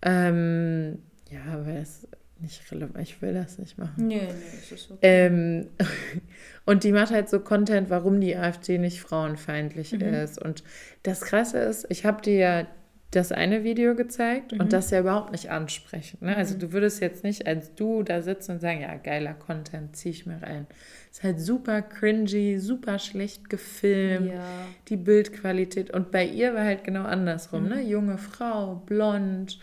Ähm, 0.00 1.00
ja, 1.30 1.40
aber 1.52 1.74
das 1.74 2.04
ist 2.04 2.08
nicht 2.40 2.72
relevant. 2.72 2.98
Ich 3.02 3.20
will 3.20 3.34
das 3.34 3.58
nicht 3.58 3.76
machen. 3.76 4.06
Nee, 4.06 4.22
nee, 4.22 4.58
das 4.58 4.72
ist 4.72 4.90
okay. 4.90 4.98
Ähm, 5.02 5.66
und 6.64 6.84
die 6.84 6.92
macht 6.92 7.12
halt 7.12 7.28
so 7.28 7.40
Content, 7.40 7.90
warum 7.90 8.22
die 8.22 8.34
AfD 8.34 8.78
nicht 8.78 9.02
frauenfeindlich 9.02 9.92
Mhm. 9.92 10.00
ist. 10.00 10.40
Und 10.40 10.64
das 11.02 11.20
Krasse 11.20 11.58
ist, 11.58 11.84
ich 11.90 12.06
habe 12.06 12.22
dir 12.22 12.34
ja 12.38 12.66
das 13.10 13.32
eine 13.32 13.64
Video 13.64 13.94
gezeigt 13.94 14.52
Mhm. 14.52 14.60
und 14.60 14.72
das 14.72 14.90
ja 14.90 15.00
überhaupt 15.00 15.32
nicht 15.32 15.50
ansprechend. 15.50 16.22
Ne? 16.22 16.34
Also 16.34 16.56
du 16.56 16.72
würdest 16.72 17.02
jetzt 17.02 17.22
nicht 17.22 17.46
als 17.46 17.74
du 17.74 18.02
da 18.02 18.22
sitzen 18.22 18.52
und 18.52 18.60
sagen, 18.60 18.80
ja, 18.80 18.96
geiler 18.96 19.34
Content, 19.34 19.94
zieh 19.94 20.08
ich 20.08 20.24
mir 20.24 20.42
rein. 20.42 20.66
Ist 21.12 21.22
halt 21.22 21.40
super 21.40 21.82
cringy, 21.82 22.58
super 22.58 22.98
schlecht 22.98 23.50
gefilmt, 23.50 24.32
Ja. 24.32 24.42
die 24.88 24.96
Bildqualität. 24.96 25.90
Und 25.90 26.10
bei 26.10 26.24
ihr 26.26 26.54
war 26.54 26.64
halt 26.64 26.84
genau 26.84 27.02
andersrum. 27.04 27.64
Mhm. 27.64 27.68
Ne? 27.68 27.82
Junge 27.82 28.16
Frau, 28.16 28.76
blond, 28.86 29.58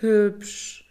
hübsch, 0.00 0.88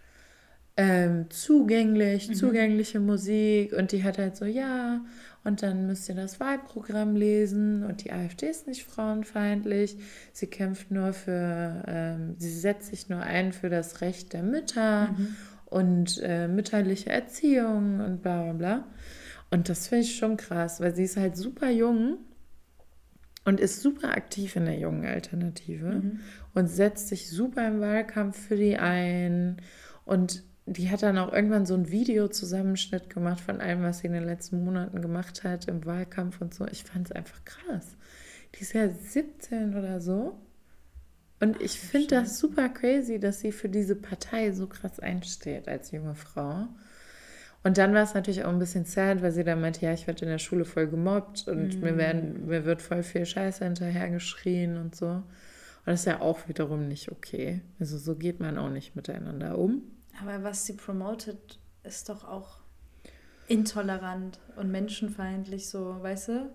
ähm, 0.78 1.26
zugänglich, 1.30 2.30
Mhm. 2.30 2.34
zugängliche 2.36 3.00
Musik. 3.00 3.74
Und 3.74 3.92
die 3.92 4.04
hat 4.04 4.20
halt 4.20 4.36
so, 4.38 4.46
ja, 4.46 5.02
und 5.44 5.64
dann 5.64 5.88
müsst 5.88 6.08
ihr 6.10 6.16
das 6.16 6.40
Wahlprogramm 6.40 7.16
lesen. 7.16 7.84
Und 7.84 8.04
die 8.04 8.12
AfD 8.12 8.48
ist 8.48 8.68
nicht 8.68 8.84
frauenfeindlich. 8.84 9.98
Sie 10.32 10.46
kämpft 10.48 10.92
nur 10.92 11.14
für, 11.14 11.84
ähm, 11.88 12.36
sie 12.38 12.54
setzt 12.54 12.90
sich 12.92 13.10
nur 13.10 13.22
ein 13.22 13.52
für 13.52 13.70
das 13.70 14.02
Recht 14.02 14.34
der 14.34 14.44
Mütter 14.44 15.08
Mhm. 15.18 15.36
und 15.66 16.22
äh, 16.24 16.48
mütterliche 16.48 17.10
Erziehung 17.10 18.00
und 18.00 18.22
bla 18.22 18.44
bla 18.44 18.54
bla. 18.54 18.84
Und 19.54 19.70
das 19.70 19.88
finde 19.88 20.06
ich 20.06 20.16
schon 20.16 20.36
krass, 20.36 20.82
weil 20.82 20.96
sie 20.96 21.04
ist 21.04 21.16
halt 21.16 21.38
super 21.38 21.70
jung 21.70 22.18
und 23.46 23.60
ist 23.60 23.82
super 23.82 24.18
aktiv 24.18 24.56
in 24.56 24.66
der 24.66 24.80
jungen 24.80 25.06
Alternative 25.06 25.92
Mhm. 25.92 26.20
und 26.56 26.68
setzt 26.68 27.10
sich 27.10 27.30
super 27.30 27.68
im 27.68 27.80
Wahlkampf 27.80 28.48
für 28.48 28.56
die 28.56 28.78
ein. 28.78 29.58
Und 30.06 30.42
die 30.66 30.90
hat 30.90 31.04
dann 31.04 31.20
auch 31.20 31.32
irgendwann 31.32 31.68
so 31.68 31.76
ein 31.76 31.92
Videozusammenschnitt 31.92 33.12
gemacht 33.12 33.42
von 33.42 33.62
allem, 33.62 33.84
was 33.84 34.00
sie 34.00 34.08
in 34.08 34.14
den 34.14 34.24
letzten 34.26 34.66
Monaten 34.66 35.04
gemacht 35.04 35.44
hat 35.44 35.68
im 35.68 35.86
Wahlkampf 35.86 36.42
und 36.42 36.56
so. 36.56 36.66
Ich 36.72 36.84
fand 36.84 37.10
es 37.10 37.12
einfach 37.12 37.46
krass. 37.46 37.96
Die 38.56 38.62
ist 38.62 38.74
ja 38.74 38.90
17 38.90 39.76
oder 39.76 40.02
so. 40.02 40.40
Und 41.40 41.62
ich 41.62 41.80
finde 41.80 42.08
das 42.08 42.40
super 42.40 42.70
crazy, 42.70 43.20
dass 43.20 43.42
sie 43.42 43.52
für 43.52 43.70
diese 43.70 43.96
Partei 43.96 44.52
so 44.52 44.66
krass 44.66 45.00
einsteht 45.00 45.68
als 45.68 45.92
junge 45.92 46.16
Frau. 46.16 46.70
Und 47.64 47.78
dann 47.78 47.94
war 47.94 48.04
es 48.04 48.14
natürlich 48.14 48.44
auch 48.44 48.50
ein 48.50 48.60
bisschen 48.60 48.86
sad, 48.86 49.22
weil 49.22 49.32
sie 49.32 49.46
dann 49.46 49.62
meinte, 49.62 49.86
ja, 49.86 49.94
ich 49.94 50.06
werde 50.06 50.26
in 50.26 50.32
der 50.32 50.38
Schule 50.38 50.66
voll 50.66 50.88
gemobbt 50.88 51.48
und 51.48 51.82
mir, 51.82 51.98
werden, 51.98 52.48
mir 52.48 52.66
wird 52.66 52.82
voll 52.82 53.04
viel 53.04 53.26
Scheiße 53.26 53.64
hinterhergeschrien 53.64 54.78
und 54.78 54.96
so. 54.96 55.08
Und 55.08 55.24
das 55.86 56.02
ist 56.02 56.06
ja 56.06 56.20
auch 56.20 56.48
wiederum 56.50 56.88
nicht 56.90 57.12
okay. 57.12 57.62
Also 57.80 57.98
so 57.98 58.16
geht 58.16 58.42
man 58.42 58.58
auch 58.58 58.70
nicht 58.70 58.96
miteinander 58.98 59.58
um. 59.58 59.82
Aber 60.22 60.44
was 60.44 60.66
sie 60.66 60.74
promotet, 60.74 61.60
ist 61.84 62.10
doch 62.10 62.26
auch 62.26 62.60
intolerant 63.48 64.40
und 64.58 64.70
menschenfeindlich, 64.70 65.70
so, 65.70 66.02
weißt 66.02 66.28
du? 66.30 66.54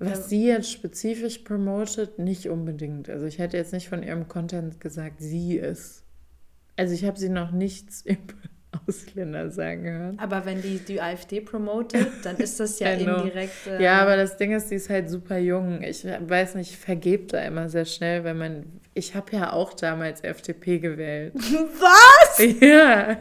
Was 0.00 0.28
sie 0.28 0.46
jetzt 0.46 0.70
spezifisch 0.70 1.38
promotet, 1.38 2.18
nicht 2.18 2.48
unbedingt. 2.48 3.08
Also 3.08 3.26
ich 3.26 3.38
hätte 3.38 3.56
jetzt 3.56 3.72
nicht 3.72 3.88
von 3.88 4.02
ihrem 4.02 4.26
Content 4.26 4.80
gesagt, 4.80 5.20
sie 5.20 5.56
ist. 5.56 6.02
Also 6.76 6.94
ich 6.94 7.04
habe 7.04 7.18
sie 7.18 7.28
noch 7.28 7.52
nichts 7.52 8.04
Ausländer 8.88 9.50
sagen 9.50 9.84
hören. 9.84 10.18
Aber 10.20 10.44
wenn 10.46 10.60
die 10.62 10.78
die 10.78 11.00
AfD 11.00 11.40
promotet, 11.40 12.06
dann 12.22 12.36
ist 12.36 12.60
das 12.60 12.78
ja 12.78 12.88
indirekt. 12.92 13.66
äh, 13.66 13.82
Ja, 13.82 14.00
aber 14.02 14.16
das 14.16 14.36
Ding 14.36 14.52
ist, 14.52 14.70
die 14.70 14.74
ist 14.76 14.90
halt 14.90 15.08
super 15.10 15.38
jung. 15.38 15.82
Ich 15.82 16.04
weiß 16.04 16.54
nicht, 16.56 16.70
ich 16.70 16.76
vergebe 16.78 17.24
da 17.26 17.40
immer 17.42 17.68
sehr 17.68 17.84
schnell, 17.84 18.24
wenn 18.24 18.38
man. 18.38 18.64
Ich 18.94 19.14
habe 19.14 19.34
ja 19.36 19.52
auch 19.52 19.72
damals 19.74 20.20
FDP 20.22 20.78
gewählt. 20.78 21.32
Was? 21.80 22.38
Ja. 22.60 23.16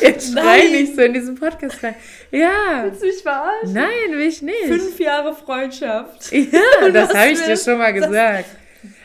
Jetzt 0.00 0.32
schrei 0.32 0.62
nicht 0.72 0.96
so 0.96 1.02
in 1.02 1.12
diesem 1.14 1.36
Podcast 1.36 1.82
rein. 1.84 1.94
Ja. 2.32 2.82
Willst 2.84 3.02
du 3.02 3.06
mich 3.06 3.22
verarschen? 3.22 3.72
Nein, 3.72 4.10
will 4.12 4.26
ich 4.26 4.42
nicht. 4.42 4.64
Fünf 4.66 4.98
Jahre 4.98 5.32
Freundschaft. 5.32 6.32
Ja, 6.32 6.88
das 6.92 7.14
habe 7.14 7.30
ich 7.30 7.40
dir 7.40 7.56
schon 7.56 7.78
mal 7.78 7.92
gesagt. 7.92 8.46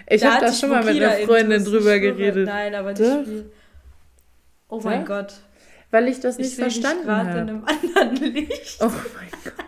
Ich 0.10 0.24
habe 0.26 0.44
da 0.44 0.52
schon 0.52 0.70
mal 0.70 0.84
mit 0.84 0.96
einer 1.02 1.18
Freundin 1.26 1.64
drüber 1.64 2.00
geredet. 2.00 2.48
Nein, 2.48 2.74
aber 2.74 2.94
das 2.94 3.22
Spiel. 3.24 3.52
Oh 4.76 4.82
mein 4.84 5.02
Doch. 5.02 5.08
Gott. 5.08 5.34
Weil 5.92 6.08
ich 6.08 6.20
das 6.20 6.38
Ich 6.38 6.46
nicht 6.46 6.56
verstanden 6.56 7.04
gerade 7.06 7.30
in 7.30 7.36
habe. 7.38 7.50
einem 7.52 7.66
anderen 7.96 8.34
Licht. 8.34 8.78
Oh 8.82 8.86
mein 8.88 9.30
Gott. 9.44 9.54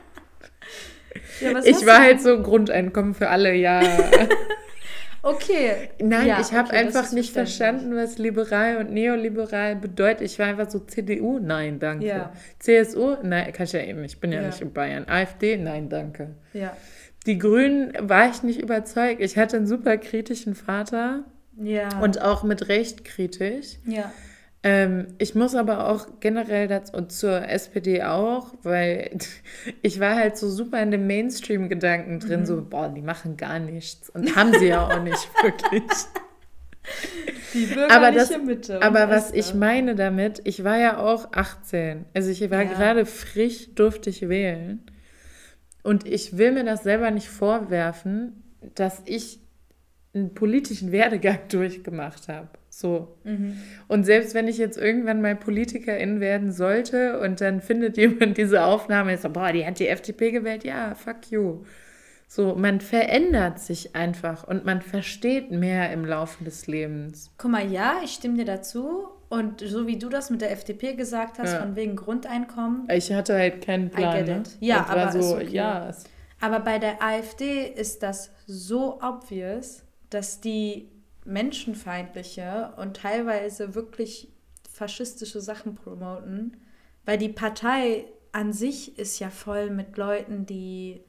Ja, 1.40 1.60
Ich 1.64 1.86
war 1.86 2.00
halt 2.02 2.20
so 2.22 2.42
Grundeinkommen 2.42 3.14
für 3.14 3.30
alle, 3.30 3.54
ja. 3.54 3.82
Okay. 5.24 5.90
Nein, 6.02 6.28
Ja, 6.28 6.40
ich 6.40 6.52
habe 6.54 6.70
okay, 6.70 6.78
einfach 6.78 7.12
nicht 7.12 7.34
verstanden, 7.34 7.96
was 7.96 8.18
liberal 8.18 8.78
und 8.78 8.92
neoliberal 8.92 9.76
bedeutet. 9.76 10.22
Ich 10.22 10.40
war 10.40 10.46
einfach 10.48 10.70
so 10.70 10.80
CDU, 10.80 11.40
nein, 11.40 11.80
danke. 11.80 12.06
Ja. 12.06 12.32
CSU, 12.60 13.18
nein, 13.24 13.52
kann 13.52 13.66
ich 13.66 13.74
ja 13.74 13.82
eben, 13.82 14.04
ich 14.04 14.20
bin 14.20 14.32
ja, 14.32 14.42
Ja. 14.42 14.48
nicht 14.48 14.62
in 14.62 14.72
Bayern. 14.74 15.06
AfD, 15.08 15.58
nein, 15.58 15.90
danke. 15.90 16.36
Ja. 16.54 16.76
Die 17.26 17.38
Grünen 17.38 17.94
war 18.00 18.30
ich 18.30 18.44
nicht 18.44 18.62
überzeugt. 18.62 19.20
Ich 19.22 19.38
hatte 19.38 19.58
einen 19.58 19.68
super 19.68 19.98
kritischen 19.98 20.56
Vater 20.56 21.24
Ja. 21.62 22.00
und 22.00 22.22
auch 22.22 22.44
mit 22.44 22.70
Recht 22.70 23.04
kritisch. 23.04 23.78
ja. 23.86 24.12
Ähm, 24.70 25.08
ich 25.18 25.34
muss 25.34 25.56
aber 25.56 25.88
auch 25.90 26.08
generell 26.20 26.68
dazu 26.68 26.98
und 26.98 27.12
zur 27.14 27.48
SPD 27.48 28.04
auch, 28.04 28.54
weil 28.64 29.12
ich 29.82 30.00
war 30.02 30.16
halt 30.16 30.36
so 30.38 30.50
super 30.50 30.82
in 30.84 30.92
dem 30.92 31.08
Mainstream-Gedanken 31.08 32.20
drin, 32.20 32.42
Mhm. 32.42 32.46
so, 32.46 32.62
boah, 32.70 32.90
die 32.90 33.02
machen 33.02 33.38
gar 33.38 33.60
nichts. 33.60 34.10
Und 34.10 34.36
haben 34.36 34.52
sie 34.60 34.68
ja 34.68 34.86
auch 34.86 35.02
nicht 35.02 35.30
wirklich. 35.44 35.84
Die 37.54 37.68
Aber 37.90 38.12
das- 38.12 38.30
bürgerliche 38.30 38.40
Mitte. 38.40 38.82
Aber 38.82 39.10
was 39.10 39.32
ich 39.32 39.54
meine 39.54 39.96
damit, 39.96 40.42
ich 40.44 40.64
war 40.64 40.78
ja 40.78 40.98
auch 40.98 41.32
18. 41.32 42.06
Also 42.14 42.30
ich 42.30 42.42
war 42.52 42.64
Ja. 42.64 42.70
gerade 42.74 43.06
frisch, 43.06 43.70
durfte 43.74 44.10
ich 44.10 44.28
wählen. 44.28 44.86
Und 45.84 46.06
ich 46.06 46.38
will 46.38 46.52
mir 46.52 46.66
das 46.66 46.84
selber 46.84 47.12
nicht 47.12 47.30
vorwerfen, 47.30 48.44
dass 48.76 49.02
ich 49.06 49.40
einen 50.14 50.34
politischen 50.34 50.92
Werdegang 50.92 51.40
durchgemacht 51.50 52.28
habe. 52.28 52.50
So. 52.78 53.18
Mhm. 53.24 53.58
Und 53.88 54.04
selbst 54.04 54.36
wenn 54.36 54.48
ich 54.48 54.60
jetzt 54.60 54.78
irgendwann 54.78 55.20
mal 55.20 55.36
Politikerin 55.36 56.20
werden 56.20 56.52
sollte 56.52 57.20
und 57.20 57.42
dann 57.42 57.60
findet 57.60 57.98
jemand 57.98 58.38
diese 58.38 58.66
Aufnahme, 58.66 59.16
ist 59.16 59.24
so, 59.24 59.30
boah, 59.30 59.52
die 59.52 59.66
hat 59.66 59.80
die 59.80 59.88
FDP 59.88 60.30
gewählt, 60.30 60.64
ja, 60.64 60.94
fuck 60.94 61.32
you. 61.32 61.64
So, 62.28 62.54
man 62.54 62.80
verändert 62.80 63.58
sich 63.60 63.96
einfach 63.96 64.48
und 64.48 64.64
man 64.64 64.84
versteht 64.84 65.50
mehr 65.50 65.92
im 65.92 66.06
Laufe 66.06 66.44
des 66.44 66.68
Lebens. 66.68 67.32
Guck 67.40 67.50
mal, 67.50 67.68
ja, 67.68 67.96
ich 68.04 68.12
stimme 68.12 68.38
dir 68.38 68.46
dazu. 68.46 69.08
Und 69.28 69.62
so 69.62 69.88
wie 69.88 69.98
du 69.98 70.08
das 70.08 70.30
mit 70.30 70.42
der 70.42 70.52
FDP 70.52 70.94
gesagt 70.94 71.40
hast, 71.40 71.54
ja. 71.54 71.60
von 71.62 71.76
wegen 71.76 71.96
Grundeinkommen. 71.96 72.88
Ich 72.92 73.12
hatte 73.12 73.34
halt 73.34 73.66
keinen 73.66 73.90
Plan. 73.90 74.24
Ne? 74.24 74.44
Ja, 74.60 74.86
aber 74.88 75.20
so, 75.20 75.38
okay. 75.38 75.48
ja. 75.50 75.90
Aber 76.40 76.60
bei 76.60 76.78
der 76.78 77.02
AfD 77.02 77.66
ist 77.66 78.04
das 78.04 78.30
so 78.46 79.02
obvious, 79.02 79.84
dass 80.12 80.42
die 80.42 80.90
menschenfeindliche 81.28 82.74
und 82.78 82.98
teilweise 82.98 83.76
wirklich 83.76 84.30
faschistische 84.72 85.42
Sachen 85.42 85.76
promoten, 85.76 86.58
weil 87.06 87.18
die 87.18 87.30
Partei 87.30 88.06
an 88.32 88.54
sich 88.54 88.98
ist 88.98 89.20
ja 89.20 89.30
voll 89.30 89.70
mit 89.70 89.98
Leuten, 89.98 90.46
die 90.46 91.02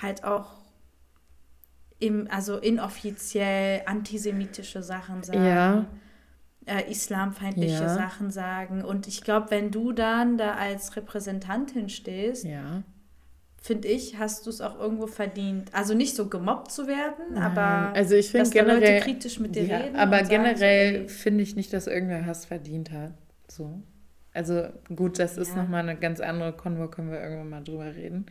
halt 0.00 0.24
auch 0.24 0.52
im, 1.98 2.28
also 2.30 2.58
inoffiziell 2.58 3.82
antisemitische 3.86 4.82
Sachen 4.82 5.22
sagen. 5.22 5.44
Ja. 5.44 5.86
Äh, 6.66 6.90
islamfeindliche 6.90 7.84
ja. 7.84 7.94
Sachen 7.94 8.30
sagen. 8.30 8.84
Und 8.84 9.08
ich 9.08 9.22
glaube, 9.22 9.50
wenn 9.50 9.70
du 9.70 9.92
dann 9.92 10.36
da 10.36 10.54
als 10.54 10.94
Repräsentantin 10.96 11.88
stehst, 11.88 12.44
ja 12.44 12.82
finde 13.60 13.88
ich, 13.88 14.18
hast 14.18 14.46
du 14.46 14.50
es 14.50 14.60
auch 14.60 14.78
irgendwo 14.78 15.06
verdient. 15.06 15.70
Also 15.72 15.94
nicht 15.94 16.14
so 16.14 16.28
gemobbt 16.28 16.70
zu 16.70 16.86
werden, 16.86 17.34
Nein. 17.34 17.42
aber 17.42 17.94
also 17.94 18.14
ich 18.14 18.32
dass 18.32 18.50
generell, 18.50 18.80
Leute 18.80 19.00
kritisch 19.04 19.40
mit 19.40 19.56
dir 19.56 19.64
ja, 19.64 19.78
reden. 19.78 19.96
Aber 19.96 20.22
generell 20.22 21.08
finde 21.08 21.42
ich 21.42 21.56
nicht, 21.56 21.72
dass 21.72 21.86
irgendwer 21.86 22.24
Hass 22.24 22.44
verdient 22.44 22.92
hat. 22.92 23.12
So. 23.48 23.82
Also 24.34 24.68
gut, 24.94 25.18
das 25.18 25.36
ist 25.36 25.56
ja. 25.56 25.62
nochmal 25.62 25.82
eine 25.82 25.98
ganz 25.98 26.20
andere 26.20 26.52
Konvo, 26.52 26.86
können 26.88 27.10
wir 27.10 27.20
irgendwann 27.20 27.48
mal 27.48 27.64
drüber 27.64 27.96
reden. 27.96 28.26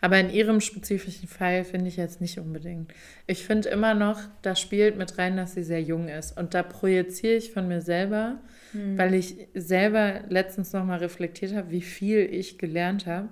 Aber 0.00 0.18
in 0.18 0.30
ihrem 0.30 0.60
spezifischen 0.60 1.28
Fall 1.28 1.64
finde 1.64 1.88
ich 1.88 1.96
jetzt 1.96 2.20
nicht 2.20 2.40
unbedingt. 2.40 2.92
Ich 3.28 3.46
finde 3.46 3.68
immer 3.68 3.94
noch, 3.94 4.20
da 4.42 4.56
spielt 4.56 4.96
mit 4.98 5.16
rein, 5.16 5.36
dass 5.36 5.54
sie 5.54 5.62
sehr 5.62 5.82
jung 5.82 6.08
ist. 6.08 6.36
Und 6.36 6.54
da 6.54 6.64
projiziere 6.64 7.34
ich 7.34 7.52
von 7.52 7.68
mir 7.68 7.82
selber, 7.82 8.40
hm. 8.72 8.98
weil 8.98 9.14
ich 9.14 9.36
selber 9.54 10.22
letztens 10.28 10.72
nochmal 10.72 10.98
reflektiert 10.98 11.54
habe, 11.54 11.70
wie 11.70 11.82
viel 11.82 12.18
ich 12.18 12.58
gelernt 12.58 13.06
habe 13.06 13.28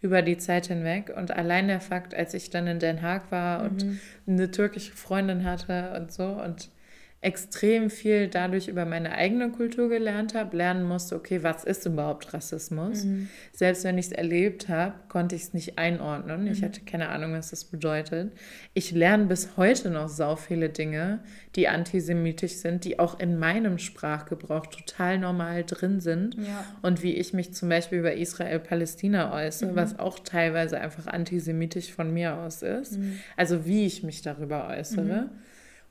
über 0.00 0.22
die 0.22 0.38
Zeit 0.38 0.66
hinweg. 0.66 1.12
Und 1.16 1.30
allein 1.30 1.68
der 1.68 1.80
Fakt, 1.80 2.14
als 2.14 2.34
ich 2.34 2.50
dann 2.50 2.66
in 2.66 2.78
Den 2.78 3.02
Haag 3.02 3.30
war 3.30 3.62
und 3.64 3.84
mhm. 3.84 4.00
eine 4.26 4.50
türkische 4.50 4.92
Freundin 4.92 5.44
hatte 5.44 5.92
und 5.96 6.12
so 6.12 6.26
und 6.26 6.70
extrem 7.20 7.90
viel 7.90 8.28
dadurch 8.28 8.68
über 8.68 8.84
meine 8.84 9.12
eigene 9.12 9.50
Kultur 9.50 9.88
gelernt 9.88 10.34
habe, 10.34 10.56
lernen 10.56 10.84
musste, 10.84 11.16
okay, 11.16 11.42
was 11.42 11.64
ist 11.64 11.84
überhaupt 11.84 12.32
Rassismus? 12.32 13.04
Mhm. 13.04 13.28
Selbst 13.52 13.82
wenn 13.82 13.98
ich 13.98 14.06
es 14.06 14.12
erlebt 14.12 14.68
habe, 14.68 14.94
konnte 15.08 15.34
ich 15.34 15.42
es 15.42 15.52
nicht 15.52 15.78
einordnen. 15.78 16.42
Mhm. 16.42 16.52
Ich 16.52 16.62
hatte 16.62 16.82
keine 16.82 17.08
Ahnung, 17.08 17.32
was 17.32 17.50
das 17.50 17.64
bedeutet. 17.64 18.32
Ich 18.72 18.92
lerne 18.92 19.26
bis 19.26 19.56
heute 19.56 19.90
noch 19.90 20.08
sau 20.08 20.36
viele 20.36 20.68
Dinge, 20.68 21.18
die 21.56 21.66
antisemitisch 21.66 22.54
sind, 22.54 22.84
die 22.84 23.00
auch 23.00 23.18
in 23.18 23.36
meinem 23.36 23.78
Sprachgebrauch 23.78 24.68
total 24.68 25.18
normal 25.18 25.64
drin 25.64 25.98
sind. 25.98 26.36
Ja. 26.36 26.64
Und 26.82 27.02
wie 27.02 27.14
ich 27.14 27.32
mich 27.32 27.52
zum 27.52 27.68
Beispiel 27.68 27.98
über 27.98 28.14
Israel-Palästina 28.14 29.34
äußere, 29.34 29.72
mhm. 29.72 29.76
was 29.76 29.98
auch 29.98 30.20
teilweise 30.20 30.78
einfach 30.78 31.08
antisemitisch 31.08 31.92
von 31.92 32.14
mir 32.14 32.36
aus 32.36 32.62
ist. 32.62 32.96
Mhm. 32.96 33.18
Also 33.36 33.66
wie 33.66 33.86
ich 33.86 34.04
mich 34.04 34.22
darüber 34.22 34.68
äußere. 34.68 35.30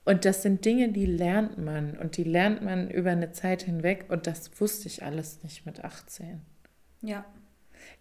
Und 0.07 0.23
das 0.23 0.41
sind 0.41 0.63
Dinge, 0.63 0.93
die 0.93 1.05
lernt 1.05 1.57
man 1.57 1.97
und 1.97 2.15
die 2.15 2.23
lernt 2.23 2.63
man 2.63 2.89
über 2.89 3.11
eine 3.11 3.33
Zeit 3.33 3.63
hinweg 3.63 4.05
und 4.07 4.25
das 4.25 4.57
wusste 4.61 4.87
ich 4.87 5.03
alles 5.03 5.43
nicht 5.43 5.65
mit 5.65 5.83
18. 5.83 6.39
Ja. 7.01 7.25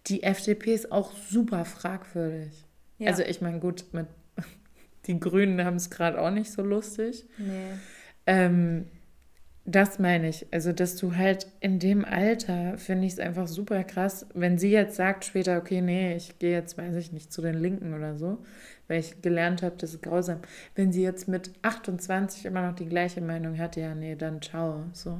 Die 0.07 0.23
FDP 0.23 0.73
ist 0.73 0.89
auch 0.89 1.11
super 1.11 1.65
fragwürdig. 1.65 2.65
Ja. 2.97 3.09
Also 3.09 3.23
ich 3.23 3.41
meine, 3.41 3.59
gut, 3.59 3.83
mit, 3.91 4.07
die 5.05 5.19
Grünen 5.19 5.61
haben 5.65 5.75
es 5.75 5.89
gerade 5.89 6.21
auch 6.21 6.31
nicht 6.31 6.49
so 6.49 6.61
lustig. 6.61 7.25
Nee. 7.37 7.73
Ähm, 8.25 8.85
das 9.65 9.99
meine 9.99 10.29
ich. 10.29 10.47
Also, 10.51 10.71
dass 10.71 10.95
du 10.95 11.17
halt 11.17 11.47
in 11.59 11.77
dem 11.77 12.05
Alter, 12.05 12.77
finde 12.77 13.05
ich 13.05 13.13
es 13.13 13.19
einfach 13.19 13.47
super 13.47 13.83
krass, 13.83 14.25
wenn 14.33 14.57
sie 14.57 14.71
jetzt 14.71 14.95
sagt 14.95 15.25
später, 15.25 15.57
okay, 15.57 15.81
nee, 15.81 16.15
ich 16.15 16.39
gehe 16.39 16.53
jetzt, 16.53 16.77
weiß 16.77 16.95
ich 16.95 17.11
nicht, 17.11 17.33
zu 17.33 17.41
den 17.41 17.55
Linken 17.55 17.93
oder 17.93 18.17
so, 18.17 18.37
weil 18.87 18.99
ich 18.99 19.21
gelernt 19.21 19.61
habe, 19.61 19.75
das 19.77 19.93
ist 19.93 20.03
grausam. 20.03 20.39
Wenn 20.75 20.91
sie 20.91 21.03
jetzt 21.03 21.27
mit 21.27 21.51
28 21.61 22.45
immer 22.45 22.67
noch 22.67 22.75
die 22.75 22.87
gleiche 22.87 23.21
Meinung 23.21 23.57
hat, 23.57 23.75
ja, 23.75 23.93
nee, 23.95 24.15
dann 24.15 24.41
ciao. 24.41 24.83
So. 24.93 25.19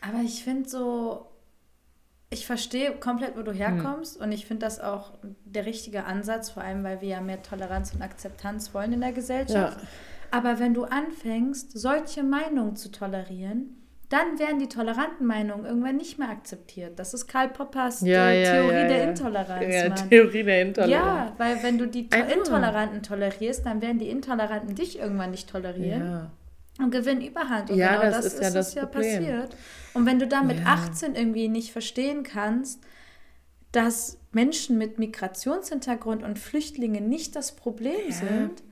Aber 0.00 0.20
ich 0.24 0.44
finde 0.44 0.68
so, 0.68 1.26
ich 2.30 2.46
verstehe 2.46 2.92
komplett, 2.92 3.36
wo 3.36 3.42
du 3.42 3.52
hm. 3.52 3.58
herkommst 3.58 4.16
hm. 4.16 4.24
und 4.24 4.32
ich 4.32 4.46
finde 4.46 4.66
das 4.66 4.80
auch 4.80 5.12
der 5.44 5.66
richtige 5.66 6.04
Ansatz, 6.04 6.50
vor 6.50 6.62
allem, 6.62 6.82
weil 6.84 7.00
wir 7.00 7.08
ja 7.08 7.20
mehr 7.20 7.42
Toleranz 7.42 7.94
und 7.94 8.02
Akzeptanz 8.02 8.74
wollen 8.74 8.92
in 8.92 9.00
der 9.00 9.12
Gesellschaft. 9.12 9.80
Ja. 9.80 9.88
Aber 10.30 10.58
wenn 10.58 10.74
du 10.74 10.84
anfängst, 10.84 11.78
solche 11.78 12.24
Meinungen 12.24 12.74
zu 12.74 12.90
tolerieren, 12.90 13.83
dann 14.14 14.38
werden 14.38 14.60
die 14.60 14.68
toleranten 14.68 15.26
Meinungen 15.26 15.66
irgendwann 15.66 15.96
nicht 15.96 16.20
mehr 16.20 16.28
akzeptiert. 16.28 17.00
Das 17.00 17.14
ist 17.14 17.26
Karl 17.26 17.48
Poppers 17.48 18.00
ja, 18.02 18.30
äh, 18.30 18.44
ja, 18.44 18.52
Theorie 18.52 18.74
ja, 18.74 18.88
der 18.88 19.08
Intoleranz. 19.08 19.74
Ja, 19.74 19.88
Mann. 19.88 20.08
Theorie 20.08 20.42
der 20.44 20.62
Intoleranz. 20.62 20.92
Ja, 20.92 21.32
weil 21.36 21.62
wenn 21.64 21.78
du 21.78 21.88
die 21.88 22.08
to 22.08 22.18
Intoleranten 22.18 23.02
tolerierst, 23.02 23.66
dann 23.66 23.82
werden 23.82 23.98
die 23.98 24.08
Intoleranten 24.08 24.76
dich 24.76 25.00
irgendwann 25.00 25.32
nicht 25.32 25.50
tolerieren. 25.50 26.30
Und 26.78 26.92
gewinnen 26.92 27.22
Überhand. 27.22 27.70
Und 27.70 27.76
ja, 27.76 27.96
genau 27.96 28.02
das, 28.04 28.24
das 28.24 28.26
ist, 28.26 28.42
ja, 28.42 28.50
das 28.50 28.68
ist 28.68 28.74
ja 28.74 28.86
passiert. 28.86 29.56
Und 29.94 30.06
wenn 30.06 30.20
du 30.20 30.28
dann 30.28 30.46
mit 30.46 30.64
18 30.64 31.16
irgendwie 31.16 31.48
nicht 31.48 31.72
verstehen 31.72 32.22
kannst, 32.22 32.80
dass 33.72 34.18
Menschen 34.30 34.78
mit 34.78 35.00
Migrationshintergrund 35.00 36.22
und 36.22 36.38
Flüchtlinge 36.38 37.00
nicht 37.00 37.34
das 37.34 37.56
Problem 37.56 38.10
sind, 38.10 38.62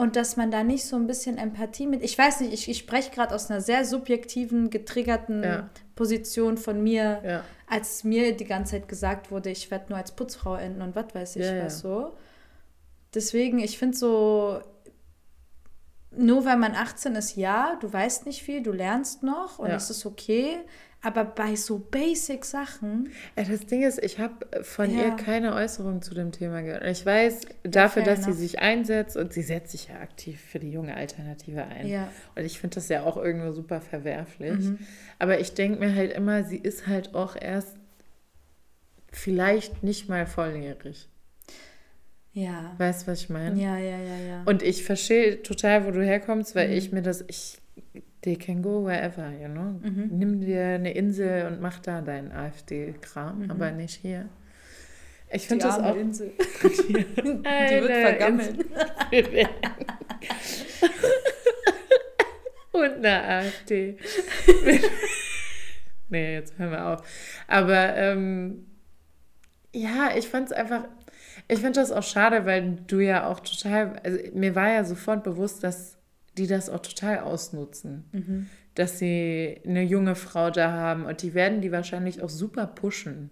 und 0.00 0.16
dass 0.16 0.38
man 0.38 0.50
da 0.50 0.64
nicht 0.64 0.86
so 0.86 0.96
ein 0.96 1.06
bisschen 1.06 1.36
Empathie 1.36 1.86
mit. 1.86 2.02
Ich 2.02 2.16
weiß 2.16 2.40
nicht, 2.40 2.54
ich, 2.54 2.70
ich 2.70 2.78
spreche 2.78 3.10
gerade 3.10 3.34
aus 3.34 3.50
einer 3.50 3.60
sehr 3.60 3.84
subjektiven, 3.84 4.70
getriggerten 4.70 5.42
ja. 5.42 5.70
Position 5.94 6.56
von 6.56 6.82
mir, 6.82 7.20
ja. 7.22 7.44
als 7.66 8.02
mir 8.02 8.34
die 8.34 8.46
ganze 8.46 8.72
Zeit 8.72 8.88
gesagt 8.88 9.30
wurde, 9.30 9.50
ich 9.50 9.70
werde 9.70 9.90
nur 9.90 9.98
als 9.98 10.12
Putzfrau 10.12 10.56
enden 10.56 10.80
und 10.80 10.96
was 10.96 11.14
weiß 11.14 11.36
ich 11.36 11.44
ja, 11.44 11.66
was 11.66 11.80
so. 11.80 12.16
Deswegen, 13.12 13.58
ich 13.58 13.76
finde 13.78 13.98
so, 13.98 14.62
nur 16.16 16.46
weil 16.46 16.56
man 16.56 16.74
18 16.74 17.14
ist, 17.16 17.36
ja, 17.36 17.76
du 17.82 17.92
weißt 17.92 18.24
nicht 18.24 18.42
viel, 18.42 18.62
du 18.62 18.72
lernst 18.72 19.22
noch 19.22 19.58
und 19.58 19.68
es 19.68 19.90
ist 19.90 20.06
okay. 20.06 20.60
Aber 21.02 21.24
bei 21.24 21.56
so 21.56 21.78
basic 21.78 22.44
Sachen. 22.44 23.10
Das 23.34 23.66
Ding 23.66 23.82
ist, 23.82 24.02
ich 24.02 24.18
habe 24.18 24.34
von 24.62 24.94
ja. 24.94 25.04
ihr 25.04 25.10
keine 25.12 25.54
Äußerung 25.54 26.02
zu 26.02 26.12
dem 26.12 26.30
Thema 26.30 26.60
gehört. 26.60 26.84
Ich 26.86 27.06
weiß 27.06 27.40
dafür, 27.62 28.02
dass 28.02 28.24
sie 28.24 28.34
sich 28.34 28.58
einsetzt 28.58 29.16
und 29.16 29.32
sie 29.32 29.42
setzt 29.42 29.72
sich 29.72 29.88
ja 29.88 29.94
aktiv 30.00 30.38
für 30.38 30.58
die 30.58 30.70
junge 30.70 30.94
Alternative 30.94 31.64
ein. 31.64 31.86
Ja. 31.86 32.12
Und 32.34 32.44
ich 32.44 32.60
finde 32.60 32.74
das 32.74 32.90
ja 32.90 33.04
auch 33.04 33.16
irgendwo 33.16 33.52
super 33.52 33.80
verwerflich. 33.80 34.58
Mhm. 34.58 34.78
Aber 35.18 35.40
ich 35.40 35.54
denke 35.54 35.80
mir 35.80 35.94
halt 35.94 36.12
immer, 36.12 36.44
sie 36.44 36.58
ist 36.58 36.86
halt 36.86 37.14
auch 37.14 37.34
erst 37.34 37.76
vielleicht 39.10 39.82
nicht 39.82 40.10
mal 40.10 40.26
volljährig. 40.26 41.08
Ja. 42.32 42.74
Weißt 42.76 43.06
du, 43.06 43.12
was 43.12 43.22
ich 43.22 43.30
meine? 43.30 43.60
Ja, 43.60 43.78
ja, 43.78 43.98
ja, 43.98 44.16
ja. 44.18 44.42
Und 44.44 44.62
ich 44.62 44.84
verstehe 44.84 45.42
total, 45.42 45.86
wo 45.86 45.90
du 45.90 46.04
herkommst, 46.04 46.54
weil 46.54 46.68
mhm. 46.68 46.74
ich 46.74 46.92
mir 46.92 47.02
das, 47.02 47.24
ich 47.26 47.58
They 48.22 48.36
can 48.36 48.60
go 48.60 48.84
wherever, 48.84 49.32
you 49.32 49.48
know. 49.48 49.80
Mhm. 49.80 50.08
Nimm 50.10 50.40
dir 50.40 50.62
eine 50.62 50.92
Insel 50.92 51.46
und 51.46 51.60
mach 51.62 51.78
da 51.78 52.02
deinen 52.02 52.32
AfD-Kram, 52.32 53.44
mhm. 53.44 53.50
aber 53.50 53.70
nicht 53.70 53.94
hier. 53.94 54.28
Ich 55.32 55.46
finde 55.46 55.66
das 55.66 55.78
auch. 55.78 55.96
Insel. 55.96 56.32
Die, 56.62 56.92
die 56.92 57.24
wird 57.24 57.92
vergammeln. 57.92 58.58
und 62.72 63.04
eine 63.04 63.22
AfD. 63.22 63.96
nee, 66.10 66.34
jetzt 66.34 66.58
hören 66.58 66.70
wir 66.72 66.86
auf. 66.88 67.02
Aber 67.46 67.96
ähm, 67.96 68.66
ja, 69.74 70.10
ich 70.16 70.28
fand 70.28 70.48
es 70.48 70.52
einfach. 70.52 70.84
Ich 71.48 71.60
finde 71.60 71.80
das 71.80 71.90
auch 71.90 72.02
schade, 72.02 72.44
weil 72.44 72.76
du 72.86 73.00
ja 73.00 73.26
auch 73.26 73.40
total. 73.40 73.98
Also 74.04 74.18
mir 74.34 74.54
war 74.54 74.68
ja 74.68 74.84
sofort 74.84 75.24
bewusst, 75.24 75.64
dass 75.64 75.96
die 76.38 76.46
das 76.46 76.70
auch 76.70 76.80
total 76.80 77.20
ausnutzen. 77.20 78.04
Mhm. 78.12 78.46
Dass 78.74 78.98
sie 78.98 79.60
eine 79.66 79.82
junge 79.82 80.14
Frau 80.14 80.50
da 80.50 80.72
haben 80.72 81.04
und 81.04 81.22
die 81.22 81.34
werden 81.34 81.60
die 81.60 81.72
wahrscheinlich 81.72 82.22
auch 82.22 82.28
super 82.28 82.66
pushen 82.66 83.30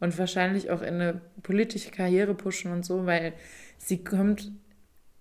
und 0.00 0.18
wahrscheinlich 0.18 0.70
auch 0.70 0.82
in 0.82 0.94
eine 0.94 1.20
politische 1.42 1.90
Karriere 1.90 2.34
pushen 2.34 2.72
und 2.72 2.84
so, 2.84 3.06
weil 3.06 3.34
sie 3.76 4.02
kommt 4.02 4.50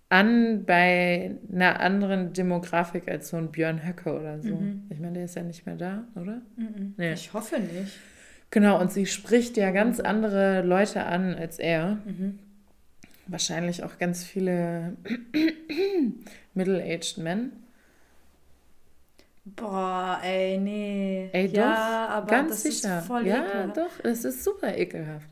an 0.08 0.66
bei 0.66 1.36
einer 1.54 1.80
anderen 1.82 2.34
Demografik 2.34 3.08
als 3.08 3.30
so 3.30 3.38
ein 3.38 3.52
Björn 3.52 3.86
Höcke 3.86 4.18
oder 4.18 4.42
so. 4.42 4.56
Mhm. 4.56 4.84
Ich 4.90 5.00
meine, 5.00 5.14
der 5.14 5.26
ist 5.26 5.36
ja 5.36 5.44
nicht 5.44 5.66
mehr 5.66 5.76
da, 5.76 6.08
oder? 6.16 6.42
Mhm. 6.56 6.96
Nee. 6.98 7.14
Ich 7.14 7.34
hoffe 7.34 7.60
nicht. 7.60 7.98
Genau, 8.50 8.82
und 8.82 8.92
sie 8.92 9.06
spricht 9.06 9.58
ja 9.58 9.70
ganz 9.70 10.00
andere 10.00 10.64
Leute 10.64 11.06
an 11.06 11.36
als 11.36 11.60
er. 11.60 12.00
Mhm 12.06 12.40
wahrscheinlich 13.30 13.84
auch 13.84 13.98
ganz 13.98 14.24
viele 14.24 14.96
middle-aged 16.54 17.18
Men. 17.18 17.52
Boah, 19.46 20.20
ey, 20.24 20.58
nee. 20.58 21.30
Ey, 21.34 21.48
ja, 21.48 22.06
doch, 22.08 22.14
aber 22.16 22.28
ganz 22.28 22.50
das 22.52 22.64
sicher. 22.64 23.00
ist 23.00 23.08
voll 23.08 23.26
ja, 23.26 23.44
ekelhaft. 23.46 23.78
doch, 23.78 24.04
es 24.04 24.24
ist 24.26 24.44
super 24.44 24.78
ekelhaft. 24.78 25.28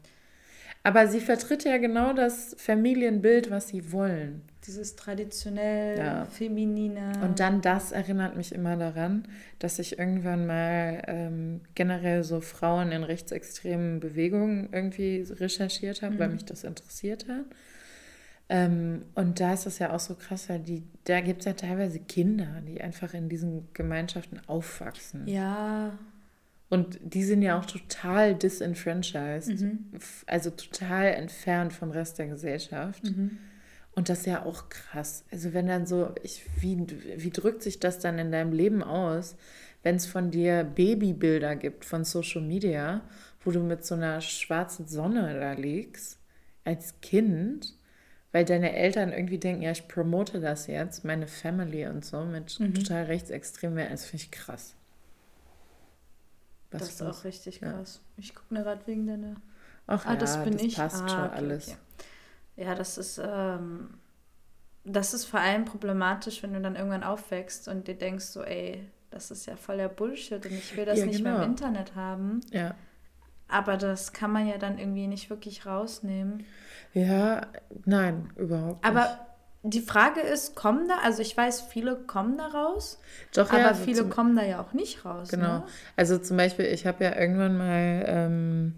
Aber 0.84 1.08
sie 1.08 1.20
vertritt 1.20 1.66
ja 1.66 1.78
genau 1.78 2.14
das 2.14 2.56
Familienbild, 2.58 3.52
was 3.52 3.68
sie 3.68 3.92
wollen. 3.92 4.42
Dieses 4.66 4.96
traditionell 4.96 5.98
Ja. 5.98 6.26
feminine. 6.26 7.12
Und 7.24 7.40
dann 7.40 7.62
das 7.62 7.92
erinnert 7.92 8.36
mich 8.38 8.54
immer 8.54 8.76
daran, 8.78 9.28
dass 9.60 9.80
ich 9.80 10.00
irgendwann 10.00 10.48
mal 10.48 11.04
ähm, 11.08 11.62
generell 11.76 12.24
so 12.24 12.40
Frauen 12.42 12.92
in 12.92 13.04
rechtsextremen 13.04 14.00
Bewegungen 14.00 14.70
irgendwie 14.72 15.26
recherchiert 15.30 16.02
habe, 16.02 16.18
weil 16.20 16.30
mich 16.30 16.46
das 16.46 16.64
interessiert 16.64 17.28
hat. 17.28 17.46
Ähm, 18.50 19.04
und 19.16 19.40
da 19.40 19.54
ist 19.54 19.66
es 19.66 19.80
ja 19.80 19.94
auch 19.94 20.00
so 20.00 20.16
krass, 20.16 20.48
weil 20.50 20.60
die, 20.60 20.84
da 21.04 21.20
gibt 21.22 21.42
es 21.42 21.46
ja 21.46 21.54
teilweise 21.54 22.00
Kinder, 22.00 22.62
die 22.66 22.80
einfach 22.82 23.14
in 23.14 23.28
diesen 23.30 23.68
Gemeinschaften 23.74 24.40
aufwachsen. 24.48 25.28
ja, 25.28 25.98
Und 26.70 27.00
die 27.02 27.24
sind 27.24 27.42
ja 27.42 27.58
auch 27.60 27.66
total 27.66 28.36
disenfranchised, 28.36 29.62
Mhm. 29.62 29.86
also 30.28 30.50
total 30.50 31.08
entfernt 31.14 31.74
vom 31.74 31.92
Rest 31.92 32.20
der 32.20 32.28
Gesellschaft. 32.28 33.04
Mhm. 33.04 33.38
Und 33.96 34.10
das 34.10 34.20
ist 34.20 34.26
ja 34.28 34.44
auch 34.46 34.70
krass. 34.70 35.24
Also 35.32 35.54
wenn 35.54 35.68
dann 35.68 35.86
so, 35.88 36.14
ich, 36.24 36.44
wie, 36.62 36.86
wie 37.18 37.30
drückt 37.32 37.64
sich 37.64 37.80
das 37.80 38.00
dann 38.00 38.20
in 38.20 38.32
deinem 38.32 38.52
Leben 38.54 38.84
aus, 38.84 39.36
wenn 39.84 39.96
es 39.96 40.06
von 40.06 40.30
dir 40.30 40.64
Babybilder 40.66 41.56
gibt 41.56 41.84
von 41.86 42.04
Social 42.04 42.42
Media, 42.42 43.02
wo 43.44 43.52
du 43.52 43.60
mit 43.62 43.86
so 43.86 43.96
einer 43.96 44.20
schwarzen 44.22 44.88
Sonne 44.88 45.40
da 45.40 45.54
liegst, 45.54 46.20
als 46.66 47.00
Kind, 47.02 47.74
weil 48.32 48.46
deine 48.46 48.74
Eltern 48.76 49.12
irgendwie 49.12 49.38
denken, 49.40 49.62
ja, 49.64 49.72
ich 49.72 49.88
promote 49.88 50.40
das 50.42 50.68
jetzt, 50.68 51.04
meine 51.06 51.28
Family 51.28 51.86
und 51.88 52.06
so, 52.06 52.22
mit 52.26 52.60
Mhm. 52.60 52.74
total 52.76 53.06
rechtsextrem 53.06 53.76
werden, 53.76 53.92
das 53.92 54.06
finde 54.06 54.24
ich 54.26 54.32
krass. 54.32 54.76
Was 56.72 56.82
das 56.82 56.90
ist 56.90 57.02
auch 57.02 57.24
richtig 57.24 57.62
Ja. 57.62 57.72
krass. 57.74 58.02
Ich 58.18 58.36
gucke 58.36 58.54
mir 58.54 58.64
gerade 58.64 58.86
wegen 58.88 59.08
deiner. 59.08 59.36
Ach 59.88 60.06
Ah, 60.06 60.14
ja, 60.14 60.20
das 60.20 60.44
bin 60.44 60.60
ich. 60.60 60.76
passt 60.76 61.04
ah, 61.04 61.10
schon 61.16 61.26
okay, 61.26 61.36
alles. 61.36 61.68
okay. 61.70 61.78
Ja, 62.58 62.76
das 62.76 62.98
ist, 62.98 63.22
ähm, 63.24 64.00
das 64.84 65.14
ist 65.14 65.26
vor 65.26 65.40
allem 65.40 65.66
problematisch, 65.66 66.44
wenn 66.44 66.54
du 66.54 66.62
dann 66.62 66.76
irgendwann 66.76 67.04
aufwächst 67.04 67.68
und 67.68 67.88
dir 67.88 67.96
denkst 67.96 68.26
so, 68.26 68.44
ey, 68.44 68.84
das 69.12 69.32
ist 69.32 69.46
ja 69.46 69.56
voller 69.56 69.90
Bullshit 69.90 70.46
und 70.46 70.58
ich 70.58 70.76
will 70.76 70.86
das 70.86 71.00
Ja, 71.00 71.06
nicht 71.06 71.24
mehr 71.24 71.34
genau. 71.34 71.44
im 71.44 71.52
Internet 71.52 71.96
haben. 71.96 72.42
Ja. 72.52 72.76
Aber 73.50 73.78
das 73.78 74.14
kann 74.14 74.32
man 74.32 74.48
ja 74.48 74.58
dann 74.58 74.78
irgendwie 74.78 75.08
nicht 75.08 75.30
wirklich 75.30 75.66
rausnehmen. 75.66 76.46
Ja, 76.94 77.48
nein, 77.86 78.30
überhaupt 78.36 78.84
nicht. 78.84 78.86
Aber 78.86 79.20
die 79.64 79.82
Frage 79.82 80.22
ist, 80.22 80.56
kommen 80.56 80.88
da, 80.88 81.00
also 81.04 81.22
ich 81.22 81.36
weiß, 81.36 81.62
viele 81.62 81.96
kommen 81.96 82.38
da 82.38 82.48
raus, 82.48 83.00
Doch, 83.34 83.50
aber 83.50 83.60
ja, 83.60 83.74
so 83.74 83.84
viele 83.84 84.06
kommen 84.06 84.36
da 84.36 84.44
ja 84.44 84.62
auch 84.62 84.74
nicht 84.74 85.04
raus. 85.06 85.30
Genau. 85.30 85.60
Ne? 85.60 85.64
Also 85.96 86.18
zum 86.18 86.38
Beispiel, 86.38 86.66
ich 86.66 86.86
habe 86.86 87.04
ja 87.04 87.16
irgendwann 87.18 87.58
mal 87.58 88.06
ähm, 88.08 88.76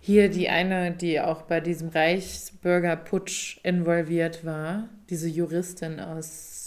hier 0.00 0.28
die 0.28 0.48
eine, 0.48 0.92
die 0.92 1.20
auch 1.20 1.42
bei 1.42 1.60
diesem 1.60 1.88
Reichsbürgerputsch 1.88 3.60
involviert 3.62 4.44
war, 4.44 4.88
diese 5.08 5.28
Juristin 5.28 6.00
aus 6.00 6.63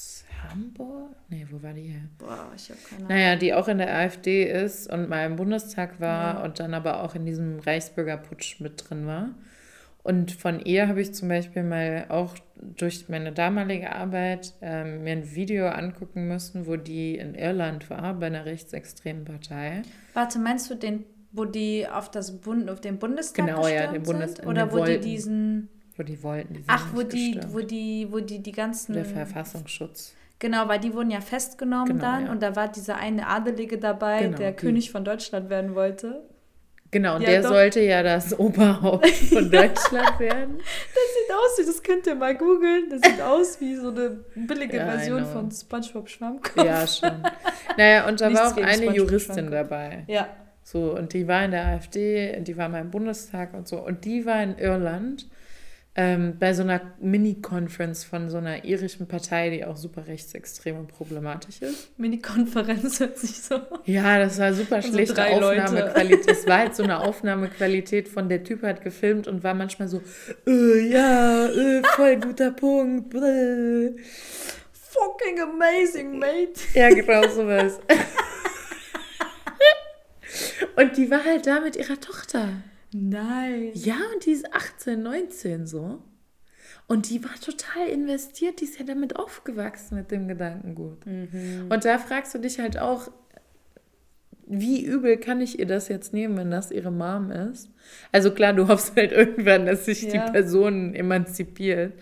Hamburg? 0.49 1.15
Nee, 1.29 1.45
wo 1.49 1.61
war 1.61 1.73
die 1.73 1.83
her? 1.83 2.01
Boah, 2.17 2.51
ich 2.55 2.69
habe 2.69 2.79
keine 2.89 3.05
Ahnung. 3.05 3.17
Naja, 3.17 3.35
die 3.35 3.53
auch 3.53 3.67
in 3.67 3.77
der 3.77 3.93
AfD 3.93 4.43
ist 4.51 4.91
und 4.91 5.09
mal 5.09 5.25
im 5.25 5.35
Bundestag 5.35 5.99
war 5.99 6.35
Ja. 6.35 6.43
und 6.43 6.59
dann 6.59 6.73
aber 6.73 7.03
auch 7.03 7.15
in 7.15 7.25
diesem 7.25 7.59
Reichsbürgerputsch 7.59 8.59
mit 8.61 8.89
drin 8.89 9.05
war. 9.07 9.29
Und 10.03 10.31
von 10.31 10.61
ihr 10.61 10.87
habe 10.87 11.01
ich 11.01 11.13
zum 11.13 11.27
Beispiel 11.27 11.63
mal 11.63 12.05
auch 12.07 12.35
durch 12.55 13.09
meine 13.09 13.33
damalige 13.33 13.93
Arbeit 13.93 14.53
ähm, 14.61 15.03
mir 15.03 15.11
ein 15.11 15.35
Video 15.35 15.67
angucken 15.67 16.29
müssen, 16.29 16.65
wo 16.65 16.77
die 16.77 17.17
in 17.17 17.35
Irland 17.35 17.89
war, 17.89 18.13
bei 18.13 18.27
einer 18.27 18.45
rechtsextremen 18.45 19.25
Partei. 19.25 19.81
Warte, 20.13 20.39
meinst 20.39 20.69
du 20.71 20.75
den, 20.75 21.03
wo 21.33 21.43
die 21.43 21.85
auf, 21.89 22.09
das 22.09 22.39
Bund, 22.39 22.69
auf 22.69 22.79
den 22.79 22.99
Bundestag 22.99 23.45
Genau, 23.47 23.67
ja, 23.67 23.91
den 23.91 24.03
Bundes- 24.03 24.35
sind? 24.37 24.47
Oder 24.47 24.67
die 24.67 24.71
wo 24.71 24.75
die 24.77 24.81
wollten. 24.81 25.01
diesen... 25.03 25.69
Wo 25.97 26.03
die 26.03 26.23
wollten, 26.23 26.53
die 26.53 26.63
Ach, 26.67 26.85
wo 26.93 27.01
die, 27.03 27.39
wo 27.49 27.59
die, 27.59 28.07
wo 28.09 28.19
die 28.21 28.39
die 28.41 28.51
ganzen... 28.53 28.93
Der 28.93 29.03
Verfassungsschutz. 29.03 30.13
Genau, 30.39 30.67
weil 30.67 30.79
die 30.79 30.93
wurden 30.93 31.09
ja 31.11 31.21
festgenommen 31.21 31.87
Genau, 31.87 32.01
dann 32.01 32.25
ja. 32.27 32.31
und 32.31 32.43
da 32.43 32.55
war 32.55 32.67
dieser 32.67 32.97
eine 32.97 33.27
Adelige 33.27 33.77
dabei, 33.77 34.21
Genau, 34.23 34.37
der 34.37 34.51
die. 34.51 34.57
König 34.57 34.91
von 34.91 35.03
Deutschland 35.03 35.49
werden 35.49 35.73
wollte. 35.75 36.21
Genau, 36.91 37.15
und 37.15 37.21
Ja, 37.23 37.29
der 37.31 37.41
doch. 37.41 37.49
sollte 37.49 37.81
ja 37.81 38.01
das 38.03 38.33
Oberhaupt 38.39 39.07
von 39.07 39.51
Deutschland 39.51 40.19
werden. 40.19 40.57
Das 40.57 40.67
sieht 41.15 41.33
aus 41.35 41.57
wie, 41.59 41.65
das 41.65 41.83
könnt 41.83 42.07
ihr 42.07 42.15
mal 42.15 42.35
googeln, 42.35 42.85
das 42.89 43.01
sieht 43.01 43.21
aus 43.21 43.59
wie 43.59 43.75
so 43.75 43.89
eine 43.89 44.11
billige 44.35 44.77
Ja, 44.77 44.85
Version 44.91 45.25
von 45.25 45.51
Spongebob 45.51 46.07
Schwammkopf. 46.07 46.63
Ja, 46.63 46.87
schon. 46.87 47.23
Naja, 47.77 48.07
und 48.07 48.21
da 48.21 48.29
Nichts 48.29 48.41
war 48.43 48.51
auch 48.53 48.57
eine 48.57 48.73
SpongeBob 48.73 48.95
Juristin 48.95 49.51
dabei. 49.51 50.03
Ja. 50.07 50.27
So, 50.63 50.95
und 50.95 51.13
die 51.13 51.27
war 51.27 51.43
in 51.45 51.51
der 51.51 51.65
AfD, 51.65 52.39
die 52.41 52.57
war 52.57 52.69
mal 52.69 52.81
im 52.81 52.91
Bundestag 52.91 53.53
und 53.53 53.67
so. 53.67 53.77
Und 53.85 54.05
die 54.05 54.25
war 54.25 54.41
in 54.43 54.57
Irland 54.57 55.27
ähm, 55.99 56.37
bei 56.39 56.53
so 56.53 56.61
einer 56.61 56.79
Mini-Conference 57.01 58.03
von 58.03 58.29
so 58.29 58.37
einer 58.37 58.63
irischen 58.63 59.07
Partei, 59.07 59.49
die 59.49 59.65
auch 59.65 59.75
super 59.75 60.05
rechtsextrem 60.05 60.77
und 60.77 60.89
problematisch 60.89 61.59
ist. 61.63 61.89
Mini-Konferenz 61.97 62.99
hört 62.99 63.17
sich 63.17 63.41
so. 63.41 63.59
Ja, 63.85 64.19
das 64.19 64.37
war 64.37 64.53
super 64.53 64.79
schlechte 64.83 65.19
Leute. 65.19 65.63
Aufnahmequalität. 65.63 66.29
Es 66.29 66.45
war 66.45 66.59
halt 66.59 66.75
so 66.75 66.83
eine 66.83 66.99
Aufnahmequalität 66.99 68.07
von 68.07 68.29
der 68.29 68.43
Typ 68.43 68.61
hat 68.61 68.83
gefilmt 68.83 69.27
und 69.27 69.43
war 69.43 69.55
manchmal 69.55 69.87
so, 69.87 70.03
äh, 70.45 70.87
ja, 70.87 71.47
äh, 71.47 71.81
voll 71.95 72.17
guter 72.17 72.51
Punkt. 72.51 73.09
Bläh. 73.09 73.95
Fucking 74.71 75.41
amazing, 75.41 76.19
mate. 76.19 76.61
Ja, 76.75 76.89
genau 76.89 77.27
sowas. 77.27 77.79
und 80.75 80.95
die 80.95 81.09
war 81.09 81.25
halt 81.25 81.47
da 81.47 81.59
mit 81.59 81.75
ihrer 81.75 81.99
Tochter. 81.99 82.49
Nein. 82.99 83.71
Ja, 83.73 83.95
und 84.13 84.25
die 84.25 84.31
ist 84.31 84.53
18, 84.53 85.01
19 85.03 85.67
so. 85.67 86.01
Und 86.87 87.09
die 87.09 87.23
war 87.23 87.35
total 87.41 87.87
investiert, 87.89 88.61
die 88.61 88.65
ist 88.65 88.79
ja 88.79 88.85
damit 88.85 89.17
aufgewachsen 89.17 89.95
mit 89.97 90.09
dem 90.09 90.27
Gedankengut. 90.27 90.99
Und 91.05 91.85
da 91.85 91.97
fragst 91.99 92.33
du 92.33 92.39
dich 92.39 92.59
halt 92.59 92.79
auch, 92.79 93.11
wie 94.49 94.85
übel 94.85 95.17
kann 95.17 95.41
ich 95.41 95.59
ihr 95.59 95.65
das 95.65 95.89
jetzt 95.89 96.13
nehmen, 96.13 96.37
wenn 96.37 96.49
das 96.49 96.71
ihre 96.71 96.91
Mom 96.91 97.31
ist? 97.31 97.69
Also 98.13 98.31
klar, 98.31 98.53
du 98.53 98.69
hoffst 98.69 98.95
halt 98.95 99.11
irgendwann, 99.13 99.65
dass 99.65 99.85
sich 99.85 100.03
Ja. 100.03 100.25
die 100.25 100.31
Person 100.31 100.95
emanzipiert 100.95 101.93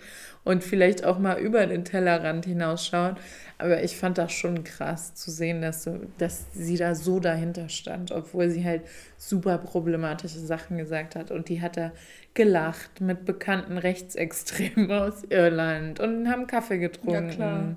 und 0.46 0.62
vielleicht 0.62 1.04
auch 1.04 1.18
mal 1.18 1.40
über 1.40 1.66
den 1.66 1.84
Tellerrand 1.84 2.46
hinausschaut. 2.46 3.16
Aber 3.58 3.82
ich 3.82 3.96
fand 3.96 4.16
das 4.16 4.30
schon 4.30 4.62
krass 4.62 5.12
zu 5.12 5.32
sehen, 5.32 5.60
dass, 5.60 5.82
so, 5.82 5.98
dass 6.18 6.46
sie 6.52 6.76
da 6.76 6.94
so 6.94 7.18
dahinter 7.18 7.68
stand, 7.68 8.12
obwohl 8.12 8.48
sie 8.48 8.64
halt 8.64 8.82
super 9.16 9.58
problematische 9.58 10.38
Sachen 10.38 10.78
gesagt 10.78 11.16
hat. 11.16 11.32
Und 11.32 11.48
die 11.48 11.60
hat 11.60 11.76
da 11.76 11.90
gelacht 12.34 13.00
mit 13.00 13.24
bekannten 13.24 13.76
Rechtsextremen 13.76 14.92
aus 14.92 15.24
Irland 15.30 15.98
und 15.98 16.30
haben 16.30 16.46
Kaffee 16.46 16.78
getrunken. 16.78 17.30
klar. 17.30 17.76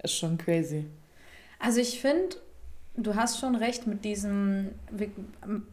Ist 0.00 0.16
schon 0.16 0.38
crazy. 0.38 0.84
Also 1.58 1.80
ich 1.80 2.00
finde, 2.00 2.36
du 2.96 3.14
hast 3.14 3.38
schon 3.40 3.54
recht 3.54 3.86
mit 3.86 4.04
diesem, 4.04 4.70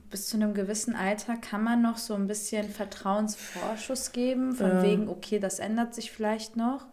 bis 0.09 0.27
zu 0.27 0.37
einem 0.37 0.53
gewissen 0.53 0.95
Alter 0.95 1.35
kann 1.37 1.63
man 1.63 1.81
noch 1.81 1.97
so 1.97 2.13
ein 2.15 2.27
bisschen 2.27 2.69
Vertrauensvorschuss 2.69 4.11
geben, 4.11 4.53
von 4.53 4.67
Ja. 4.69 4.83
wegen, 4.83 5.07
okay, 5.09 5.39
das 5.39 5.59
ändert 5.59 5.93
sich 5.95 6.11
vielleicht 6.11 6.57
noch. 6.57 6.85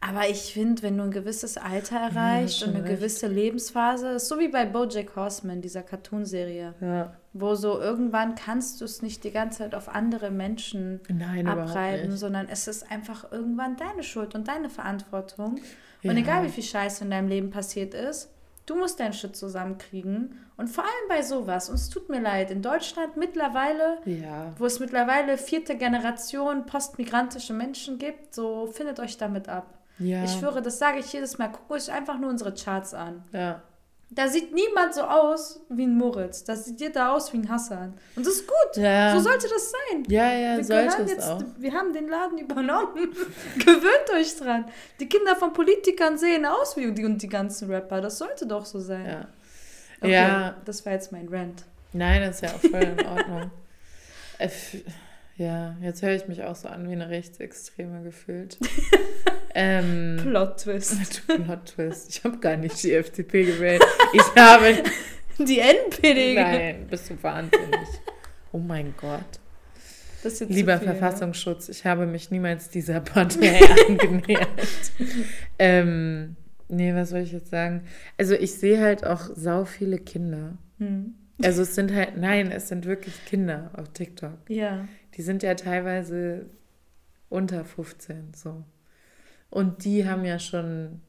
Aber 0.00 0.28
ich 0.28 0.52
finde, 0.52 0.82
wenn 0.84 0.96
du 0.96 1.02
ein 1.02 1.10
gewisses 1.10 1.56
Alter 1.58 1.96
erreicht 1.96 2.60
schon 2.60 2.68
und 2.68 2.76
eine 2.76 2.84
recht. 2.84 2.98
gewisse 3.00 3.26
Lebensphase, 3.26 4.10
ist 4.10 4.28
so 4.28 4.38
wie 4.38 4.46
bei 4.46 4.64
Bojack 4.64 5.16
Horseman, 5.16 5.60
dieser 5.60 5.82
Cartoonserie, 5.82 6.74
Ja. 6.80 7.16
wo 7.32 7.56
so 7.56 7.80
irgendwann 7.80 8.36
kannst 8.36 8.80
du 8.80 8.84
es 8.84 9.02
nicht 9.02 9.24
die 9.24 9.32
ganze 9.32 9.58
Zeit 9.58 9.74
auf 9.74 9.88
andere 9.88 10.30
Menschen 10.30 11.00
Nein, 11.08 11.48
abreiben, 11.48 12.16
sondern 12.16 12.46
es 12.48 12.68
ist 12.68 12.88
einfach 12.92 13.32
irgendwann 13.32 13.76
deine 13.76 14.04
Schuld 14.04 14.36
und 14.36 14.46
deine 14.46 14.70
Verantwortung. 14.70 15.58
Ja. 16.02 16.12
Und 16.12 16.16
egal 16.16 16.44
wie 16.44 16.50
viel 16.50 16.62
Scheiße 16.62 17.02
in 17.02 17.10
deinem 17.10 17.26
Leben 17.26 17.50
passiert 17.50 17.92
ist, 17.92 18.30
du 18.68 18.76
musst 18.76 19.00
deinen 19.00 19.12
Shit 19.12 19.36
zusammenkriegen. 19.36 20.38
Und 20.56 20.68
vor 20.68 20.84
allem 20.84 21.08
bei 21.08 21.22
sowas, 21.22 21.68
und 21.68 21.76
es 21.76 21.88
tut 21.88 22.08
mir 22.08 22.20
leid, 22.20 22.50
in 22.50 22.62
Deutschland 22.62 23.16
mittlerweile, 23.16 23.98
Ja. 24.04 24.52
wo 24.58 24.66
es 24.66 24.80
mittlerweile 24.80 25.38
vierte 25.38 25.76
Generation 25.76 26.66
postmigrantische 26.66 27.52
Menschen 27.52 27.98
gibt, 27.98 28.34
so 28.34 28.66
findet 28.66 28.98
euch 29.00 29.16
damit 29.16 29.48
ab. 29.48 29.74
Ja. 29.98 30.24
Ich 30.24 30.32
schwöre, 30.32 30.62
das 30.62 30.78
sage 30.78 30.98
ich 31.00 31.12
jedes 31.12 31.38
Mal, 31.38 31.48
guckt 31.48 31.70
euch 31.70 31.90
einfach 31.92 32.18
nur 32.18 32.30
unsere 32.30 32.54
Charts 32.54 32.94
an. 32.94 33.24
Ja. 33.32 33.62
Da 34.10 34.26
sieht 34.26 34.54
niemand 34.54 34.94
so 34.94 35.02
aus 35.02 35.60
wie 35.68 35.84
ein 35.86 35.94
Moritz. 35.96 36.42
Das 36.42 36.64
sieht 36.64 36.80
jeder 36.80 37.12
aus 37.12 37.30
wie 37.32 37.36
ein 37.38 37.48
Hassan. 37.48 37.92
Und 38.16 38.26
das 38.26 38.34
ist 38.36 38.46
gut. 38.46 38.82
Ja. 38.82 39.14
So 39.14 39.20
sollte 39.20 39.48
das 39.48 39.70
sein. 39.70 40.02
Ja, 40.08 40.32
ja, 40.32 40.56
Wir, 40.56 40.64
sollte 40.64 41.02
es 41.02 41.10
jetzt, 41.10 41.28
auch. 41.28 41.42
wir 41.58 41.72
haben 41.74 41.92
den 41.92 42.08
Laden 42.08 42.38
übernommen. 42.38 43.14
Gewöhnt 43.58 44.10
euch 44.16 44.34
dran. 44.36 44.64
Die 44.98 45.08
Kinder 45.08 45.36
von 45.36 45.52
Politikern 45.52 46.16
sehen 46.16 46.46
aus 46.46 46.76
wie 46.76 46.90
die 46.92 47.04
und 47.04 47.20
die 47.20 47.28
ganzen 47.28 47.70
Rapper. 47.70 48.00
Das 48.00 48.16
sollte 48.18 48.46
doch 48.46 48.64
so 48.64 48.80
sein. 48.80 49.06
Ja. 49.06 49.28
Okay, 50.00 50.12
Ja. 50.12 50.56
Das 50.64 50.86
war 50.86 50.94
jetzt 50.94 51.12
mein 51.12 51.28
Rant. 51.28 51.64
Nein, 51.92 52.22
das 52.22 52.36
ist 52.36 52.42
ja 52.42 52.48
auch 52.50 52.60
voll 52.60 52.82
in 52.82 53.06
Ordnung. 53.06 53.50
Äh, 54.38 54.48
ja, 55.36 55.76
jetzt 55.82 56.02
höre 56.02 56.14
ich 56.14 56.26
mich 56.28 56.42
auch 56.44 56.56
so 56.56 56.68
an 56.68 56.88
wie 56.88 56.92
eine 56.92 57.08
Rechtsextreme 57.10 58.02
gefühlt. 58.02 58.58
Ähm, 59.60 60.18
Plot 60.22 60.58
Twist. 60.58 61.26
Plot 61.26 61.66
Twist. 61.66 62.10
Ich 62.10 62.22
habe 62.22 62.38
gar 62.38 62.56
nicht 62.56 62.80
die 62.84 62.92
FDP 62.92 63.44
gewählt. 63.44 63.82
Ich 64.12 64.40
habe. 64.40 64.76
Die 65.36 65.58
NPD. 65.58 66.34
Nein, 66.36 66.86
bist 66.88 67.10
du 67.10 67.20
wahnsinnig. 67.20 67.88
Oh 68.52 68.58
mein 68.58 68.94
Gott. 68.96 69.40
Lieber 70.48 70.78
viel? 70.78 70.88
Verfassungsschutz, 70.88 71.68
ich 71.68 71.84
habe 71.84 72.06
mich 72.06 72.30
niemals 72.30 72.70
dieser 72.70 73.00
Partei 73.00 73.60
angenähert. 73.88 74.48
ähm, 75.58 76.36
nee, 76.68 76.94
was 76.94 77.10
soll 77.10 77.20
ich 77.20 77.32
jetzt 77.32 77.50
sagen? 77.50 77.82
Also 78.16 78.34
ich 78.34 78.54
sehe 78.54 78.80
halt 78.80 79.04
auch 79.04 79.30
sau 79.34 79.64
viele 79.64 79.98
Kinder. 79.98 80.56
Hm. 80.78 81.14
Also 81.42 81.62
es 81.62 81.74
sind 81.74 81.92
halt, 81.92 82.16
nein, 82.16 82.50
es 82.50 82.68
sind 82.68 82.84
wirklich 82.84 83.24
Kinder 83.26 83.70
auf 83.76 83.88
TikTok. 83.92 84.38
Ja. 84.48 84.86
Die 85.14 85.22
sind 85.22 85.42
ja 85.42 85.54
teilweise 85.54 86.46
unter 87.28 87.64
15 87.64 88.32
so. 88.34 88.64
Und 89.50 89.84
die 89.84 90.06
haben 90.08 90.24
ja 90.24 90.38
schon 90.38 91.00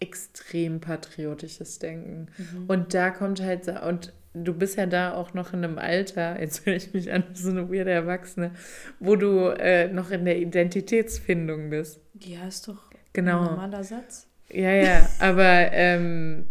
extrem 0.00 0.80
patriotisches 0.80 1.78
Denken. 1.78 2.26
Mhm. 2.38 2.66
Und 2.68 2.94
da 2.94 3.10
kommt 3.10 3.40
halt, 3.42 3.64
so- 3.64 3.80
und 3.80 4.12
du 4.34 4.54
bist 4.54 4.76
ja 4.76 4.86
da 4.86 5.14
auch 5.14 5.34
noch 5.34 5.52
in 5.52 5.64
einem 5.64 5.78
Alter, 5.78 6.40
jetzt 6.40 6.66
höre 6.66 6.76
ich 6.76 6.92
mich 6.94 7.12
an, 7.12 7.24
so 7.34 7.50
eine 7.50 7.68
weirde 7.72 7.90
Erwachsene, 7.90 8.52
wo 9.00 9.16
du 9.16 9.48
äh, 9.58 9.88
noch 9.88 10.10
in 10.10 10.24
der 10.24 10.38
Identitätsfindung 10.38 11.70
bist. 11.70 12.00
Ja, 12.20 12.46
ist 12.46 12.68
doch 12.68 12.90
Genau. 13.12 13.40
ein 13.40 13.46
normaler 13.46 13.82
Satz. 13.82 14.28
Ja, 14.50 14.70
ja, 14.72 15.08
aber 15.18 15.72
ähm, 15.72 16.46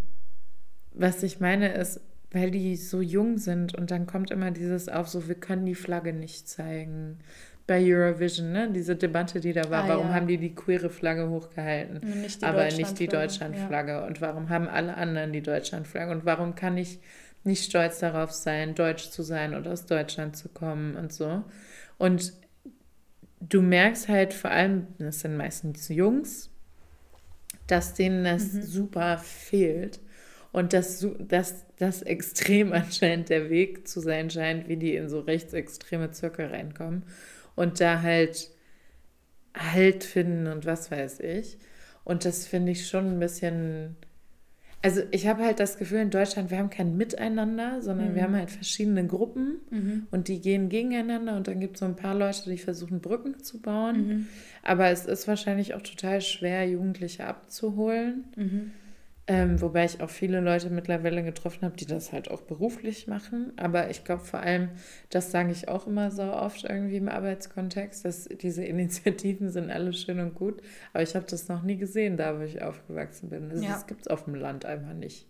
was 0.92 1.22
ich 1.22 1.40
meine 1.40 1.72
ist, 1.74 2.00
weil 2.30 2.50
die 2.50 2.76
so 2.76 3.00
jung 3.00 3.38
sind 3.38 3.74
und 3.74 3.90
dann 3.90 4.06
kommt 4.06 4.30
immer 4.30 4.50
dieses 4.50 4.88
auf, 4.88 5.08
so 5.08 5.28
wir 5.28 5.34
können 5.36 5.64
die 5.64 5.74
Flagge 5.74 6.12
nicht 6.12 6.48
zeigen. 6.48 7.20
Bei 7.68 7.80
Eurovision, 7.84 8.50
ne? 8.50 8.68
Diese 8.72 8.96
Debatte, 8.96 9.38
die 9.40 9.52
da 9.52 9.68
war, 9.70 9.84
Ah, 9.84 9.88
warum 9.88 10.08
ja. 10.08 10.14
haben 10.14 10.26
die 10.26 10.38
die 10.38 10.54
queere 10.54 10.90
Flagge 10.90 11.28
hochgehalten? 11.28 12.00
Nicht 12.22 12.42
aber 12.42 12.64
nicht 12.64 12.98
die 12.98 13.06
Deutschlandflagge. 13.06 13.92
Deutschlandflagge. 13.92 14.06
Und 14.06 14.20
warum 14.20 14.48
haben 14.48 14.66
alle 14.68 14.96
anderen 14.96 15.32
die 15.32 15.42
Deutschlandflagge? 15.42 16.10
Und 16.10 16.24
warum 16.24 16.54
kann 16.56 16.76
ich 16.76 16.98
nicht 17.44 17.64
stolz 17.64 18.00
darauf 18.00 18.32
sein, 18.32 18.74
deutsch 18.74 19.10
zu 19.10 19.22
sein 19.22 19.54
und 19.54 19.68
aus 19.68 19.86
Deutschland 19.86 20.34
zu 20.36 20.48
kommen 20.48 20.96
und 20.96 21.12
so? 21.12 21.44
Und 21.98 22.32
du 23.40 23.62
merkst 23.62 24.08
halt 24.08 24.32
vor 24.34 24.50
allem, 24.50 24.86
das 24.98 25.20
sind 25.20 25.36
meistens 25.36 25.88
Jungs, 25.88 26.50
dass 27.66 27.94
denen 27.94 28.24
das 28.24 28.52
Mhm. 28.54 28.62
super 28.62 29.18
fehlt. 29.18 30.00
Und 30.52 30.72
dass, 30.72 31.06
dass 31.18 31.66
das 31.76 32.00
extrem 32.00 32.72
anscheinend 32.72 33.28
der 33.28 33.50
Weg 33.50 33.86
zu 33.86 34.00
sein 34.00 34.30
scheint, 34.30 34.68
wie 34.68 34.78
die 34.78 34.94
in 34.96 35.10
so 35.10 35.20
rechtsextreme 35.20 36.10
Zirkel 36.12 36.46
reinkommen. 36.46 37.02
Und 37.58 37.80
da 37.80 38.02
halt 38.02 38.50
Halt 39.54 40.04
finden 40.04 40.46
und 40.46 40.66
was 40.66 40.90
weiß 40.92 41.18
ich. 41.20 41.58
Und 42.04 42.24
das 42.24 42.46
finde 42.46 42.70
ich 42.72 42.86
schon 42.86 43.14
ein 43.14 43.18
bisschen. 43.18 43.96
Also 44.82 45.02
ich 45.10 45.26
habe 45.26 45.42
halt 45.42 45.58
das 45.58 45.78
Gefühl, 45.78 45.98
in 45.98 46.10
Deutschland, 46.10 46.50
wir 46.52 46.58
haben 46.58 46.70
kein 46.70 46.96
Miteinander, 46.96 47.82
sondern 47.82 48.14
wir 48.14 48.22
Mhm. 48.22 48.26
haben 48.26 48.36
halt 48.36 48.50
verschiedene 48.52 49.04
Gruppen 49.06 49.56
Mhm. 49.70 50.06
und 50.12 50.28
die 50.28 50.40
gehen 50.40 50.68
gegeneinander 50.68 51.34
und 51.36 51.48
dann 51.48 51.58
gibt 51.58 51.74
es 51.74 51.80
so 51.80 51.86
ein 51.86 51.96
paar 51.96 52.14
Leute, 52.14 52.48
die 52.48 52.58
versuchen, 52.58 53.00
Brücken 53.00 53.42
zu 53.42 53.60
bauen. 53.60 54.06
Mhm. 54.06 54.26
Aber 54.62 54.88
es 54.90 55.06
ist 55.06 55.26
wahrscheinlich 55.26 55.74
auch 55.74 55.82
total 55.82 56.20
schwer, 56.20 56.68
Jugendliche 56.68 57.26
abzuholen. 57.26 58.24
Ähm, 59.30 59.60
wobei 59.60 59.84
ich 59.84 60.00
auch 60.00 60.08
viele 60.08 60.40
Leute 60.40 60.70
mittlerweile 60.70 61.22
getroffen 61.22 61.60
habe, 61.62 61.76
die 61.76 61.84
das 61.84 62.12
halt 62.12 62.30
auch 62.30 62.40
beruflich 62.40 63.06
machen. 63.08 63.52
Aber 63.58 63.90
ich 63.90 64.02
glaube 64.04 64.24
vor 64.24 64.40
allem, 64.40 64.70
das 65.10 65.30
sage 65.30 65.52
ich 65.52 65.68
auch 65.68 65.86
immer 65.86 66.10
so 66.10 66.22
oft 66.22 66.64
irgendwie 66.64 66.96
im 66.96 67.10
Arbeitskontext, 67.10 68.06
dass 68.06 68.24
diese 68.24 68.64
Initiativen 68.64 69.50
sind 69.50 69.70
alle 69.70 69.92
schön 69.92 70.18
und 70.20 70.34
gut. 70.34 70.62
Aber 70.94 71.02
ich 71.02 71.14
habe 71.14 71.26
das 71.28 71.48
noch 71.48 71.62
nie 71.62 71.76
gesehen, 71.76 72.16
da 72.16 72.38
wo 72.38 72.42
ich 72.42 72.62
aufgewachsen 72.62 73.28
bin. 73.28 73.50
Also 73.50 73.64
Ja. 73.64 73.72
Das 73.74 73.86
gibt 73.86 74.00
es 74.02 74.08
auf 74.08 74.24
dem 74.24 74.34
Land 74.34 74.64
einfach 74.64 74.94
nicht. 74.94 75.26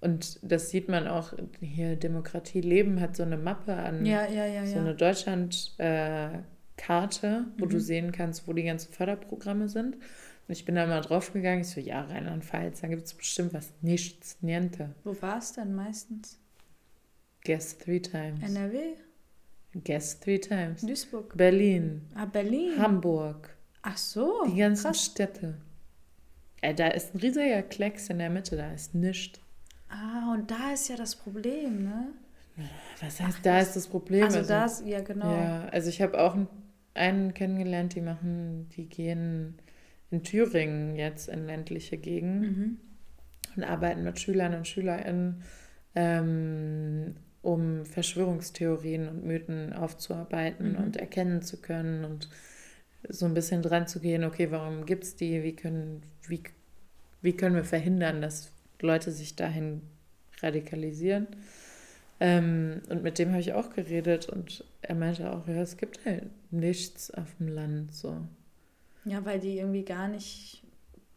Und 0.00 0.38
das 0.42 0.70
sieht 0.70 0.88
man 0.88 1.06
auch 1.08 1.34
hier, 1.60 1.96
Demokratie 1.96 2.60
Leben 2.62 3.00
hat 3.00 3.16
so 3.16 3.22
eine 3.24 3.36
Mappe 3.36 3.74
an 3.74 4.06
Ja, 4.06 4.24
ja, 4.26 4.64
so 4.64 4.78
eine 4.78 4.94
Deutschland-Karte, 4.94 7.44
wo 7.58 7.66
du 7.66 7.76
Mhm. 7.76 7.80
sehen 7.80 8.12
kannst, 8.12 8.46
wo 8.48 8.52
die 8.54 8.62
ganzen 8.62 8.92
Förderprogramme 8.92 9.68
sind. 9.68 9.96
Und 10.50 10.54
ich 10.56 10.64
bin 10.64 10.74
da 10.74 10.84
mal 10.84 11.00
draufgegangen, 11.00 11.60
ich 11.60 11.68
so, 11.68 11.78
ja, 11.78 12.00
Rheinland-Pfalz, 12.06 12.80
da 12.80 12.88
gibt 12.88 13.04
es 13.04 13.14
bestimmt 13.14 13.54
was. 13.54 13.72
Nichts, 13.82 14.36
niente. 14.40 14.96
Wo 15.04 15.14
war 15.22 15.38
es 15.38 15.52
denn 15.52 15.72
meistens? 15.76 16.40
Guess 17.44 17.78
three 17.78 18.00
times. 18.00 18.42
NRW? 18.42 18.94
Guess 19.84 20.18
three 20.18 20.40
times. 20.40 20.80
Duisburg? 20.80 21.36
Berlin, 21.36 22.02
Ah, 22.16 22.24
Berlin. 22.24 22.76
Hamburg, 22.76 23.56
Ach 23.82 23.96
so. 23.96 24.44
die 24.44 24.56
ganzen 24.56 24.86
krass. 24.86 25.04
Städte. 25.04 25.54
Äh, 26.62 26.74
da 26.74 26.88
ist 26.88 27.14
ein 27.14 27.18
riesiger 27.20 27.62
Klecks 27.62 28.10
in 28.10 28.18
der 28.18 28.28
Mitte, 28.30 28.56
da 28.56 28.72
ist 28.72 28.92
nichts. 28.92 29.38
Ah, 29.88 30.32
und 30.34 30.50
da 30.50 30.72
ist 30.72 30.88
ja 30.88 30.96
das 30.96 31.14
Problem, 31.14 31.84
ne? 31.84 32.08
Was 33.00 33.20
heißt, 33.20 33.36
Ach, 33.38 33.42
da 33.44 33.58
das- 33.60 33.68
ist 33.68 33.76
das 33.76 33.86
Problem? 33.86 34.24
Also 34.24 34.42
da 34.42 34.64
ist, 34.64 34.84
ja 34.84 35.00
genau. 35.00 35.32
Ja, 35.32 35.68
also 35.68 35.88
ich 35.90 36.02
habe 36.02 36.20
auch 36.20 36.36
einen 36.94 37.34
kennengelernt, 37.34 37.94
die 37.94 38.00
machen, 38.00 38.68
die 38.70 38.86
gehen 38.88 39.54
in 40.10 40.22
Thüringen 40.22 40.96
jetzt 40.96 41.28
in 41.28 41.46
ländliche 41.46 41.96
Gegenden 41.96 42.50
Mhm. 42.50 42.76
und 43.56 43.64
arbeiten 43.64 44.02
mit 44.04 44.18
Schülern 44.18 44.54
und 44.54 44.66
SchülerInnen, 44.66 45.42
ähm, 45.94 47.14
um 47.42 47.86
Verschwörungstheorien 47.86 49.08
und 49.08 49.24
Mythen 49.24 49.72
aufzuarbeiten 49.72 50.72
Mhm. 50.72 50.76
und 50.78 50.96
erkennen 50.96 51.42
zu 51.42 51.60
können 51.60 52.04
und 52.04 52.28
so 53.08 53.24
ein 53.26 53.34
bisschen 53.34 53.62
dran 53.62 53.86
zu 53.86 54.00
gehen, 54.00 54.24
okay, 54.24 54.50
warum 54.50 54.84
gibt 54.84 55.04
es 55.04 55.16
die, 55.16 55.42
wie 55.42 55.56
können, 55.56 56.02
wie, 56.28 56.42
wie 57.22 57.32
können 57.32 57.56
wir 57.56 57.64
verhindern, 57.64 58.20
dass 58.20 58.52
Leute 58.80 59.10
sich 59.10 59.36
dahin 59.36 59.80
radikalisieren. 60.42 61.26
Ähm, 62.20 62.82
und 62.90 63.02
mit 63.02 63.18
dem 63.18 63.30
habe 63.30 63.40
ich 63.40 63.54
auch 63.54 63.70
geredet 63.70 64.28
und 64.28 64.64
er 64.82 64.94
meinte 64.94 65.32
auch, 65.32 65.48
ja, 65.48 65.62
es 65.62 65.78
gibt 65.78 66.04
halt 66.04 66.24
nichts 66.50 67.10
auf 67.10 67.34
dem 67.38 67.48
Land 67.48 67.94
so. 67.94 68.16
Ja, 69.04 69.24
weil 69.24 69.40
die 69.40 69.58
irgendwie 69.58 69.84
gar 69.84 70.08
nicht. 70.08 70.62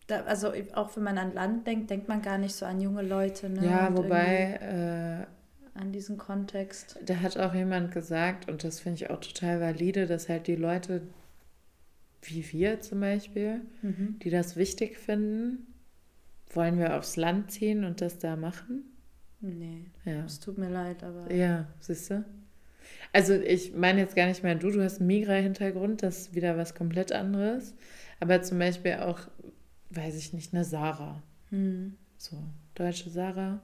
Da, 0.08 0.22
also 0.24 0.52
auch 0.74 0.96
wenn 0.96 1.04
man 1.04 1.18
an 1.18 1.34
Land 1.34 1.66
denkt, 1.68 1.90
denkt 1.90 2.08
man 2.10 2.22
gar 2.22 2.38
nicht 2.38 2.54
so 2.56 2.66
an 2.66 2.82
junge 2.82 3.02
Leute, 3.04 3.50
ne? 3.50 3.66
Ja, 3.66 3.88
Und 3.88 3.98
wobei, 3.98 5.26
äh, 5.76 5.80
An 5.80 5.92
diesen 5.92 6.18
Kontext. 6.18 7.00
da 7.06 7.16
hat 7.22 7.38
auch 7.38 7.54
jemand 7.54 7.92
gesagt, 7.92 8.50
und 8.50 8.64
das 8.64 8.80
finde 8.82 8.98
ich 9.04 9.10
auch 9.10 9.20
total 9.22 9.60
valide, 9.62 10.06
dass 10.06 10.28
halt 10.30 10.48
die 10.48 10.56
Leute, 10.58 11.02
wie 12.22 12.46
wir 12.52 12.82
zum 12.82 13.00
Beispiel, 13.00 13.62
Mhm. 13.82 14.20
die 14.24 14.30
das 14.30 14.56
wichtig 14.56 14.98
finden, 14.98 15.68
wollen 16.52 16.78
wir 16.78 16.98
aufs 16.98 17.16
Land 17.16 17.52
ziehen 17.52 17.84
und 17.86 18.02
das 18.02 18.20
da 18.20 18.36
machen? 18.36 18.84
Nee, 19.42 19.86
Ja. 20.06 20.24
es 20.26 20.40
tut 20.40 20.58
mir 20.58 20.70
leid, 20.70 21.04
aber. 21.04 21.32
Ja, 21.34 21.68
siehst 21.80 22.10
du? 22.12 22.24
Also 23.14 23.36
ich 23.36 23.74
meine 23.74 24.02
jetzt 24.02 24.16
gar 24.16 24.28
nicht 24.28 24.44
mehr 24.44 24.56
du, 24.56 24.72
du 24.72 24.84
hast 24.84 24.98
einen 25.00 25.08
Migra-Hintergrund, 25.08 26.02
das 26.04 26.18
ist 26.20 26.36
wieder 26.36 26.58
was 26.58 26.74
komplett 26.76 27.12
anderes. 27.12 27.76
Aber 28.20 28.42
zum 28.42 28.60
Beispiel 28.60 28.96
auch, 28.96 29.20
weiß 29.92 30.18
ich 30.18 30.34
nicht, 30.34 30.54
eine 30.54 30.64
Sarah, 30.66 31.22
Hm. 31.50 31.94
so 32.18 32.38
deutsche 32.76 33.10
Sarah, 33.12 33.62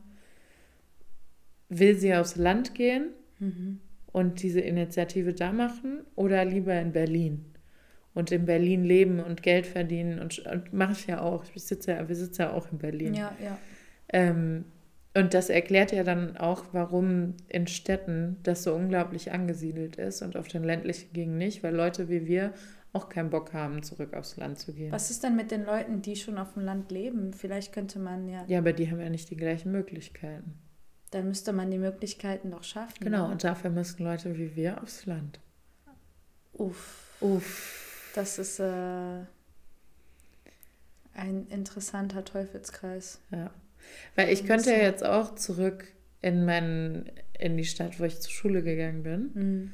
will 1.69 1.95
sie 1.95 2.13
aufs 2.15 2.35
Land 2.35 2.75
gehen 2.75 3.09
Mhm. 3.39 3.79
und 4.11 4.43
diese 4.43 4.59
Initiative 4.59 5.33
da 5.33 5.51
machen 5.51 6.01
oder 6.15 6.45
lieber 6.45 6.79
in 6.79 6.91
Berlin? 6.91 7.45
Und 8.15 8.31
in 8.31 8.45
Berlin 8.45 8.83
leben 8.83 9.19
und 9.19 9.43
Geld 9.43 9.65
verdienen 9.67 10.19
und, 10.19 10.39
und 10.39 10.73
mache 10.73 10.91
ich 10.93 11.07
ja 11.07 11.21
auch. 11.21 11.45
Ich 11.53 11.63
sitze 11.63 11.91
ja, 11.91 12.07
wir 12.09 12.15
sitzen 12.15 12.41
ja 12.41 12.53
auch 12.53 12.71
in 12.71 12.79
Berlin. 12.79 13.13
Ja, 13.13 13.31
ja. 13.41 13.57
Ähm, 14.11 14.65
und 15.15 15.33
das 15.33 15.49
erklärt 15.49 15.91
ja 15.91 16.03
dann 16.03 16.37
auch, 16.37 16.65
warum 16.71 17.35
in 17.47 17.67
Städten 17.67 18.37
das 18.43 18.63
so 18.63 18.73
unglaublich 18.75 19.31
angesiedelt 19.31 19.95
ist 19.95 20.21
und 20.21 20.37
auf 20.37 20.47
den 20.47 20.63
ländlichen 20.63 21.11
Gegenden 21.13 21.39
nicht, 21.39 21.63
weil 21.63 21.75
Leute 21.75 22.09
wie 22.09 22.27
wir 22.27 22.53
auch 22.93 23.09
keinen 23.09 23.29
Bock 23.29 23.53
haben, 23.53 23.83
zurück 23.83 24.13
aufs 24.13 24.37
Land 24.37 24.59
zu 24.59 24.73
gehen. 24.73 24.91
Was 24.91 25.11
ist 25.11 25.23
denn 25.23 25.35
mit 25.35 25.51
den 25.51 25.63
Leuten, 25.65 26.01
die 26.01 26.15
schon 26.15 26.37
auf 26.37 26.53
dem 26.53 26.63
Land 26.63 26.91
leben? 26.91 27.33
Vielleicht 27.33 27.71
könnte 27.73 27.99
man 27.99 28.27
ja, 28.27 28.43
Ja, 28.47 28.59
aber 28.59 28.73
die 28.73 28.89
haben 28.89 28.99
ja 28.99 29.09
nicht 29.09 29.29
die 29.29 29.37
gleichen 29.37 29.71
Möglichkeiten. 29.71 30.55
dann 31.11 31.27
müsste 31.27 31.53
man 31.53 31.69
die 31.71 31.77
Möglichkeiten 31.79 32.51
doch 32.51 32.63
schaffen. 32.63 33.03
Genau, 33.03 33.27
ne? 33.27 33.33
und 33.33 33.43
dafür 33.43 33.69
müssen 33.71 34.03
Leute 34.03 34.37
wie 34.37 34.55
wir 34.55 34.81
aufs 34.81 35.05
Land. 35.05 35.39
Uff, 36.53 37.11
Uff. 37.21 38.11
das 38.15 38.37
ist 38.39 38.59
äh, 38.59 39.21
ein 41.13 41.47
interessanter 41.49 42.23
Teufelskreis. 42.25 43.19
Ja. 43.31 43.51
Weil 44.15 44.29
ich 44.31 44.45
könnte 44.45 44.71
ja 44.71 44.77
jetzt 44.77 45.05
auch 45.05 45.35
zurück 45.35 45.85
in, 46.21 46.45
meinen, 46.45 47.11
in 47.37 47.57
die 47.57 47.65
Stadt, 47.65 47.99
wo 47.99 48.03
ich 48.03 48.19
zur 48.19 48.31
Schule 48.31 48.63
gegangen 48.63 49.03
bin. 49.03 49.31
Mhm. 49.33 49.73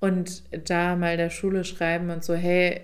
und 0.00 0.42
da 0.68 0.96
mal 0.96 1.16
der 1.16 1.30
Schule 1.30 1.64
schreiben 1.64 2.10
und 2.10 2.22
so, 2.22 2.34
hey, 2.34 2.82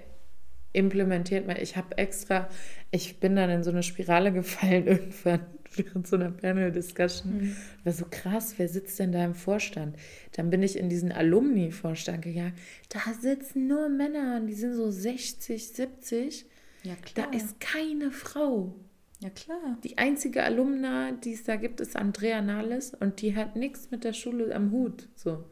implementiert 0.72 1.46
mal. 1.46 1.60
Ich 1.60 1.76
habe 1.76 1.98
extra, 1.98 2.48
ich 2.90 3.20
bin 3.20 3.36
dann 3.36 3.50
in 3.50 3.64
so 3.64 3.70
eine 3.70 3.82
Spirale 3.82 4.32
gefallen 4.40 4.86
irgendwann 4.86 5.40
während 5.76 6.06
so 6.06 6.16
einer 6.16 6.30
Panel-Discussion. 6.30 7.32
Mhm. 7.32 7.56
War 7.84 7.92
so 7.92 8.04
krass, 8.10 8.54
wer 8.56 8.68
sitzt 8.68 8.98
denn 8.98 9.12
da 9.12 9.24
im 9.24 9.34
Vorstand? 9.34 9.96
Dann 10.32 10.50
bin 10.50 10.62
ich 10.62 10.76
in 10.76 10.88
diesen 10.88 11.12
Alumni-Vorstand 11.12 12.22
gegangen. 12.22 12.54
Da 12.88 13.00
sitzen 13.20 13.68
nur 13.68 13.88
Männer 13.88 14.38
und 14.40 14.48
die 14.48 14.54
sind 14.54 14.74
so 14.74 14.90
60, 14.90 15.68
70. 15.68 16.46
Ja, 16.82 16.94
klar. 16.96 17.28
Da 17.30 17.36
ist 17.36 17.60
keine 17.60 18.10
Frau. 18.10 18.74
Ja, 19.20 19.28
klar. 19.30 19.78
Die 19.84 19.98
einzige 19.98 20.42
Alumna, 20.42 21.12
die 21.12 21.34
es 21.34 21.44
da 21.44 21.56
gibt, 21.56 21.80
ist 21.80 21.94
Andrea 21.96 22.40
Nahles 22.40 22.94
und 22.98 23.20
die 23.20 23.36
hat 23.36 23.54
nichts 23.54 23.90
mit 23.90 24.02
der 24.04 24.12
Schule 24.14 24.54
am 24.54 24.70
Hut. 24.72 25.08
So. 25.14 25.44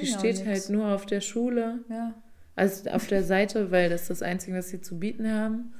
Die 0.00 0.06
steht 0.06 0.46
halt 0.46 0.70
nur 0.70 0.86
auf 0.94 1.04
der 1.04 1.20
Schule, 1.20 1.80
Ja. 1.90 2.14
also 2.54 2.88
auf 2.90 3.06
der 3.08 3.24
Seite, 3.24 3.70
weil 3.72 3.90
das 3.90 4.02
ist 4.02 4.10
das 4.10 4.22
Einzige, 4.22 4.56
was 4.56 4.68
sie 4.68 4.80
zu 4.80 4.98
bieten 5.00 5.30
haben. 5.30 5.72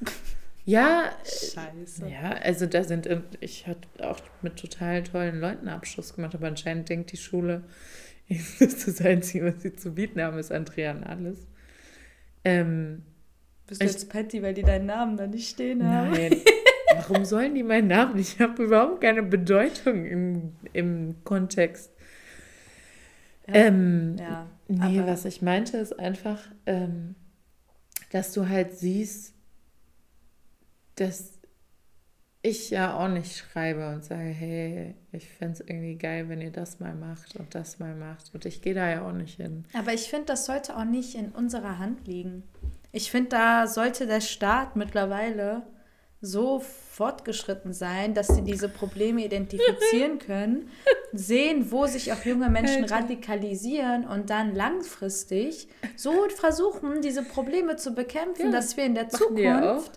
Ja, 0.64 1.12
Scheiße. 1.24 2.08
ja, 2.10 2.32
also 2.42 2.66
da 2.66 2.84
sind, 2.84 3.08
ich 3.40 3.66
habe 3.66 3.78
auch 4.00 4.20
mit 4.42 4.56
total 4.56 5.02
tollen 5.04 5.40
Leuten 5.40 5.68
Abschluss 5.68 6.14
gemacht, 6.14 6.34
aber 6.34 6.48
anscheinend 6.48 6.88
denkt 6.90 7.12
die 7.12 7.16
Schule, 7.16 7.62
das 8.28 8.60
ist 8.60 8.86
das 8.88 9.00
Einzige, 9.00 9.46
was 9.54 9.62
sie 9.62 9.74
zu 9.74 9.94
bieten 9.94 10.20
haben, 10.20 10.38
ist 10.38 10.52
Andrea 10.52 10.92
Nahles. 10.92 11.46
Ähm, 12.44 13.02
Bist 13.66 13.80
du 13.80 13.86
Ich- 13.86 13.92
jetzt 13.92 14.10
Patty, 14.10 14.42
weil 14.42 14.54
die 14.54 14.62
deinen 14.62 14.86
Namen 14.86 15.16
da 15.16 15.26
nicht 15.26 15.48
stehen 15.48 15.84
haben? 15.86 16.10
Nein. 16.10 16.36
Warum 17.08 17.24
sollen 17.24 17.54
die 17.54 17.62
meinen 17.62 17.88
Namen? 17.88 18.18
Ich 18.18 18.38
habe 18.40 18.64
überhaupt 18.64 19.00
keine 19.00 19.22
Bedeutung 19.22 20.04
im, 20.06 20.52
im 20.72 21.16
Kontext. 21.24 21.90
Ja. 23.46 23.54
Ähm, 23.54 24.16
Ja. 24.18 24.46
nee, 24.68 24.98
aber- 25.00 25.08
was 25.12 25.24
ich 25.24 25.40
meinte, 25.42 25.76
ist 25.78 25.98
einfach, 25.98 26.40
ähm, 26.66 27.14
dass 28.12 28.32
du 28.32 28.48
halt 28.48 28.76
siehst, 28.78 29.34
dass 30.96 31.34
ich 32.42 32.70
ja 32.70 32.96
auch 32.96 33.08
nicht 33.08 33.36
schreibe 33.36 33.88
und 33.92 34.04
sage, 34.04 34.22
hey, 34.28 34.94
ich 35.12 35.28
fände 35.28 35.54
es 35.54 35.60
irgendwie 35.60 35.96
geil, 35.96 36.28
wenn 36.28 36.40
ihr 36.40 36.52
das 36.52 36.78
mal 36.80 36.94
macht 36.94 37.36
und 37.36 37.54
das 37.54 37.78
mal 37.78 37.94
macht. 37.94 38.32
Und 38.34 38.44
ich 38.46 38.62
gehe 38.62 38.74
da 38.74 38.88
ja 38.88 39.02
auch 39.06 39.12
nicht 39.12 39.36
hin. 39.36 39.64
Aber 39.74 39.92
ich 39.92 40.08
finde, 40.08 40.26
das 40.26 40.46
sollte 40.46 40.76
auch 40.76 40.84
nicht 40.84 41.14
in 41.14 41.30
unserer 41.30 41.78
Hand 41.78 42.06
liegen. 42.06 42.44
Ich 42.92 43.10
finde, 43.10 43.30
da 43.30 43.66
sollte 43.66 44.06
der 44.06 44.20
Staat 44.20 44.76
mittlerweile 44.76 45.62
so 46.20 46.60
fortgeschritten 46.98 47.72
sein, 47.72 48.12
dass 48.12 48.26
sie 48.26 48.42
diese 48.42 48.68
Probleme 48.68 49.24
identifizieren 49.24 50.18
können, 50.26 50.68
sehen, 51.12 51.70
wo 51.70 51.86
sich 51.86 52.12
auch 52.12 52.24
junge 52.24 52.50
Menschen 52.50 52.82
radikalisieren 52.84 54.04
und 54.04 54.30
dann 54.30 54.52
langfristig 54.52 55.68
so 55.94 56.28
versuchen, 56.28 57.00
diese 57.00 57.22
Probleme 57.22 57.76
zu 57.76 57.94
bekämpfen, 57.94 58.46
Ja, 58.46 58.50
dass 58.52 58.76
wir 58.76 58.84
in 58.84 58.96
der 58.96 59.08
Zukunft 59.10 59.92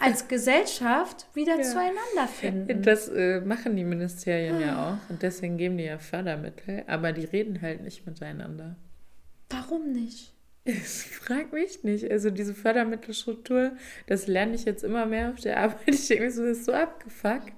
als 0.00 0.26
Gesellschaft 0.26 1.28
wieder 1.32 1.58
Ja. 1.58 1.62
zueinander 1.62 2.26
finden. 2.26 2.82
Das 2.82 3.08
äh, 3.08 3.40
machen 3.42 3.76
die 3.76 3.84
Ministerien 3.84 4.60
ja 4.60 4.72
auch 4.94 5.10
und 5.10 5.22
deswegen 5.22 5.58
geben 5.58 5.78
die 5.78 5.84
ja 5.84 5.98
Fördermittel, 5.98 6.82
aber 6.88 7.12
die 7.12 7.24
reden 7.24 7.62
halt 7.62 7.82
nicht 7.84 8.04
miteinander. 8.04 8.74
Warum 9.48 9.92
nicht? 9.92 10.31
Ich 10.64 10.78
frag 10.78 11.52
mich 11.52 11.82
nicht. 11.82 12.08
Also 12.10 12.30
diese 12.30 12.54
Fördermittelstruktur, 12.54 13.72
das 14.06 14.28
lerne 14.28 14.54
ich 14.54 14.64
jetzt 14.64 14.84
immer 14.84 15.06
mehr 15.06 15.30
auf 15.30 15.40
der 15.40 15.58
Arbeit. 15.58 15.80
Ich 15.88 16.06
denke 16.08 16.24
mir 16.24 16.30
so, 16.30 16.44
das 16.44 16.58
ist 16.58 16.64
so 16.66 16.72
abgefuckt. 16.72 17.52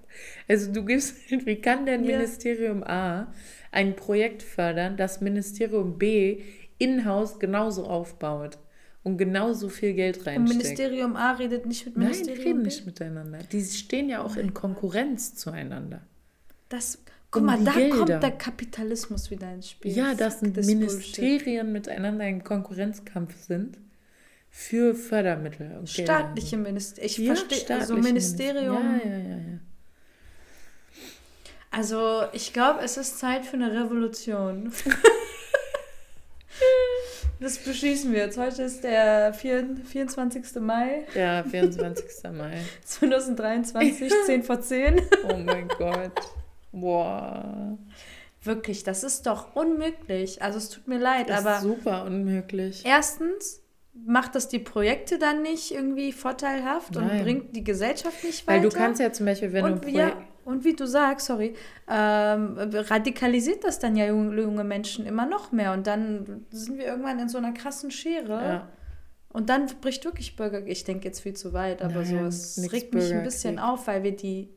Also 0.49 0.73
du 0.73 0.85
gibst, 0.85 1.17
wie 1.31 1.61
kann 1.61 1.85
denn 1.87 2.05
Ja. 2.05 2.17
Ministerium 2.17 2.83
A 2.83 3.33
ein 3.73 3.95
Projekt 3.97 4.43
fördern, 4.43 4.97
das 4.97 5.21
Ministerium 5.21 5.99
B 5.99 6.43
in-house 6.79 7.39
genauso 7.39 7.85
aufbaut 7.85 8.57
und 9.03 9.19
genauso 9.19 9.69
viel 9.69 9.93
Geld 9.93 10.19
Und 10.19 10.27
reinsteckt? 10.27 10.63
Ministerium 10.63 11.17
A 11.17 11.33
redet 11.33 11.67
nicht 11.67 11.85
mit 11.85 11.97
Nein, 11.97 12.07
die 12.13 12.19
Ministerium 12.19 12.45
reden 12.47 12.59
B. 12.61 12.65
nicht 12.65 12.87
miteinander. 12.87 13.39
Die 13.53 13.63
stehen 13.63 14.09
ja 14.09 14.23
auch 14.23 14.37
in 14.37 14.55
Konkurrenz 14.55 15.35
zueinander. 15.35 16.01
Das, 16.71 16.99
guck 17.35 17.43
Um 17.43 17.47
mal, 17.47 17.65
da 17.65 17.73
Gelder. 17.73 17.97
kommt 17.97 18.09
der 18.23 18.31
Kapitalismus 18.31 19.31
wieder 19.31 19.53
ins 19.53 19.71
Spiel. 19.71 19.93
Ja, 19.93 20.15
dass 20.15 20.37
Fuck 20.41 20.55
this 20.55 20.67
Bullshit. 20.67 20.79
Ministerien 20.79 21.73
miteinander 21.73 22.27
im 22.29 22.45
Konkurrenzkampf 22.45 23.35
sind 23.45 23.79
für 24.51 24.95
Fördermittel. 24.95 25.77
und 25.79 25.93
Gelder. 25.93 26.13
Staatliche 26.15 26.57
Ministerien. 26.57 27.07
Ich 27.11 27.19
Ja, 27.19 27.35
verstehe, 27.35 27.77
also 27.77 27.95
Ministerium. 27.97 28.83
Minister- 28.83 29.09
Ja, 29.11 29.17
ja, 29.17 29.29
ja, 29.29 29.37
ja. 29.37 29.59
Also, 31.71 32.23
ich 32.33 32.53
glaube, 32.53 32.81
es 32.85 32.97
ist 32.97 33.19
Zeit 33.19 33.45
für 33.45 33.55
eine 33.57 33.73
Revolution. 33.73 34.73
das 37.41 37.59
beschließen 37.59 38.13
wir 38.13 38.21
jetzt. 38.21 38.39
Heute 38.39 38.63
ist 38.63 38.85
der 38.85 39.35
4, 39.35 39.79
24. 39.85 40.61
Mai 40.61 41.05
Ja, 41.17 41.43
24. 41.43 42.05
Mai. 42.33 42.59
2023, 42.85 44.13
10 44.27 44.43
vor 44.45 44.61
10. 44.61 45.03
Oh 45.29 45.37
mein 45.37 45.67
Gott. 45.67 46.13
Boah. 46.81 47.79
Wirklich, 48.43 48.85
das 48.85 49.05
ist 49.05 49.27
doch 49.27 49.57
unmöglich. 49.57 50.43
Also, 50.43 50.59
es 50.59 50.69
tut 50.69 50.87
mir 50.87 50.99
leid, 50.99 51.31
Das 51.31 51.41
aber 51.41 51.57
ist 51.57 51.63
super 51.63 52.05
unmöglich. 52.05 52.83
erstens 52.85 53.63
macht 54.07 54.35
das 54.35 54.49
die 54.49 54.59
Projekte 54.59 55.19
dann 55.19 55.43
nicht 55.43 55.71
irgendwie 55.71 56.13
vorteilhaft 56.13 56.97
und 56.97 57.07
Nein. 57.07 57.23
bringt 57.23 57.57
die 57.57 57.63
Gesellschaft 57.63 58.25
nicht 58.25 58.47
weiter. 58.47 58.63
Weil 58.63 58.69
du 58.69 58.77
kannst 58.77 59.01
ja 59.01 59.13
zum 59.13 59.27
Beispiel, 59.27 59.53
wenn 59.53 59.65
und, 59.65 59.85
du 59.85 59.89
ja, 59.89 60.13
und 60.45 60.65
wie 60.65 60.75
du 60.75 60.87
sagst, 60.87 61.27
sorry, 61.27 61.55
ähm, 61.89 62.57
radikalisiert 62.59 63.63
das 63.65 63.79
dann 63.79 63.97
ja 63.97 64.07
junge, 64.07 64.43
junge 64.43 64.65
Menschen 64.65 65.07
immer 65.07 65.27
noch 65.27 65.53
mehr. 65.53 65.73
Und 65.73 65.87
dann 65.87 66.45
sind 66.51 66.79
wir 66.79 66.87
irgendwann 66.87 67.19
in 67.21 67.29
so 67.29 67.39
einer 67.39 67.53
krassen 67.53 67.91
Schere. 67.91 68.33
Ja. 68.33 68.69
Und 69.29 69.49
dann 69.49 69.67
bricht 69.81 70.05
wirklich 70.05 70.37
Bürger. 70.37 70.67
Ich 70.67 70.85
denke 70.85 71.07
jetzt 71.07 71.21
viel 71.21 71.35
zu 71.35 71.53
weit, 71.53 71.81
aber 71.83 72.05
so, 72.05 72.15
Nein, 72.17 72.27
es 72.27 72.69
regt 72.73 72.95
mich 72.95 73.13
ein 73.13 73.23
bisschen 73.23 73.59
auf, 73.59 73.87
weil 73.87 74.03
wir 74.03 74.15
die, 74.15 74.49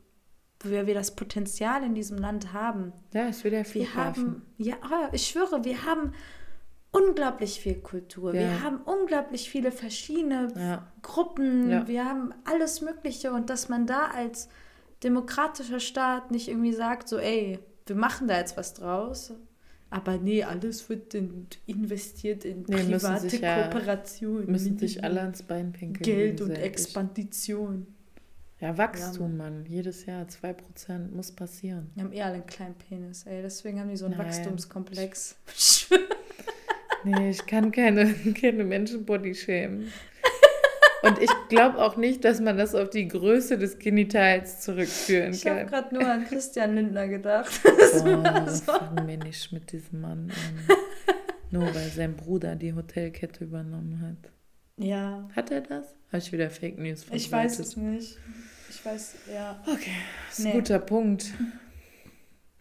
weil 0.64 0.86
wir 0.86 0.94
das 0.94 1.14
Potenzial 1.14 1.84
in 1.84 1.94
diesem 1.94 2.18
Land 2.18 2.52
haben. 2.52 2.92
ja, 3.12 3.28
ist 3.28 3.44
wieder 3.44 3.58
Wir 3.58 3.64
Flughafen. 3.64 4.24
haben, 4.26 4.42
ja, 4.58 4.74
ah, 4.82 5.08
ich 5.12 5.26
schwöre, 5.28 5.64
wir 5.64 5.84
haben 5.84 6.12
unglaublich 6.90 7.60
viel 7.60 7.76
Kultur. 7.76 8.34
Ja. 8.34 8.40
Wir 8.40 8.62
haben 8.62 8.78
unglaublich 8.84 9.50
viele 9.50 9.70
verschiedene 9.70 10.48
Ja. 10.56 10.86
Gruppen. 11.02 11.70
Ja. 11.70 11.86
Wir 11.86 12.04
haben 12.04 12.32
alles 12.44 12.80
Mögliche. 12.80 13.30
Und 13.32 13.50
dass 13.50 13.68
man 13.68 13.86
da 13.86 14.06
als 14.06 14.48
demokratischer 15.04 15.80
Staat 15.80 16.30
nicht 16.30 16.48
irgendwie 16.48 16.72
sagt, 16.72 17.08
so, 17.08 17.18
ey, 17.18 17.58
wir 17.86 17.96
machen 17.96 18.26
da 18.26 18.38
jetzt 18.38 18.56
was 18.56 18.74
draus. 18.74 19.32
Aber 19.90 20.18
nee, 20.18 20.42
alles 20.42 20.88
wird 20.90 21.14
in, 21.14 21.46
investiert 21.66 22.44
in 22.44 22.64
Nee, 22.68 22.82
müssen 22.84 22.90
private 22.90 23.30
sich 23.30 23.40
ja- 23.40 23.62
Kooperationen. 23.68 24.50
Müssen 24.50 24.76
sich 24.78 25.02
alle 25.04 25.20
ans 25.22 25.42
Bein 25.42 25.72
pinkeln. 25.72 26.02
Geld 26.04 26.40
und. 26.40 26.50
Expandition. 26.50 27.86
Ja, 28.60 28.76
Wachstum, 28.76 29.36
Mann. 29.36 29.64
Jedes 29.66 30.04
Jahr 30.06 30.26
2% 30.26 31.12
muss 31.14 31.30
passieren. 31.30 31.90
Die 31.94 32.00
haben 32.00 32.12
eh 32.12 32.22
alle 32.22 32.34
einen 32.34 32.46
kleinen 32.46 32.74
Penis, 32.74 33.24
ey. 33.24 33.40
Deswegen 33.42 33.78
haben 33.78 33.88
die 33.88 33.96
so 33.96 34.06
einen 34.06 34.16
Nein. 34.16 34.26
Wachstumskomplex. 34.26 35.36
Nee, 37.04 37.30
ich 37.30 37.46
kann 37.46 37.70
keine, 37.70 38.12
keine 38.40 38.64
Menschenbody 38.64 39.34
schämen. 39.34 39.92
Und 41.02 41.18
ich 41.20 41.30
glaube 41.48 41.78
auch 41.78 41.96
nicht, 41.96 42.24
dass 42.24 42.40
man 42.40 42.58
das 42.58 42.74
auf 42.74 42.90
die 42.90 43.06
Größe 43.06 43.56
des 43.56 43.78
Genitals 43.78 44.60
zurückführen 44.60 45.32
Ich 45.32 45.46
habe 45.46 45.60
kann. 45.60 45.66
gerade 45.68 45.94
nur 45.94 46.06
an 46.10 46.26
Christian 46.26 46.74
Lindner 46.74 47.06
gedacht. 47.06 47.60
Boah, 47.62 48.46
fangen 48.48 49.06
wir 49.06 49.16
nicht 49.18 49.52
mit 49.52 49.70
diesem 49.70 50.00
Mann 50.00 50.30
an. 50.30 50.76
Nur 51.50 51.72
weil 51.74 51.88
sein 51.88 52.14
Bruder 52.16 52.56
die 52.56 52.74
Hotelkette 52.74 53.44
übernommen 53.44 54.00
hat. 54.02 54.32
Ja, 54.78 55.28
Hat 55.34 55.50
er 55.50 55.60
das? 55.60 55.86
Habe 56.08 56.18
ich 56.18 56.32
wieder 56.32 56.50
Fake 56.50 56.78
News 56.78 57.04
ich 57.12 57.30
weiß 57.30 57.58
es 57.58 57.76
nicht. 57.76 58.16
Ich 58.70 58.84
weiß, 58.84 59.16
ja. 59.32 59.60
Okay, 59.66 59.90
das 60.28 60.38
ist 60.38 60.44
Nee. 60.44 60.50
ein 60.52 60.58
guter 60.58 60.78
Punkt. 60.78 61.26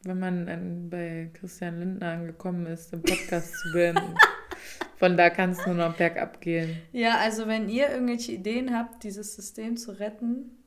Wenn 0.03 0.19
man 0.19 0.89
bei 0.89 1.29
Christian 1.33 1.79
Lindner 1.79 2.11
angekommen 2.13 2.65
ist, 2.65 2.91
den 2.91 3.01
Podcast 3.01 3.53
zu 3.53 3.71
beenden. 3.73 4.15
Von 4.97 5.15
da 5.15 5.29
kann 5.29 5.51
es 5.51 5.63
nur 5.65 5.75
noch 5.75 5.95
bergab 5.95 6.41
gehen. 6.41 6.77
Ja, 6.91 7.17
also 7.19 7.47
wenn 7.47 7.69
ihr 7.69 7.89
irgendwelche 7.91 8.31
Ideen 8.31 8.75
habt, 8.75 9.03
dieses 9.03 9.35
System 9.35 9.77
zu 9.77 9.91
retten, 9.91 10.57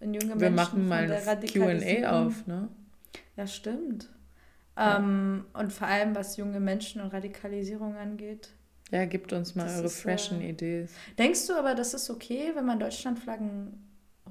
in 0.00 0.14
junge 0.14 0.40
Wir 0.40 0.50
Menschen 0.50 0.54
machen 0.54 0.88
mal 0.88 1.10
ein 1.10 1.40
QA 1.46 2.10
auf, 2.10 2.46
ne? 2.46 2.68
Ja, 3.36 3.46
stimmt. 3.46 4.08
Ja. 4.76 4.98
Ähm, 4.98 5.44
und 5.52 5.72
vor 5.72 5.88
allem, 5.88 6.14
was 6.14 6.36
junge 6.36 6.60
Menschen 6.60 7.00
und 7.02 7.12
Radikalisierung 7.12 7.96
angeht. 7.96 8.50
Ja, 8.92 9.04
gebt 9.04 9.32
uns 9.32 9.54
mal 9.54 9.64
Das 9.64 9.78
eure 9.78 9.86
ist, 9.86 10.00
freshen 10.00 10.40
äh, 10.40 10.50
Ideen. 10.50 10.88
Denkst 11.18 11.46
du 11.46 11.54
aber, 11.54 11.74
das 11.74 11.94
ist 11.94 12.08
okay, 12.08 12.52
wenn 12.54 12.64
man 12.64 12.78
Deutschlandflaggen 12.78 13.72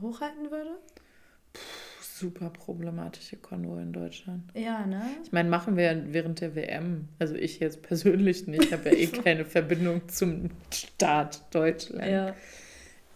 hochhalten 0.02 0.50
würde? 0.50 0.78
Super 2.02 2.50
problematische 2.50 3.36
Konvoi 3.36 3.82
in 3.82 3.92
Deutschland. 3.92 4.44
Ja, 4.54 4.86
ne? 4.86 5.02
Ich 5.24 5.34
meine, 5.34 5.50
machen 5.50 5.76
wir 5.76 6.14
während 6.14 6.40
der 6.40 6.56
WM. 6.56 7.10
Also 7.20 7.36
ich 7.36 7.60
jetzt 7.60 7.82
persönlich 7.82 8.48
nicht. 8.48 8.64
Ich 8.64 8.74
habe 8.74 8.90
ja 8.90 8.96
eh 8.98 9.08
keine 9.08 9.44
Verbindung 9.44 10.08
zum 10.08 10.50
Staat 10.72 11.54
Deutschland. 11.54 12.10
Ja. 12.10 12.36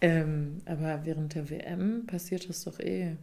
Ähm, 0.02 0.58
aber 0.66 1.00
während 1.04 1.34
der 1.34 1.48
WM 1.48 2.06
passiert 2.06 2.48
das 2.48 2.64
doch 2.64 2.78
eh. 2.78 3.16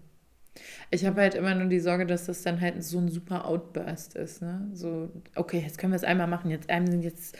Ich 0.91 1.05
habe 1.05 1.22
halt 1.22 1.36
immer 1.36 1.53
nur 1.55 1.68
die 1.68 1.80
Sorge, 1.80 2.05
dass 2.05 2.26
das 2.26 2.41
dann 2.43 2.60
halt 2.62 2.84
so 2.84 2.97
ein 2.99 3.10
super 3.10 3.45
Outburst 3.45 4.16
ist. 4.16 4.41
Ne? 4.41 4.70
So, 4.74 5.10
okay, 5.36 5.60
jetzt 5.60 5.78
können 5.78 5.91
wir 5.93 5.97
es 5.97 6.03
einmal 6.03 6.28
machen, 6.28 6.49
jetzt 6.51 6.70
einem 6.70 7.01
jetzt. 7.01 7.38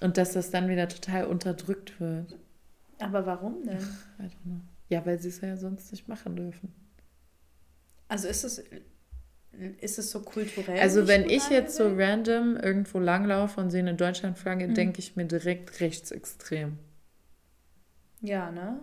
Und 0.00 0.16
dass 0.16 0.32
das 0.32 0.50
dann 0.50 0.68
wieder 0.68 0.88
total 0.88 1.26
unterdrückt 1.26 2.00
wird. 2.00 2.38
Aber 2.98 3.26
warum 3.26 3.62
denn? 3.64 3.78
I 3.78 4.22
don't 4.22 4.42
know. 4.44 4.60
Ja, 4.88 5.04
weil 5.06 5.18
sie 5.18 5.28
es 5.28 5.40
ja 5.40 5.56
sonst 5.56 5.92
nicht 5.92 6.08
machen 6.08 6.36
dürfen. 6.36 6.72
Also 8.08 8.26
ist 8.28 8.44
es, 8.44 8.62
ist 9.80 9.98
es 9.98 10.10
so 10.10 10.20
kulturell? 10.20 10.80
Also 10.80 11.06
wenn 11.06 11.28
ich 11.28 11.48
jetzt 11.50 11.76
so 11.76 11.94
random 11.94 12.56
irgendwo 12.56 12.98
langlaufe 12.98 13.60
und 13.60 13.70
sehe 13.70 13.80
eine 13.80 13.94
Deutschlandflagge, 13.94 14.68
Mhm. 14.68 14.74
denke 14.74 14.98
ich 14.98 15.16
mir 15.16 15.26
direkt 15.26 15.80
rechtsextrem. 15.80 16.78
Ja, 18.20 18.50
ne? 18.50 18.80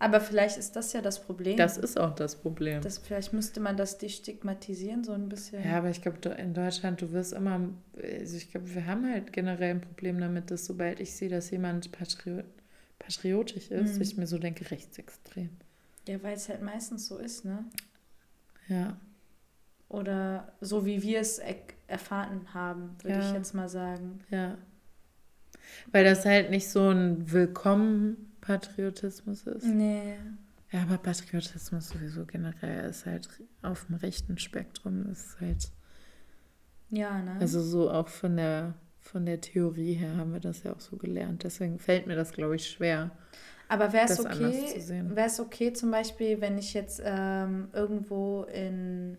Aber 0.00 0.20
vielleicht 0.20 0.58
ist 0.58 0.76
das 0.76 0.92
ja 0.92 1.02
das 1.02 1.20
Problem. 1.24 1.56
Das 1.56 1.76
ist 1.76 1.98
auch 1.98 2.14
das 2.14 2.36
Problem. 2.36 2.80
Das, 2.82 2.98
vielleicht 2.98 3.32
müsste 3.32 3.58
man 3.58 3.76
das 3.76 3.98
destigmatisieren, 3.98 5.02
so 5.02 5.12
ein 5.12 5.28
bisschen. 5.28 5.64
Ja, 5.64 5.78
aber 5.78 5.90
ich 5.90 6.00
glaube, 6.02 6.28
in 6.28 6.54
Deutschland, 6.54 7.02
du 7.02 7.10
wirst 7.12 7.32
immer, 7.32 7.68
also 8.00 8.36
ich 8.36 8.50
glaube, 8.52 8.72
wir 8.74 8.86
haben 8.86 9.10
halt 9.10 9.32
generell 9.32 9.70
ein 9.72 9.80
Problem 9.80 10.20
damit, 10.20 10.52
dass 10.52 10.66
sobald 10.66 11.00
ich 11.00 11.12
sehe, 11.14 11.28
dass 11.28 11.50
jemand 11.50 11.90
patriot, 11.90 12.44
patriotisch 13.00 13.70
ist, 13.72 13.96
Mhm. 13.96 14.02
ich 14.02 14.16
mir 14.16 14.26
so 14.28 14.38
denke, 14.38 14.70
rechtsextrem. 14.70 15.50
Ja, 16.06 16.22
weil 16.22 16.36
es 16.36 16.48
halt 16.48 16.62
meistens 16.62 17.08
so 17.08 17.18
ist, 17.18 17.44
ne? 17.44 17.64
Ja. 18.68 18.96
Oder 19.88 20.52
so 20.60 20.86
wie 20.86 21.02
wir 21.02 21.20
es 21.20 21.38
er 21.38 21.56
erfahren 21.88 22.54
haben, 22.54 22.90
würde 23.02 23.18
Ja. 23.18 23.26
ich 23.28 23.34
jetzt 23.34 23.52
mal 23.54 23.68
sagen. 23.68 24.20
Ja. 24.30 24.58
Weil 25.90 26.04
das 26.04 26.24
halt 26.24 26.50
nicht 26.50 26.68
so 26.68 26.88
ein 26.90 27.32
Willkommen-Patriotismus 28.48 29.46
ist. 29.46 29.66
Nee. 29.66 30.14
Ja, 30.70 30.82
aber 30.82 30.98
Patriotismus 30.98 31.88
sowieso 31.90 32.24
generell 32.24 32.88
ist 32.88 33.04
halt 33.06 33.28
auf 33.62 33.86
dem 33.86 33.96
rechten 33.96 34.38
Spektrum. 34.38 35.10
Ist 35.10 35.38
halt, 35.40 35.70
Ja, 36.90 37.20
ne? 37.22 37.36
also 37.40 37.60
so 37.60 37.90
auch 37.90 38.08
von 38.08 38.36
der, 38.36 38.74
von 39.00 39.26
der 39.26 39.40
Theorie 39.40 39.94
her 39.94 40.16
haben 40.16 40.32
wir 40.32 40.40
das 40.40 40.62
ja 40.62 40.72
auch 40.72 40.80
so 40.80 40.96
gelernt. 40.96 41.44
Deswegen 41.44 41.78
fällt 41.78 42.06
mir 42.06 42.16
das, 42.16 42.32
glaube 42.32 42.56
ich, 42.56 42.68
schwer. 42.68 43.10
Aber 43.68 43.92
wäre 43.92 44.06
es 44.06 44.18
okay, 44.18 44.82
wäre 45.14 45.26
es 45.26 45.40
okay 45.40 45.74
zum 45.74 45.90
Beispiel, 45.90 46.40
wenn 46.40 46.56
ich 46.56 46.72
jetzt 46.72 47.02
ähm, 47.04 47.68
irgendwo 47.74 48.44
in 48.44 49.18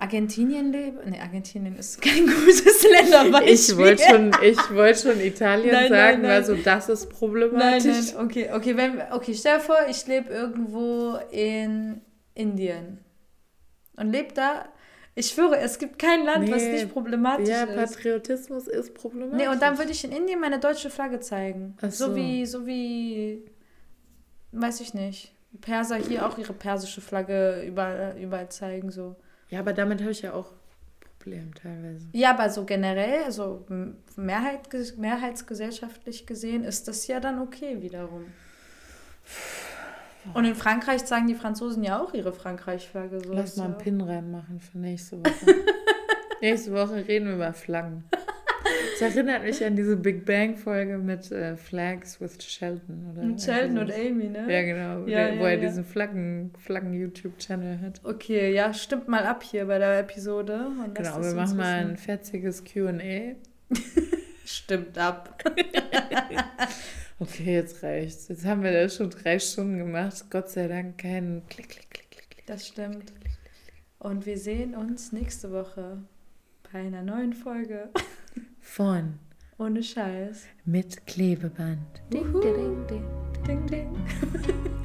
Argentinien 0.00 0.70
lebe? 0.70 1.02
Nee, 1.10 1.18
Argentinien 1.20 1.76
ist 1.76 2.00
kein 2.00 2.24
gutes 2.46 2.84
Länderbeispiel. 2.88 3.52
Ich 3.52 3.76
wollte 3.76 4.02
schon, 4.04 4.30
ich 4.42 4.70
wollte 4.74 4.98
schon 5.12 5.20
Italien 5.20 5.72
Nein, 5.72 5.88
sagen, 5.88 6.12
nein, 6.12 6.22
nein. 6.22 6.30
also 6.30 6.54
das 6.54 6.88
ist 6.88 7.08
Nein, 7.08 7.18
problematisch. 7.18 8.14
nein, 8.14 8.24
okay, 8.26 8.50
okay, 8.54 8.76
wenn, 8.76 9.02
okay, 9.10 9.34
stell 9.34 9.58
dir 9.58 9.62
vor, 9.64 9.76
ich 9.90 10.06
lebe 10.06 10.32
irgendwo 10.32 11.18
in 11.32 12.00
Indien 12.34 12.98
und 13.96 14.12
lebe 14.12 14.32
da. 14.34 14.68
Ich 15.16 15.30
schwöre, 15.30 15.58
es 15.58 15.80
gibt 15.80 15.98
kein 15.98 16.24
Land, 16.24 16.48
was 16.48 16.62
Nee. 16.62 16.72
nicht 16.74 16.92
problematisch 16.92 17.48
Ja, 17.48 17.64
ist. 17.64 17.74
Patriotismus 17.96 18.68
ist 18.68 18.94
problematisch. 18.94 19.36
Nee, 19.44 19.48
und 19.52 19.60
dann 19.60 19.76
würde 19.76 19.90
ich 19.90 20.04
in 20.04 20.12
Indien 20.12 20.38
meine 20.38 20.60
deutsche 20.60 20.90
Flagge 20.90 21.18
zeigen. 21.18 21.76
Ach 21.82 21.90
so. 21.90 22.06
so. 22.10 22.14
wie, 22.14 22.46
so 22.46 22.64
wie, 22.68 23.44
weiß 24.52 24.80
ich 24.80 24.94
nicht. 24.94 25.34
Perser 25.60 25.96
hier 25.96 26.24
auch 26.24 26.38
ihre 26.38 26.52
persische 26.52 27.00
Flagge 27.00 27.64
überall, 27.66 28.14
überall 28.20 28.48
zeigen, 28.48 28.92
so. 28.92 29.16
Ja, 29.50 29.60
aber 29.60 29.72
damit 29.72 30.00
habe 30.00 30.10
ich 30.12 30.22
ja 30.22 30.32
auch 30.34 30.52
Probleme 31.18 31.50
teilweise. 31.60 32.06
Ja, 32.12 32.30
aber 32.30 32.50
so 32.50 32.64
generell, 32.64 33.24
also 33.24 33.66
Mehrheit, 34.16 34.68
mehrheitsgesellschaftlich 34.96 36.26
gesehen, 36.26 36.64
ist 36.64 36.88
das 36.88 37.06
ja 37.06 37.20
dann 37.20 37.40
okay 37.40 37.82
wiederum. 37.82 38.26
Und 40.34 40.44
in 40.44 40.54
Frankreich 40.54 41.04
zeigen 41.04 41.26
die 41.26 41.34
Franzosen 41.34 41.82
ja 41.84 42.00
auch 42.00 42.12
ihre 42.14 42.32
Frankreich-Flagge. 42.32 43.20
So 43.20 43.32
Lass 43.32 43.56
mal 43.56 43.66
einen 43.66 43.78
Pin 43.78 44.00
reinmachen 44.00 44.60
für 44.60 44.78
nächste 44.78 45.18
Woche. 45.20 45.54
nächste 46.40 46.72
Woche 46.72 47.06
reden 47.08 47.26
wir 47.28 47.34
über 47.34 47.52
Flaggen. 47.52 48.04
Das 49.00 49.14
erinnert 49.14 49.44
mich 49.44 49.64
an 49.64 49.76
diese 49.76 49.96
Big 49.96 50.24
Bang-Folge 50.24 50.98
mit 50.98 51.30
äh, 51.30 51.56
Flags 51.56 52.20
with 52.20 52.36
Sheldon. 52.42 53.10
Oder 53.12 53.22
Und 53.22 53.40
Sheldon 53.40 53.78
und 53.78 53.92
Amy, 53.92 54.28
ne? 54.28 54.52
Ja, 54.52 54.62
genau. 54.62 55.06
Ja, 55.06 55.28
der, 55.28 55.38
wo 55.38 55.44
ja, 55.44 55.50
er 55.50 55.54
ja. 55.62 55.68
diesen 55.68 55.84
Flaggen- 55.84 56.50
Flaggen-YouTube-Channel 56.58 57.80
hat. 57.80 58.00
Okay, 58.04 58.52
ja, 58.52 58.72
stimmt 58.74 59.08
mal 59.08 59.24
ab 59.24 59.42
hier 59.42 59.66
bei 59.66 59.78
der 59.78 60.00
Episode. 60.00 60.66
Genau, 60.94 61.22
wir 61.22 61.34
machen 61.34 61.56
mal 61.56 61.80
ein 61.80 61.96
fetziges 61.96 62.64
Q&A. 62.64 63.34
Stimmt 64.44 64.96
ab. 64.96 65.42
Okay, 67.20 67.54
jetzt 67.54 67.82
reicht's. 67.82 68.28
Jetzt 68.28 68.44
haben 68.44 68.62
wir 68.62 68.70
das 68.72 68.94
schon 68.94 69.10
drei 69.10 69.40
Stunden 69.40 69.76
gemacht. 69.78 70.26
Gott 70.30 70.50
sei 70.50 70.68
Dank 70.68 70.98
kein 70.98 71.42
Klick, 71.48 71.68
Klick, 71.68 71.90
Klick, 71.90 72.10
Klick, 72.10 72.30
Klick. 72.30 72.46
Das 72.46 72.68
stimmt. 72.68 73.12
Und 73.98 74.24
wir 74.24 74.38
sehen 74.38 74.76
uns 74.76 75.10
nächste 75.10 75.50
Woche 75.50 75.98
bei 76.72 76.78
einer 76.78 77.02
neuen 77.02 77.32
Folge. 77.32 77.88
Von 78.60 79.18
Ohne 79.58 79.82
Scheiß. 79.82 80.46
mit 80.64 81.06
Klebeband. 81.06 82.02
Ding, 82.12 82.32
ding, 82.40 82.86
ding, 82.86 83.04
ding, 83.46 83.66
ding. 83.66 83.96